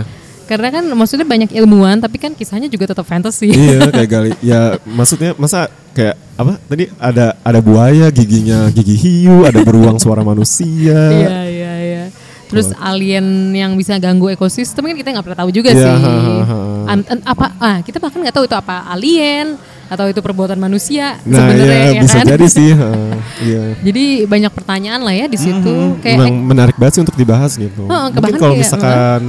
karena 0.48 0.68
kan 0.72 0.84
maksudnya 0.90 1.24
banyak 1.24 1.52
ilmuwan 1.54 2.00
tapi 2.00 2.16
kan 2.16 2.32
kisahnya 2.32 2.66
juga 2.66 2.88
tetap 2.88 3.04
fantasy. 3.04 3.52
iya 3.52 3.84
kayak 3.94 4.08
gali 4.08 4.32
ya 4.40 4.80
maksudnya 4.84 5.36
masa 5.36 5.68
kayak 5.92 6.16
apa 6.34 6.56
tadi 6.64 6.88
ada 6.96 7.36
ada 7.42 7.60
buaya 7.60 8.08
giginya 8.08 8.70
gigi 8.70 8.96
hiu 8.96 9.44
ada 9.44 9.60
beruang 9.60 9.98
suara 9.98 10.24
manusia 10.24 10.96
Iya 11.20 11.38
iya 11.46 11.74
iya. 11.78 12.04
Terus 12.48 12.72
alien 12.74 13.28
yang 13.52 13.76
bisa 13.76 14.00
ganggu 14.00 14.32
ekosistem 14.32 14.80
kan 14.82 14.96
kita 14.96 15.12
nggak 15.12 15.26
pernah 15.28 15.40
tahu 15.44 15.52
juga 15.52 15.68
Iya, 15.68 15.84
sih. 15.84 15.96
ha, 16.00 16.12
ha, 16.16 16.36
ha. 16.48 16.58
An- 16.88 17.08
an- 17.12 17.26
apa 17.28 17.46
ah 17.60 17.78
kita 17.84 18.00
bahkan 18.00 18.24
nggak 18.24 18.32
tahu 18.32 18.48
itu 18.48 18.56
apa 18.56 18.88
alien 18.88 19.60
atau 19.88 20.08
itu 20.08 20.20
perbuatan 20.20 20.56
manusia 20.56 21.20
nah 21.24 21.44
sebenarnya 21.44 21.68
ya, 21.68 21.92
ya 21.92 22.02
bisa 22.04 22.18
kan. 22.20 22.28
jadi 22.28 22.48
sih 22.48 22.72
ha, 22.72 22.88
iya 23.48 23.64
Jadi 23.84 24.04
banyak 24.24 24.52
pertanyaan 24.52 25.04
lah 25.04 25.12
ya 25.12 25.28
di 25.28 25.36
situ. 25.36 25.76
Mhm. 25.92 26.00
Kayak 26.00 26.18
Emang 26.24 26.36
menarik 26.40 26.76
banget 26.76 26.94
sih 26.96 27.04
untuk 27.04 27.16
dibahas 27.16 27.52
gitu 27.56 27.84
Heeh, 27.84 28.08
mungkin 28.16 28.36
kalau 28.36 28.56
kayak, 28.56 28.64
misalkan 28.64 29.22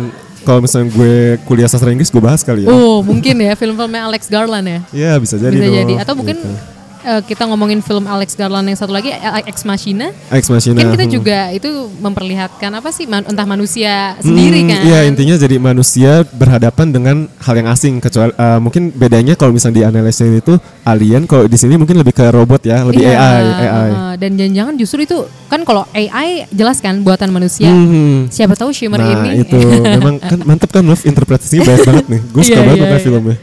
kalau 0.47 0.61
misalnya 0.63 0.93
gue 0.95 1.39
kuliah 1.47 1.67
sastra 1.67 1.91
Inggris 1.91 2.11
gue 2.13 2.23
bahas 2.23 2.43
kali 2.47 2.65
ya 2.65 2.71
oh 2.71 3.03
mungkin 3.03 3.35
ya 3.39 3.55
film-filmnya 3.59 4.07
Alex 4.07 4.31
Garland 4.31 4.67
ya. 4.67 4.81
Iya 4.95 5.13
bisa 5.19 5.35
jadi 5.39 5.55
bisa 5.55 5.67
dong, 5.67 5.77
jadi 5.81 5.95
atau 6.03 6.15
mungkin 6.15 6.37
gitu. 6.39 6.78
Eh, 7.09 7.23
kita 7.25 7.43
ngomongin 7.45 7.81
film 7.81 8.05
Alex 8.05 8.33
Garland 8.33 8.65
yang 8.65 8.77
satu 8.77 8.93
lagi 8.93 9.09
eh, 9.09 9.43
Ex 9.45 9.65
Machina. 9.65 10.13
Ex 10.29 10.47
Machina 10.47 10.79
Kan 10.79 10.93
kita 10.93 11.05
hmm. 11.05 11.15
juga 11.15 11.39
itu 11.51 11.71
memperlihatkan 11.99 12.71
apa 12.71 12.91
sih 12.91 13.05
man- 13.05 13.25
entah 13.25 13.45
manusia 13.45 14.13
sendiri 14.21 14.61
Hmm, 14.61 14.71
kan. 14.71 14.81
Iya 14.85 14.99
intinya 15.05 15.35
jadi 15.35 15.57
manusia 15.57 16.11
berhadapan 16.29 16.87
dengan 16.89 17.17
hal 17.39 17.55
yang 17.57 17.69
asing 17.69 17.99
kecuali 17.99 18.31
eh, 18.31 18.59
mungkin 18.59 18.93
bedanya 18.93 19.33
kalau 19.33 19.51
misalnya 19.51 19.77
di 19.77 19.85
analisis 19.87 20.29
itu 20.29 20.55
alien 20.83 21.25
kalau 21.25 21.45
di 21.45 21.55
sini 21.55 21.75
mungkin 21.75 21.97
lebih 21.97 22.13
ke 22.13 22.29
robot 22.29 22.61
ya 22.63 22.85
lebih 22.85 23.01
Iya, 23.01 23.15
AI 23.15 23.45
AI. 23.63 23.89
uh, 23.89 24.15
dan 24.17 24.31
jangan-jangan 24.35 24.75
justru 24.75 25.01
itu 25.03 25.19
kan 25.47 25.63
kalau 25.63 25.87
AI 25.91 26.45
jelas 26.51 26.79
kan 26.79 27.01
buatan 27.01 27.31
manusia. 27.31 27.69
Mhm. 27.69 28.29
Siapa 28.29 28.53
tahu 28.53 28.69
Shimmer 28.69 28.99
nah 28.99 29.25
ini 29.25 29.43
itu 29.43 29.57
memang 29.97 30.19
kan 30.19 30.39
mantep 30.43 30.69
kan 30.69 30.83
Love 30.83 31.05
interpretasinya 31.05 31.63
banyak 31.65 31.85
banget 31.85 32.05
nih 32.09 32.21
gue 32.25 32.43
suka 32.43 32.51
Iya, 32.51 32.59
banget 32.59 32.75
iya, 32.75 32.83
makanya 32.83 32.99
iya. 32.99 33.07
filmnya 33.07 33.37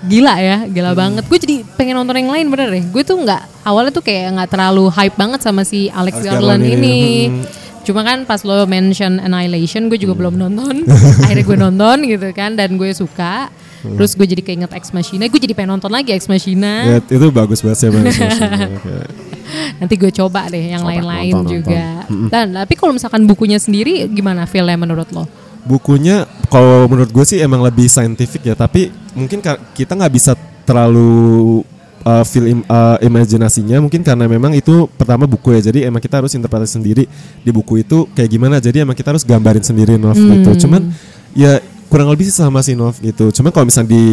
gila 0.00 0.34
ya, 0.38 0.56
gila 0.64 0.92
Hmm. 0.92 1.00
banget. 1.00 1.24
Gue 1.26 1.38
jadi 1.38 1.56
pengen 1.74 1.96
nonton 1.96 2.14
yang 2.14 2.30
lain 2.30 2.46
bener 2.46 2.70
deh. 2.70 2.84
Gue 2.86 3.02
tuh 3.02 3.18
nggak 3.18 3.66
awalnya 3.66 3.90
tuh 3.90 4.00
kayak 4.00 4.36
nggak 4.36 4.48
terlalu 4.48 4.86
hype 4.88 5.16
banget 5.16 5.40
sama 5.40 5.62
si 5.62 5.90
Alex, 5.90 6.20
Alex 6.20 6.24
Garland, 6.24 6.62
Garland 6.62 6.64
ini, 6.64 6.76
ini. 6.76 6.98
hmm. 7.26 7.44
Cuma 7.82 8.04
kan 8.04 8.22
pas 8.22 8.44
lo 8.44 8.62
mention 8.64 9.16
Annihilation, 9.16 9.88
gue 9.88 9.96
juga 9.96 10.12
belum 10.14 10.36
nonton. 10.36 10.84
Akhirnya 11.24 11.42
gue 11.42 11.58
nonton 11.58 11.96
gitu 12.04 12.28
kan, 12.30 12.52
dan 12.52 12.76
gue 12.76 12.92
suka. 12.92 13.48
Hmm. 13.80 13.94
Terus 13.94 14.12
gue 14.12 14.26
jadi 14.28 14.42
keinget 14.44 14.70
Ex 14.70 14.90
Machina, 14.90 15.24
gue 15.24 15.38
jadi 15.38 15.54
pengen 15.54 15.78
nonton 15.78 15.88
lagi 15.88 16.12
Ex 16.12 16.26
Machina. 16.26 16.84
ya, 16.84 16.98
itu 17.00 17.26
bagus 17.30 17.62
banget 17.62 17.78
sih 17.78 17.88
Nanti 19.80 19.94
gue 19.96 20.10
coba 20.12 20.46
deh 20.46 20.60
yang 20.68 20.84
lain-lain 20.84 21.32
nonton, 21.32 21.48
juga. 21.48 22.04
Dan 22.28 22.52
tapi 22.52 22.74
kalau 22.74 22.92
misalkan 22.92 23.24
bukunya 23.24 23.56
sendiri 23.56 24.04
gimana 24.06 24.44
filmnya 24.44 24.76
menurut 24.76 25.08
lo? 25.08 25.24
Bukunya 25.64 26.26
kalau 26.48 26.86
menurut 26.86 27.10
gue 27.10 27.24
sih 27.26 27.38
emang 27.40 27.60
lebih 27.60 27.86
saintifik 27.86 28.44
ya 28.44 28.54
tapi 28.54 28.92
mungkin 29.12 29.42
kita 29.74 29.92
nggak 29.94 30.12
bisa 30.12 30.32
terlalu 30.62 31.64
uh, 32.04 32.24
feel 32.24 32.46
im- 32.46 32.66
uh, 32.68 32.96
imajinasinya. 33.00 33.80
Mungkin 33.80 34.04
karena 34.04 34.28
memang 34.28 34.52
itu 34.54 34.86
pertama 34.94 35.24
buku 35.24 35.56
ya 35.58 35.72
jadi 35.72 35.88
emang 35.88 35.98
kita 35.98 36.20
harus 36.20 36.32
interpretasi 36.36 36.78
sendiri 36.78 37.04
di 37.42 37.50
buku 37.50 37.82
itu 37.82 38.06
kayak 38.14 38.30
gimana 38.30 38.56
jadi 38.60 38.84
emang 38.84 38.94
kita 38.94 39.10
harus 39.16 39.24
gambarin 39.24 39.64
sendiri 39.64 39.96
Nov 39.96 40.14
Hmm. 40.14 40.44
gitu 40.44 40.68
cuman 40.68 40.92
ya 41.32 41.58
kurang 41.88 42.12
lebih 42.12 42.28
sih 42.28 42.36
sama 42.36 42.60
si 42.60 42.76
Nov 42.76 43.00
gitu. 43.00 43.32
Cuman 43.32 43.48
kalau 43.48 43.64
misalnya 43.64 43.96
di 43.96 44.04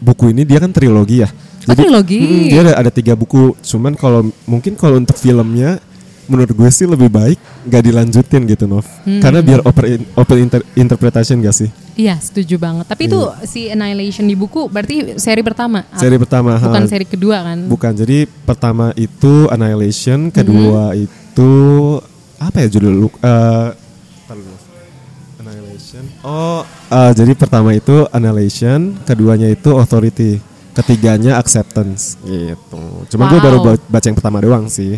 buku 0.00 0.32
ini 0.32 0.48
dia 0.48 0.56
kan 0.56 0.72
trilogi 0.72 1.20
ya. 1.20 1.28
Oh, 1.68 1.76
trilogi. 1.76 2.16
Mm, 2.16 2.44
dia 2.48 2.60
ada, 2.64 2.72
ada 2.80 2.90
tiga 2.90 3.12
buku. 3.12 3.52
Cuman 3.60 3.92
kalau 3.92 4.32
mungkin 4.48 4.72
kalau 4.72 4.96
untuk 4.96 5.20
filmnya 5.20 5.76
menurut 6.30 6.48
gue 6.48 6.70
sih 6.70 6.86
lebih 6.86 7.10
baik 7.10 7.36
nggak 7.62 7.82
dilanjutin 7.82 8.42
gitu 8.46 8.64
Nov 8.64 8.86
Hmm. 9.00 9.18
karena 9.18 9.40
biar 9.40 9.60
open 9.60 9.84
open 10.14 10.36
inter- 10.40 10.66
interpretation 10.74 11.36
gak 11.38 11.56
sih 11.56 11.70
Iya, 11.92 12.16
setuju 12.16 12.56
banget. 12.56 12.86
Tapi 12.86 13.02
itu 13.04 13.20
si 13.44 13.68
Annihilation 13.68 14.24
di 14.24 14.32
buku 14.32 14.66
berarti 14.66 15.20
seri 15.20 15.42
pertama. 15.42 15.84
Iya. 15.84 16.00
Seri 16.00 16.16
pertama, 16.16 16.56
ha. 16.56 16.64
Bukan 16.64 16.84
seri 16.86 17.04
kedua 17.04 17.44
kan? 17.44 17.58
bukan 17.66 17.92
jadi 17.92 18.18
pertama 18.40 18.96
itu 18.96 19.44
Annihilation 19.46 20.30
kedua 20.30 20.90
Mm-hmm. 20.90 21.04
itu 21.04 21.50
apa 22.38 22.56
ya 22.58 22.68
judul 22.70 22.94
lu 22.96 23.08
dulu. 23.12 24.54
Annihilation 25.36 26.04
oh 26.22 26.62
eh, 26.88 27.12
jadi 27.12 27.32
pertama 27.34 27.72
itu 27.72 28.08
Annihilation 28.08 28.96
keduanya 29.02 29.48
itu 29.48 29.70
Authority 29.70 30.40
ketiganya 30.72 31.36
Acceptance 31.36 32.16
gitu 32.22 32.80
cuma 33.08 33.26
gue 33.26 33.36
Wow. 33.36 33.44
baru 33.44 33.58
ba- 33.60 33.84
baca 33.90 34.06
yang 34.06 34.14
pertama 34.14 34.38
doang 34.38 34.66
sih 34.68 34.96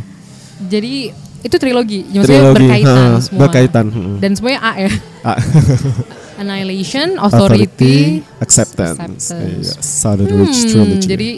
Jadi 0.71 0.95
itu 1.43 1.57
trilogi, 1.59 2.07
maksudnya 2.07 2.55
Trilogi, 2.55 2.55
berkaitan 2.63 2.95
ha, 2.95 3.19
semua. 3.19 3.41
berkaitan, 3.43 3.87
mm. 3.91 4.17
Dan 4.23 4.31
semuanya 4.39 4.61
A 4.63 4.73
ya. 4.79 4.91
Ah. 5.27 5.39
Annihilation, 6.43 7.17
Authority, 7.17 8.21
acceptance, 8.37 8.99
Acceptance. 8.99 9.25
Iya, 9.33 9.73
Southern 9.79 10.29
Hmm, 10.29 10.51
Trilogy. 10.51 11.07
jadi 11.07 11.29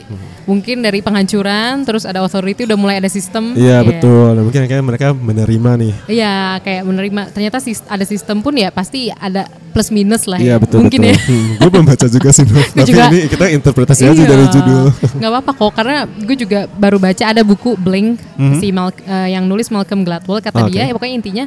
mungkin 0.45 0.77
dari 0.81 1.01
penghancuran, 1.01 1.85
terus 1.85 2.03
ada 2.03 2.21
Authority 2.21 2.65
udah 2.65 2.75
mulai 2.75 2.97
ada 2.97 3.07
sistem. 3.07 3.53
Iya 3.53 3.81
Iya. 3.81 3.87
betul. 3.87 4.33
Mungkin 4.43 4.61
kayak 4.65 4.83
mereka 4.83 5.07
menerima 5.11 5.71
nih. 5.79 5.93
Iya, 6.07 6.35
kayak 6.61 6.83
menerima. 6.83 7.23
Ternyata 7.31 7.57
ada 7.87 8.05
sistem 8.05 8.41
pun 8.41 8.53
ya 8.53 8.69
pasti 8.69 9.09
ada 9.11 9.45
plus 9.71 9.89
minus 9.89 10.25
lah 10.25 10.39
Iya 10.39 10.55
ya. 10.55 10.57
betul 10.57 10.81
mungkin 10.81 11.01
betul. 11.01 11.13
ya. 11.13 11.19
Hmm, 11.25 11.49
gue 11.57 11.69
belum 11.69 11.87
baca 11.87 12.07
juga 12.07 12.29
sih. 12.31 12.45
Tapi 12.77 12.87
juga. 12.87 13.05
ini 13.09 13.21
kita 13.27 13.45
interpretasi 13.51 14.03
aja 14.05 14.15
Iya, 14.15 14.27
dari 14.27 14.47
judul. 14.49 14.85
nggak 15.15 15.31
apa-apa 15.31 15.51
kok 15.53 15.73
karena 15.75 15.97
gue 16.07 16.37
juga 16.37 16.61
baru 16.71 16.97
baca 16.97 17.25
ada 17.25 17.43
buku 17.43 17.75
Blink 17.75 18.21
Mhm. 18.35 18.57
si 18.59 18.69
Mal- 18.71 18.95
eh, 19.01 19.29
yang 19.33 19.45
nulis 19.45 19.69
Malcolm 19.69 20.03
Gladwell 20.03 20.41
kata 20.41 20.63
Oke. 20.63 20.71
dia 20.71 20.87
ya 20.87 20.93
pokoknya 20.93 21.15
intinya 21.15 21.45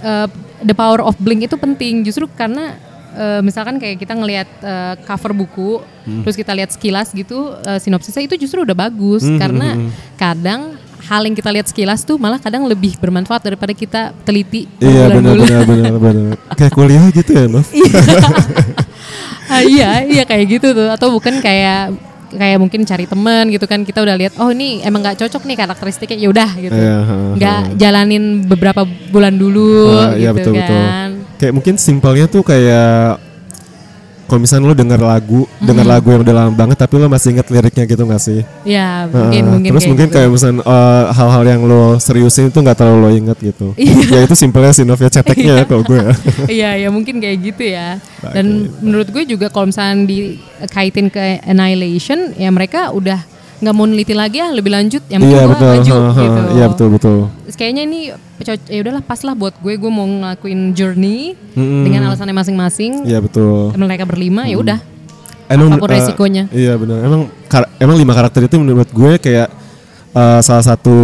eh, 0.00 0.26
the 0.60 0.72
power 0.72 1.00
of 1.00 1.14
Blink 1.16 1.42
itu 1.42 1.54
penting 1.54 2.02
justru 2.02 2.26
karena 2.28 2.74
eh, 3.10 3.40
misalkan 3.40 3.76
kayak 3.76 3.98
kita 3.98 4.12
ngelihat 4.12 4.48
eh, 4.60 4.94
cover 5.02 5.32
buku 5.32 5.80
Mhm. 6.04 6.24
terus 6.24 6.36
kita 6.36 6.52
lihat 6.52 6.70
sekilas 6.70 7.12
gitu 7.12 7.36
eh, 7.58 7.76
sinopsisnya 7.76 8.24
itu 8.24 8.36
justru 8.38 8.62
udah 8.62 8.74
bagus 8.74 9.22
Mhm, 9.22 9.36
karena 9.36 9.68
mhm. 9.74 9.88
kadang 10.14 10.60
hal 10.98 11.22
yang 11.22 11.32
kita 11.32 11.48
lihat 11.48 11.64
sekilas 11.64 12.02
tuh 12.02 12.16
malah 12.16 12.36
kadang 12.36 12.64
lebih 12.64 12.96
bermanfaat 12.96 13.40
daripada 13.42 13.72
kita 13.72 14.12
teliti 14.22 14.68
Iya 14.78 15.08
benar 15.08 15.36
berbulan-bulan. 15.36 15.64
benar 15.64 15.64
benar 15.64 15.94
benar. 16.04 16.34
Kayak 16.52 16.72
kuliah 16.74 17.04
gitu 17.08 17.30
ya, 17.32 17.44
Nov. 17.46 17.64
Ah, 19.48 19.64
iya, 19.64 20.04
iya 20.04 20.22
kayak 20.28 20.60
gitu 20.60 20.76
tuh. 20.76 20.92
Atau 20.92 21.08
bukan 21.08 21.40
kayak 21.40 21.96
kayak 22.28 22.58
mungkin 22.58 22.84
cari 22.84 23.04
teman 23.04 23.48
gitu 23.48 23.64
kan 23.64 23.84
kita 23.84 24.04
udah 24.04 24.16
lihat 24.16 24.36
oh 24.36 24.52
ini 24.52 24.84
emang 24.84 25.00
nggak 25.00 25.20
cocok 25.20 25.42
nih 25.44 25.56
karakteristiknya 25.56 26.16
ya 26.20 26.28
udah 26.28 26.50
gitu. 26.58 26.76
Iya, 26.76 26.96
nggak 27.36 27.60
jalanin 27.76 28.24
beberapa 28.44 28.82
bulan 29.12 29.36
dulu 29.36 29.96
Ah, 29.96 30.12
gitu 30.12 30.20
iya 30.20 30.30
betul 30.32 30.52
betul. 30.56 30.76
kan. 30.76 31.08
Kayak 31.38 31.52
mungkin 31.54 31.74
simpelnya 31.78 32.26
tuh 32.26 32.42
kayak 32.42 33.27
kalau 34.28 34.44
misalnya 34.44 34.68
lo 34.68 34.76
denger 34.76 35.00
lagu, 35.00 35.48
denger 35.58 35.86
lagu 35.88 36.06
yang 36.12 36.20
udah 36.20 36.34
lama 36.36 36.52
banget 36.52 36.76
tapi 36.76 37.00
lo 37.00 37.08
masih 37.08 37.32
inget 37.32 37.48
liriknya 37.48 37.84
gitu 37.88 38.02
gak 38.04 38.20
sih? 38.20 38.40
ya 38.62 39.08
mungkin 39.08 39.42
Nah, 39.42 39.50
mungkin 39.56 39.70
terus 39.72 39.80
kayak 39.80 39.90
mungkin 39.90 40.08
gitu. 40.08 40.14
kayak 40.20 40.28
misalnya 40.28 40.60
eh, 40.62 41.04
hal-hal 41.16 41.44
yang 41.48 41.60
lo 41.64 41.82
seriusin 41.96 42.52
itu 42.52 42.58
nggak 42.60 42.76
terlalu 42.76 42.98
lo 43.00 43.10
inget 43.10 43.38
gitu. 43.40 43.72
ya 44.12 44.20
itu 44.22 44.34
simpelnya 44.36 44.70
sih 44.70 44.84
Nov 44.84 45.00
ya 45.00 45.08
ceteknya 45.08 45.52
ya 45.58 45.64
kalau 45.64 45.80
gue 45.82 45.96
ya. 45.96 46.12
iya 46.60 46.70
ya 46.76 46.88
mungkin 46.92 47.18
kayak 47.18 47.38
gitu 47.40 47.64
ya 47.64 47.96
dan 48.20 48.68
menurut 48.78 49.08
gue 49.08 49.24
juga 49.24 49.48
kalau 49.48 49.72
misalnya 49.72 50.04
dikaitin 50.04 51.08
ke 51.08 51.40
Annihilation 51.42 52.36
ya 52.36 52.52
mereka 52.52 52.92
udah 52.92 53.24
nggak 53.58 53.74
mau 53.74 53.84
neliti 53.84 54.14
lagi 54.14 54.38
ya 54.38 54.48
lebih 54.48 54.70
lanjut 54.70 55.02
yang 55.06 55.18
penting 55.18 55.34
Iya 55.34 55.42
gue 55.42 55.50
betul. 55.50 55.68
maju 55.68 55.92
ha, 55.92 56.06
ha. 56.06 56.20
gitu 56.20 56.40
Iya 56.48 56.66
betul 56.68 56.88
betul. 56.90 57.16
Terus 57.42 57.56
kayaknya 57.56 57.82
ini 57.84 57.98
ya 58.70 58.78
udahlah 58.78 59.02
pas 59.02 59.20
lah 59.20 59.34
buat 59.34 59.54
gue 59.56 59.74
gue 59.74 59.90
mau 59.90 60.06
ngelakuin 60.06 60.60
journey 60.72 61.34
dengan 61.56 62.06
alasannya 62.06 62.32
masing-masing 62.32 63.02
Iya 63.02 63.18
betul. 63.18 63.74
mereka 63.74 64.04
berlima 64.04 64.44
ya 64.44 64.56
udah 64.56 64.78
Emang, 65.48 65.72
Apa 65.72 65.80
pun 65.80 65.88
eh, 65.88 65.96
resikonya. 65.96 66.44
iya 66.52 66.76
benar. 66.76 67.00
Emang 67.00 67.20
kar- 67.46 67.72
emang 67.76 67.96
lima 67.96 68.12
karakter 68.12 68.44
itu 68.44 68.56
menurut 68.56 68.84
gue 68.86 69.12
kayak 69.16 69.48
eh, 70.12 70.40
salah 70.40 70.60
satu 70.62 70.96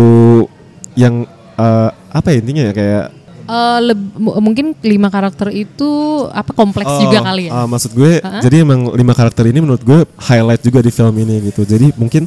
yang 0.95 1.25
eh, 1.55 1.89
apa 1.91 2.29
ya 2.29 2.37
intinya 2.39 2.63
ya 2.65 2.73
kayak 2.73 3.05
Eh, 3.45 3.81
mu- 4.15 4.41
mungkin 4.41 4.73
lima 4.81 5.09
karakter 5.09 5.49
itu 5.49 5.85
apa 6.29 6.49
kompleks 6.53 6.89
Oh, 6.89 6.97
juga 6.99 7.21
kali 7.23 7.49
ya 7.49 7.53
ah, 7.55 7.67
maksud 7.67 7.93
gue, 7.93 8.17
Ha-ha. 8.17 8.41
jadi 8.41 8.65
emang 8.65 8.89
lima 8.91 9.13
karakter 9.13 9.45
ini 9.45 9.61
menurut 9.61 9.81
gue 9.81 10.01
highlight 10.19 10.61
juga 10.61 10.81
di 10.81 10.89
film 10.89 11.13
ini 11.15 11.53
gitu. 11.53 11.61
Jadi 11.63 11.93
mungkin 11.95 12.25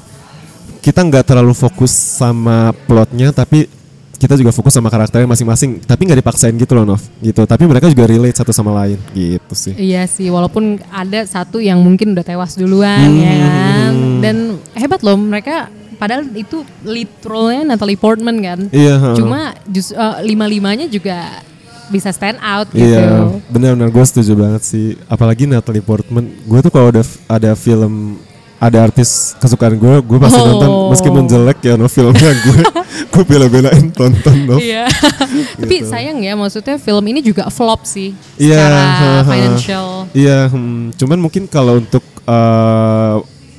kita 0.88 1.04
nggak 1.04 1.28
terlalu 1.28 1.52
fokus 1.52 1.92
sama 1.92 2.72
plotnya, 2.88 3.36
tapi 3.36 3.68
kita 4.16 4.40
juga 4.40 4.56
fokus 4.56 4.72
sama 4.72 4.88
karakternya 4.88 5.28
masing-masing. 5.28 5.84
Tapi 5.84 6.08
nggak 6.08 6.24
dipaksain 6.24 6.56
gitu 6.56 6.72
loh, 6.80 6.88
Nov. 6.88 7.04
Gitu. 7.20 7.44
Tapi 7.44 7.68
mereka 7.68 7.92
juga 7.92 8.08
relate 8.08 8.40
satu 8.40 8.56
sama 8.56 8.72
lain, 8.72 8.96
gitu 9.12 9.52
sih. 9.52 9.76
Iya 9.76 10.08
sih, 10.08 10.32
walaupun 10.32 10.80
ada 10.88 11.28
satu 11.28 11.60
yang 11.60 11.84
mungkin 11.84 12.16
udah 12.16 12.24
tewas 12.24 12.56
duluan 12.56 13.04
ya 13.20 13.36
Hmm. 13.36 13.44
kan. 13.44 13.94
Dan 14.24 14.36
hebat 14.80 15.04
loh 15.04 15.20
mereka 15.20 15.68
padahal 16.00 16.24
itu 16.32 16.64
lead 16.88 17.12
role-nya 17.28 17.68
Natalie 17.68 18.00
Portman 18.00 18.40
kan. 18.40 18.60
Iya. 18.72 19.12
Cuma 19.20 19.52
just 19.68 19.92
eh, 19.92 20.16
lima-limanya 20.24 20.88
juga 20.88 21.44
bisa 21.88 22.12
stand 22.12 22.40
out 22.40 22.68
gitu. 22.72 22.84
Iya, 22.84 23.40
benar-benar 23.48 23.92
gue 23.92 24.06
setuju 24.08 24.36
banget 24.36 24.64
sih. 24.64 24.96
Apalagi 25.08 25.48
Natalie 25.48 25.84
Portman. 25.84 26.32
Gue 26.48 26.60
tuh 26.64 26.72
kalau 26.72 26.92
ada 26.92 27.04
ada 27.28 27.52
film 27.56 28.20
ada 28.58 28.90
artis 28.90 29.38
kesukaan 29.38 29.78
gue, 29.78 29.96
gue 30.02 30.18
pasti 30.18 30.42
Oh. 30.42 30.46
nonton 30.50 30.70
meskipun 30.90 31.24
jelek 31.30 31.58
ya 31.62 31.74
no 31.78 31.86
filmnya 31.86 32.34
gue 32.34 32.60
gue 33.14 33.24
bela-belain 33.24 33.94
tonton 33.94 34.38
no. 34.50 34.58
Iya. 34.58 34.90
Tapi 35.62 35.86
sayang 35.86 36.18
ya 36.26 36.34
maksudnya 36.34 36.82
film 36.82 37.06
ini 37.06 37.22
juga 37.22 37.50
flop 37.54 37.86
sih 37.86 38.18
Gitu. 38.38 38.50
Iya, 38.50 38.66
secara 38.66 39.22
financial. 39.26 39.86
Iya, 40.14 40.40
hmm, 40.50 40.98
cuman 40.98 41.18
mungkin 41.22 41.44
kalau 41.46 41.78
untuk 41.78 42.02
eh, 42.26 43.16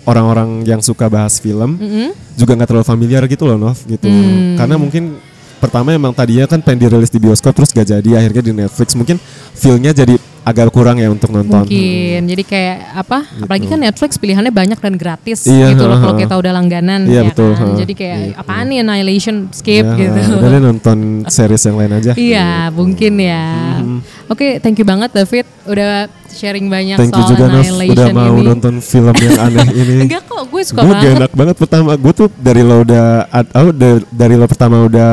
orang-orang 0.09 0.65
yang 0.65 0.81
suka 0.81 1.07
bahas 1.07 1.37
film 1.37 1.77
Mm-mm. 1.77 2.17
juga 2.35 2.57
nggak 2.57 2.69
terlalu 2.73 2.87
familiar 2.89 3.23
gitu 3.29 3.45
loh, 3.45 3.61
Nov, 3.61 3.77
gitu. 3.85 4.09
Hmm. 4.09 4.57
Karena 4.57 4.81
mungkin 4.81 5.21
pertama 5.59 5.93
emang 5.93 6.15
tadinya 6.15 6.47
kan 6.49 6.63
pengen 6.63 6.87
dirilis 6.89 7.11
di 7.11 7.19
bioskop 7.19 7.51
terus 7.53 7.75
gak 7.75 7.91
jadi, 7.91 8.11
akhirnya 8.15 8.43
di 8.47 8.53
Netflix 8.55 8.95
mungkin 8.95 9.19
feel-nya 9.53 9.91
jadi 9.91 10.15
agak 10.49 10.71
kurang 10.71 10.97
ya 10.97 11.07
untuk 11.07 11.29
nonton. 11.29 11.63
Mungkin. 11.63 12.21
Jadi 12.25 12.43
kayak 12.43 12.77
apa? 12.97 13.19
Apalagi 13.39 13.67
kan 13.67 13.79
Netflix 13.79 14.17
pilihannya 14.17 14.49
banyak 14.51 14.77
dan 14.77 14.95
gratis 14.95 15.45
Iya, 15.45 15.73
gitu 15.73 15.85
loh 15.85 15.99
kalau 15.99 16.15
kita 16.17 16.35
udah 16.35 16.53
langganan 16.53 17.05
Iya, 17.05 17.21
ya 17.21 17.23
betul, 17.27 17.53
kan. 17.53 17.67
ha. 17.67 17.77
Jadi 17.77 17.93
kayak 17.93 18.17
Gitu. 18.25 18.37
apaan 18.37 18.67
nih 18.67 18.79
Annihilation 18.81 19.37
skip 19.51 19.85
Ya, 19.85 19.95
gitu. 19.95 20.33
Udah 20.35 20.59
nonton 20.59 20.99
series 21.35 21.63
yang 21.63 21.77
lain 21.77 21.93
aja. 21.95 22.13
Iya, 22.15 22.49
mungkin 22.71 23.13
ya. 23.17 23.47
Hmm. 23.79 24.01
Oke, 24.27 24.57
thank 24.59 24.75
you 24.75 24.85
banget 24.85 25.11
David 25.11 25.45
udah 25.65 26.09
sharing 26.31 26.67
banyak 26.67 26.97
Thank 26.97 27.13
you 27.13 27.21
soal 27.21 27.31
juga 27.31 27.45
Nov 27.47 27.57
Annihilation 27.59 27.95
udah 27.95 28.09
mau 28.11 28.35
ini. 28.35 28.47
nonton 28.47 28.75
film 28.79 29.15
yang 29.15 29.37
aneh 29.47 29.67
ini. 29.71 29.95
Enggak 30.05 30.23
kok, 30.25 30.43
gue 30.45 30.63
suka 30.63 30.81
gue 30.81 30.89
banget. 30.89 31.03
gak 31.03 31.13
enak 31.19 31.33
banget 31.35 31.57
pertama 31.57 31.91
gue 31.93 32.13
tuh 32.15 32.29
dari 32.33 32.63
lo 32.63 32.77
udah 32.81 33.07
oh, 33.55 33.71
dari, 33.71 33.99
dari 34.09 34.35
lo 34.35 34.47
pertama 34.47 34.77
udah 34.83 35.13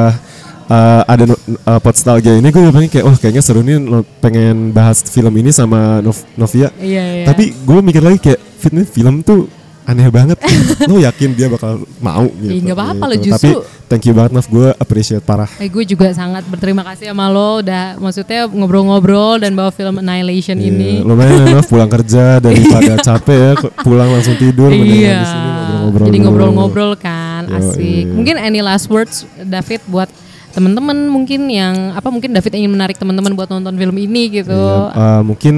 uh, 0.68 1.01
ada 1.03 1.24
uh, 1.28 1.80
podstalgia 1.80 2.34
ini 2.34 2.47
gue 2.47 2.61
pengen 2.66 2.89
kayak 2.89 3.05
wah 3.05 3.16
kayaknya 3.16 3.41
seru 3.41 3.59
nih 3.59 3.78
pengen 4.20 4.70
bahas 4.70 5.01
film 5.01 5.34
ini 5.34 5.49
sama 5.49 5.99
Nov- 5.99 6.26
Novia 6.36 6.70
Iya, 6.76 7.03
iya. 7.16 7.26
tapi 7.26 7.51
gue 7.51 7.80
mikir 7.82 8.01
lagi 8.01 8.20
kayak 8.20 8.39
nih 8.66 8.84
film 8.84 9.22
tuh 9.22 9.45
aneh 9.86 10.09
banget 10.09 10.34
lo 10.89 10.97
yakin 10.97 11.30
dia 11.32 11.45
bakal 11.45 11.78
mau 11.99 12.26
gitu 12.36 12.57
nggak 12.59 12.74
apa-apa 12.74 13.03
lo, 13.05 13.13
gitu. 13.16 13.30
justru- 13.30 13.61
tapi 13.61 13.86
thank 13.86 14.03
you 14.03 14.13
banget 14.13 14.34
Nov 14.34 14.47
gue 14.47 14.74
appreciate 14.76 15.22
parah 15.22 15.45
Eh, 15.55 15.70
gue 15.70 15.86
juga 15.86 16.09
sangat 16.09 16.41
berterima 16.43 16.82
kasih 16.82 17.13
sama 17.13 17.30
lo 17.30 17.61
udah 17.61 17.93
maksudnya 17.95 18.49
ngobrol-ngobrol 18.49 19.38
dan 19.38 19.53
bawa 19.53 19.70
film 19.70 20.01
Annihilation 20.01 20.57
Iya, 20.57 20.68
ini. 20.68 20.91
lumayan 20.99 21.45
ya 21.45 21.53
Nov 21.53 21.70
pulang 21.70 21.86
kerja 21.88 22.26
daripada 22.43 22.97
capek 22.97 23.38
ya 23.38 23.51
pulang 23.80 24.09
langsung 24.09 24.34
tidur 24.36 24.74
Iya. 24.74 24.82
di 24.82 24.89
sini 25.24 25.49
ngobrol-ngobrol 25.53 26.05
Jadi 26.07 26.18
ngobrol-ngobrol 26.20 26.91
kan, 26.97 27.41
asik. 27.47 28.05
Mungkin 28.09 28.36
any 28.36 28.59
last 28.59 28.89
words 28.89 29.30
David 29.38 29.86
buat 29.86 30.09
teman-teman 30.56 30.97
mungkin 31.12 31.51
yang 31.51 31.91
apa 31.91 32.08
mungkin 32.08 32.32
David 32.32 32.64
ingin 32.64 32.72
menarik 32.72 32.95
teman-teman 32.95 33.36
buat 33.36 33.51
nonton 33.51 33.76
film 33.76 33.95
ini 33.99 34.39
gitu. 34.39 34.56
Iya, 34.56 34.95
uh, 34.95 35.22
mungkin 35.22 35.56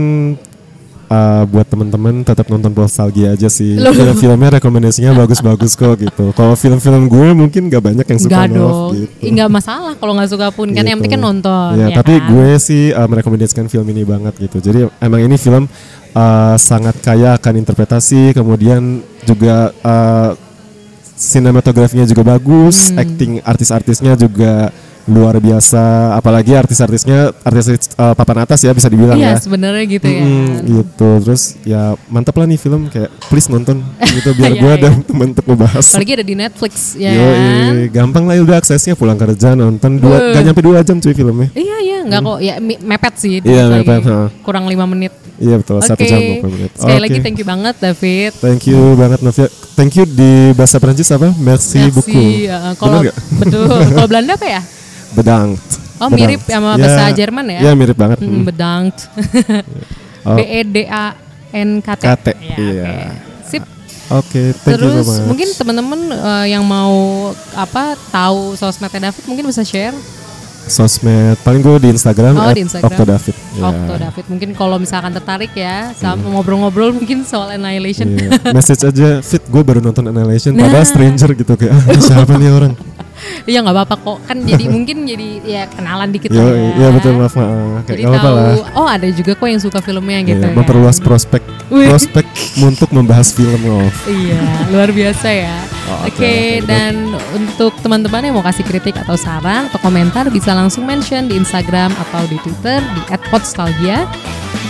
uh, 1.08 1.43
buat 1.48 1.68
teman-teman 1.70 2.26
tetap 2.26 2.50
nonton 2.50 2.74
nostalgia 2.74 3.38
aja 3.38 3.48
sih. 3.48 3.78
Loh. 3.78 3.93
Film-filmnya 3.93 4.58
rekomendasinya 4.60 5.14
bagus-bagus 5.14 5.78
kok 5.78 6.02
gitu. 6.02 6.34
Kalau 6.34 6.58
film-film 6.58 7.08
gue 7.08 7.30
mungkin 7.38 7.70
gak 7.70 7.84
banyak 7.84 8.06
yang 8.10 8.20
suka 8.20 8.50
Nov, 8.50 8.58
dong, 8.58 9.08
gitu. 9.22 9.45
Masalah 9.48 9.93
kalau 9.95 10.14
nggak 10.18 10.30
suka 10.34 10.48
pun 10.52 10.68
kan 10.74 10.84
yang 10.84 10.98
Gitu. 10.98 11.06
penting 11.06 11.14
kan 11.14 11.22
nonton. 11.22 11.72
Ya, 11.78 11.88
ya 11.93 11.98
tapi 12.02 12.14
kan? 12.18 12.28
gue 12.34 12.50
sih 12.58 12.84
uh, 12.91 13.08
merekomendasikan 13.08 13.66
film 13.70 13.88
ini 13.93 14.04
banget 14.04 14.34
gitu. 14.41 14.58
Jadi 14.60 14.80
emang 15.00 15.22
ini 15.24 15.36
film 15.38 15.70
uh, 16.14 16.56
sangat 16.58 16.98
kaya 17.06 17.38
akan 17.38 17.54
interpretasi, 17.62 18.34
kemudian 18.34 19.06
juga 19.24 19.72
uh, 19.86 20.34
sinematografinya 21.18 22.06
juga 22.06 22.38
bagus, 22.38 22.93
Hmm. 22.93 23.02
acting 23.02 23.32
artis-artisnya 23.41 24.14
juga 24.14 24.70
luar 25.08 25.39
biasa. 25.39 26.14
Apalagi 26.14 26.51
artis-artisnya 26.53 27.32
artis 27.41 27.66
uh, 27.95 28.12
papan 28.12 28.43
atas 28.43 28.60
ya 28.62 28.72
bisa 28.72 28.91
dibilang 28.91 29.16
Iya 29.16 29.34
ya. 29.34 29.39
sebenarnya 29.39 29.84
gitu 29.88 30.08
ya. 30.08 30.22
Mm, 30.22 30.51
gitu 30.68 31.10
terus 31.24 31.43
ya 31.64 31.82
mantap 32.08 32.36
lah 32.36 32.45
nih 32.45 32.60
film 32.60 32.91
kayak 32.91 33.08
please 33.28 33.47
nonton 33.47 33.80
gitu 33.99 34.36
biar 34.36 34.51
Iya, 34.58 34.62
gue 34.62 34.74
iya. 34.74 34.84
dan 34.84 34.93
temen 35.01 35.28
untuk 35.32 35.45
ngebahas 35.47 35.86
Apalagi 35.88 36.12
ada 36.14 36.26
di 36.26 36.36
Netflix 36.36 36.74
ya 36.93 37.12
Yoi, 37.14 37.32
kan. 37.32 37.74
gampang 37.93 38.24
lah 38.28 38.36
ya 38.36 38.43
udah 38.43 38.58
aksesnya 38.60 38.93
pulang 38.93 39.16
kerja 39.16 39.53
nonton 39.53 39.97
dua 39.97 40.18
Weh. 40.20 40.34
gak 40.36 40.43
nyampe 40.43 40.62
dua 40.62 40.80
jam 40.84 40.97
cuy 40.97 41.14
filmnya 41.14 41.49
Iya 41.55 41.78
iya 41.80 41.97
nggak 42.03 42.22
kok 42.24 42.39
ya 42.39 42.53
mepet 42.64 43.14
sih. 43.20 43.34
Hmm. 43.39 43.51
Iya, 43.51 43.64
mepet, 43.70 44.01
ha. 44.08 44.32
Kurang 44.41 44.68
lima 44.68 44.88
menit. 44.88 45.12
iya 45.38 45.55
betul 45.55 45.78
Oke. 45.78 45.86
satu 45.86 46.01
jam 46.01 46.18
20 46.18 46.49
menit 46.49 46.72
Sekali 46.74 46.97
Oke. 46.97 47.03
lagi 47.05 47.20
thank 47.22 47.38
you 47.38 47.45
banget 47.45 47.76
David. 47.78 48.32
Thank 48.39 48.62
you 48.66 48.82
banget 48.95 49.20
Novia 49.22 49.47
thank 49.74 49.93
you 49.93 50.03
di 50.03 50.32
bahasa 50.51 50.82
Perancis 50.82 51.08
apa 51.12 51.30
merci, 51.38 51.78
Merci. 51.78 51.93
beaucoup 51.93 52.26
ya, 52.41 52.58
kalau 52.76 52.99
betul. 53.38 53.78
Kalau 53.93 54.08
Belanda 54.10 54.34
apa 54.34 54.47
ya? 54.49 54.62
Bedang 55.14 55.55
Oh, 55.97 56.08
mirip 56.08 56.41
sama 56.43 56.78
bahasa 56.78 57.10
Jerman 57.10 57.45
ya? 57.49 57.60
Iya 57.60 57.72
mirip 57.74 57.95
banget 57.95 58.22
Mm, 58.22 58.30
Mm. 58.30 58.43
bedankt. 58.45 58.97
Oh. 60.22 60.36
B 60.36 60.43
E 60.43 60.60
D 60.62 60.78
A 60.86 61.16
N 61.49 61.80
K 61.80 61.88
T. 61.95 62.03
KT, 62.03 62.28
Ya, 62.36 62.55
iya. 62.55 62.84
oke. 62.84 62.95
Sip. 63.43 63.64
Oke 64.10 64.41
thank 64.58 64.76
you 64.76 64.84
so 64.84 64.91
Terus 64.93 65.08
much 65.08 65.24
mungkin 65.26 65.47
teman-teman 65.53 65.99
eh, 66.10 66.45
yang 66.49 66.62
mau 66.62 66.95
apa 67.51 67.95
tahu 68.08 68.53
sosmednya 68.53 69.08
David 69.08 69.24
mungkin 69.26 69.47
bisa 69.47 69.64
share 69.64 69.95
sosmed 70.66 71.39
paling 71.41 71.60
gue 71.62 71.80
di 71.82 71.89
Instagram 71.89 72.36
Oh, 72.36 72.51
di 72.51 72.60
Instagram. 72.62 72.91
Okto 72.91 73.03
David. 73.05 73.36
Okto 73.58 73.93
David. 73.97 74.26
Mungkin 74.28 74.49
kalau 74.51 74.76
misalkan 74.76 75.12
tertarik 75.12 75.51
ya 75.53 75.91
sama 75.93 76.28
ngobrol-ngobrol 76.30 76.91
mungkin 76.91 77.24
soal 77.24 77.55
Annihilation. 77.55 78.12
Iya. 78.12 78.51
Message 78.51 78.84
aja 78.84 79.10
fit 79.22 79.41
gue 79.41 79.62
baru 79.62 79.80
nonton 79.80 80.03
Annihilation 80.05 80.51
Nah. 80.53 80.68
padahal 80.68 80.86
stranger 80.86 81.30
gitu 81.34 81.53
kayak 81.55 81.72
ah, 81.72 81.84
siapa 82.03 82.36
nih 82.36 82.51
orang 82.51 82.74
Iya 83.45 83.59
nggak 83.63 83.76
apa-apa 83.76 83.95
kok. 83.97 84.18
Kan 84.26 84.38
jadi 84.43 84.65
mungkin 84.76 85.07
jadi 85.07 85.28
ya 85.43 85.61
kenalan 85.72 86.09
dikit 86.11 86.30
Yo, 86.32 86.41
lah 86.41 86.53
ya. 86.53 86.70
iya 86.78 86.88
betul 86.93 87.11
maaf 87.18 87.34
maaf 87.34 87.84
Jadi 87.86 88.01
nggak 88.03 88.13
apa-apa 88.20 88.30
lah 88.32 88.45
tahu. 88.45 88.61
Oh 88.78 88.88
ada 88.88 89.07
juga 89.09 89.32
kok 89.34 89.47
yang 89.47 89.61
suka 89.61 89.80
filmnya 89.82 90.20
gitu. 90.24 90.43
Iya, 90.43 90.51
ya. 90.51 90.55
memperluas 90.55 90.97
prospek 90.99 91.41
Wih. 91.68 91.88
prospek 91.89 92.26
untuk 92.63 92.89
membahas 92.91 93.34
film 93.36 93.59
loh 93.63 93.88
Iya, 94.07 94.41
luar 94.72 94.89
biasa 94.91 95.28
ya. 95.30 95.57
Oh, 95.88 96.03
Oke, 96.03 96.20
oke, 96.20 96.36
dan 96.68 97.15
untuk 97.32 97.72
teman-teman 97.80 98.20
yang 98.20 98.36
mau 98.36 98.43
kasih 98.43 98.68
kritik 98.68 98.99
atau 98.99 99.15
saran 99.15 99.72
atau 99.72 99.80
komentar 99.80 100.28
bisa 100.28 100.51
langsung 100.51 100.84
mention 100.84 101.32
di 101.32 101.39
Instagram 101.39 101.95
atau 101.95 102.28
di 102.28 102.36
Twitter 102.43 102.84
di 102.84 103.01
@podstalgia 103.32 104.03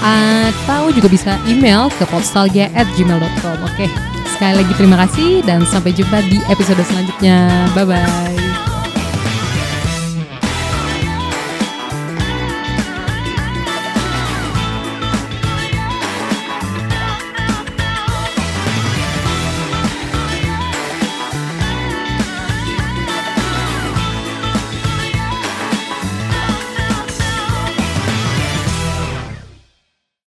atau 0.02 0.90
juga 0.94 1.08
bisa 1.10 1.36
email 1.50 1.92
ke 1.96 2.04
podstalgia@gmail.com. 2.08 3.58
Oke, 3.66 3.88
sekali 4.36 4.64
lagi 4.64 4.74
terima 4.76 4.98
kasih 5.08 5.42
dan 5.44 5.64
sampai 5.66 5.96
jumpa 5.96 6.22
di 6.28 6.38
episode 6.52 6.82
selanjutnya. 6.86 7.70
Bye 7.74 7.86
bye. 7.88 8.67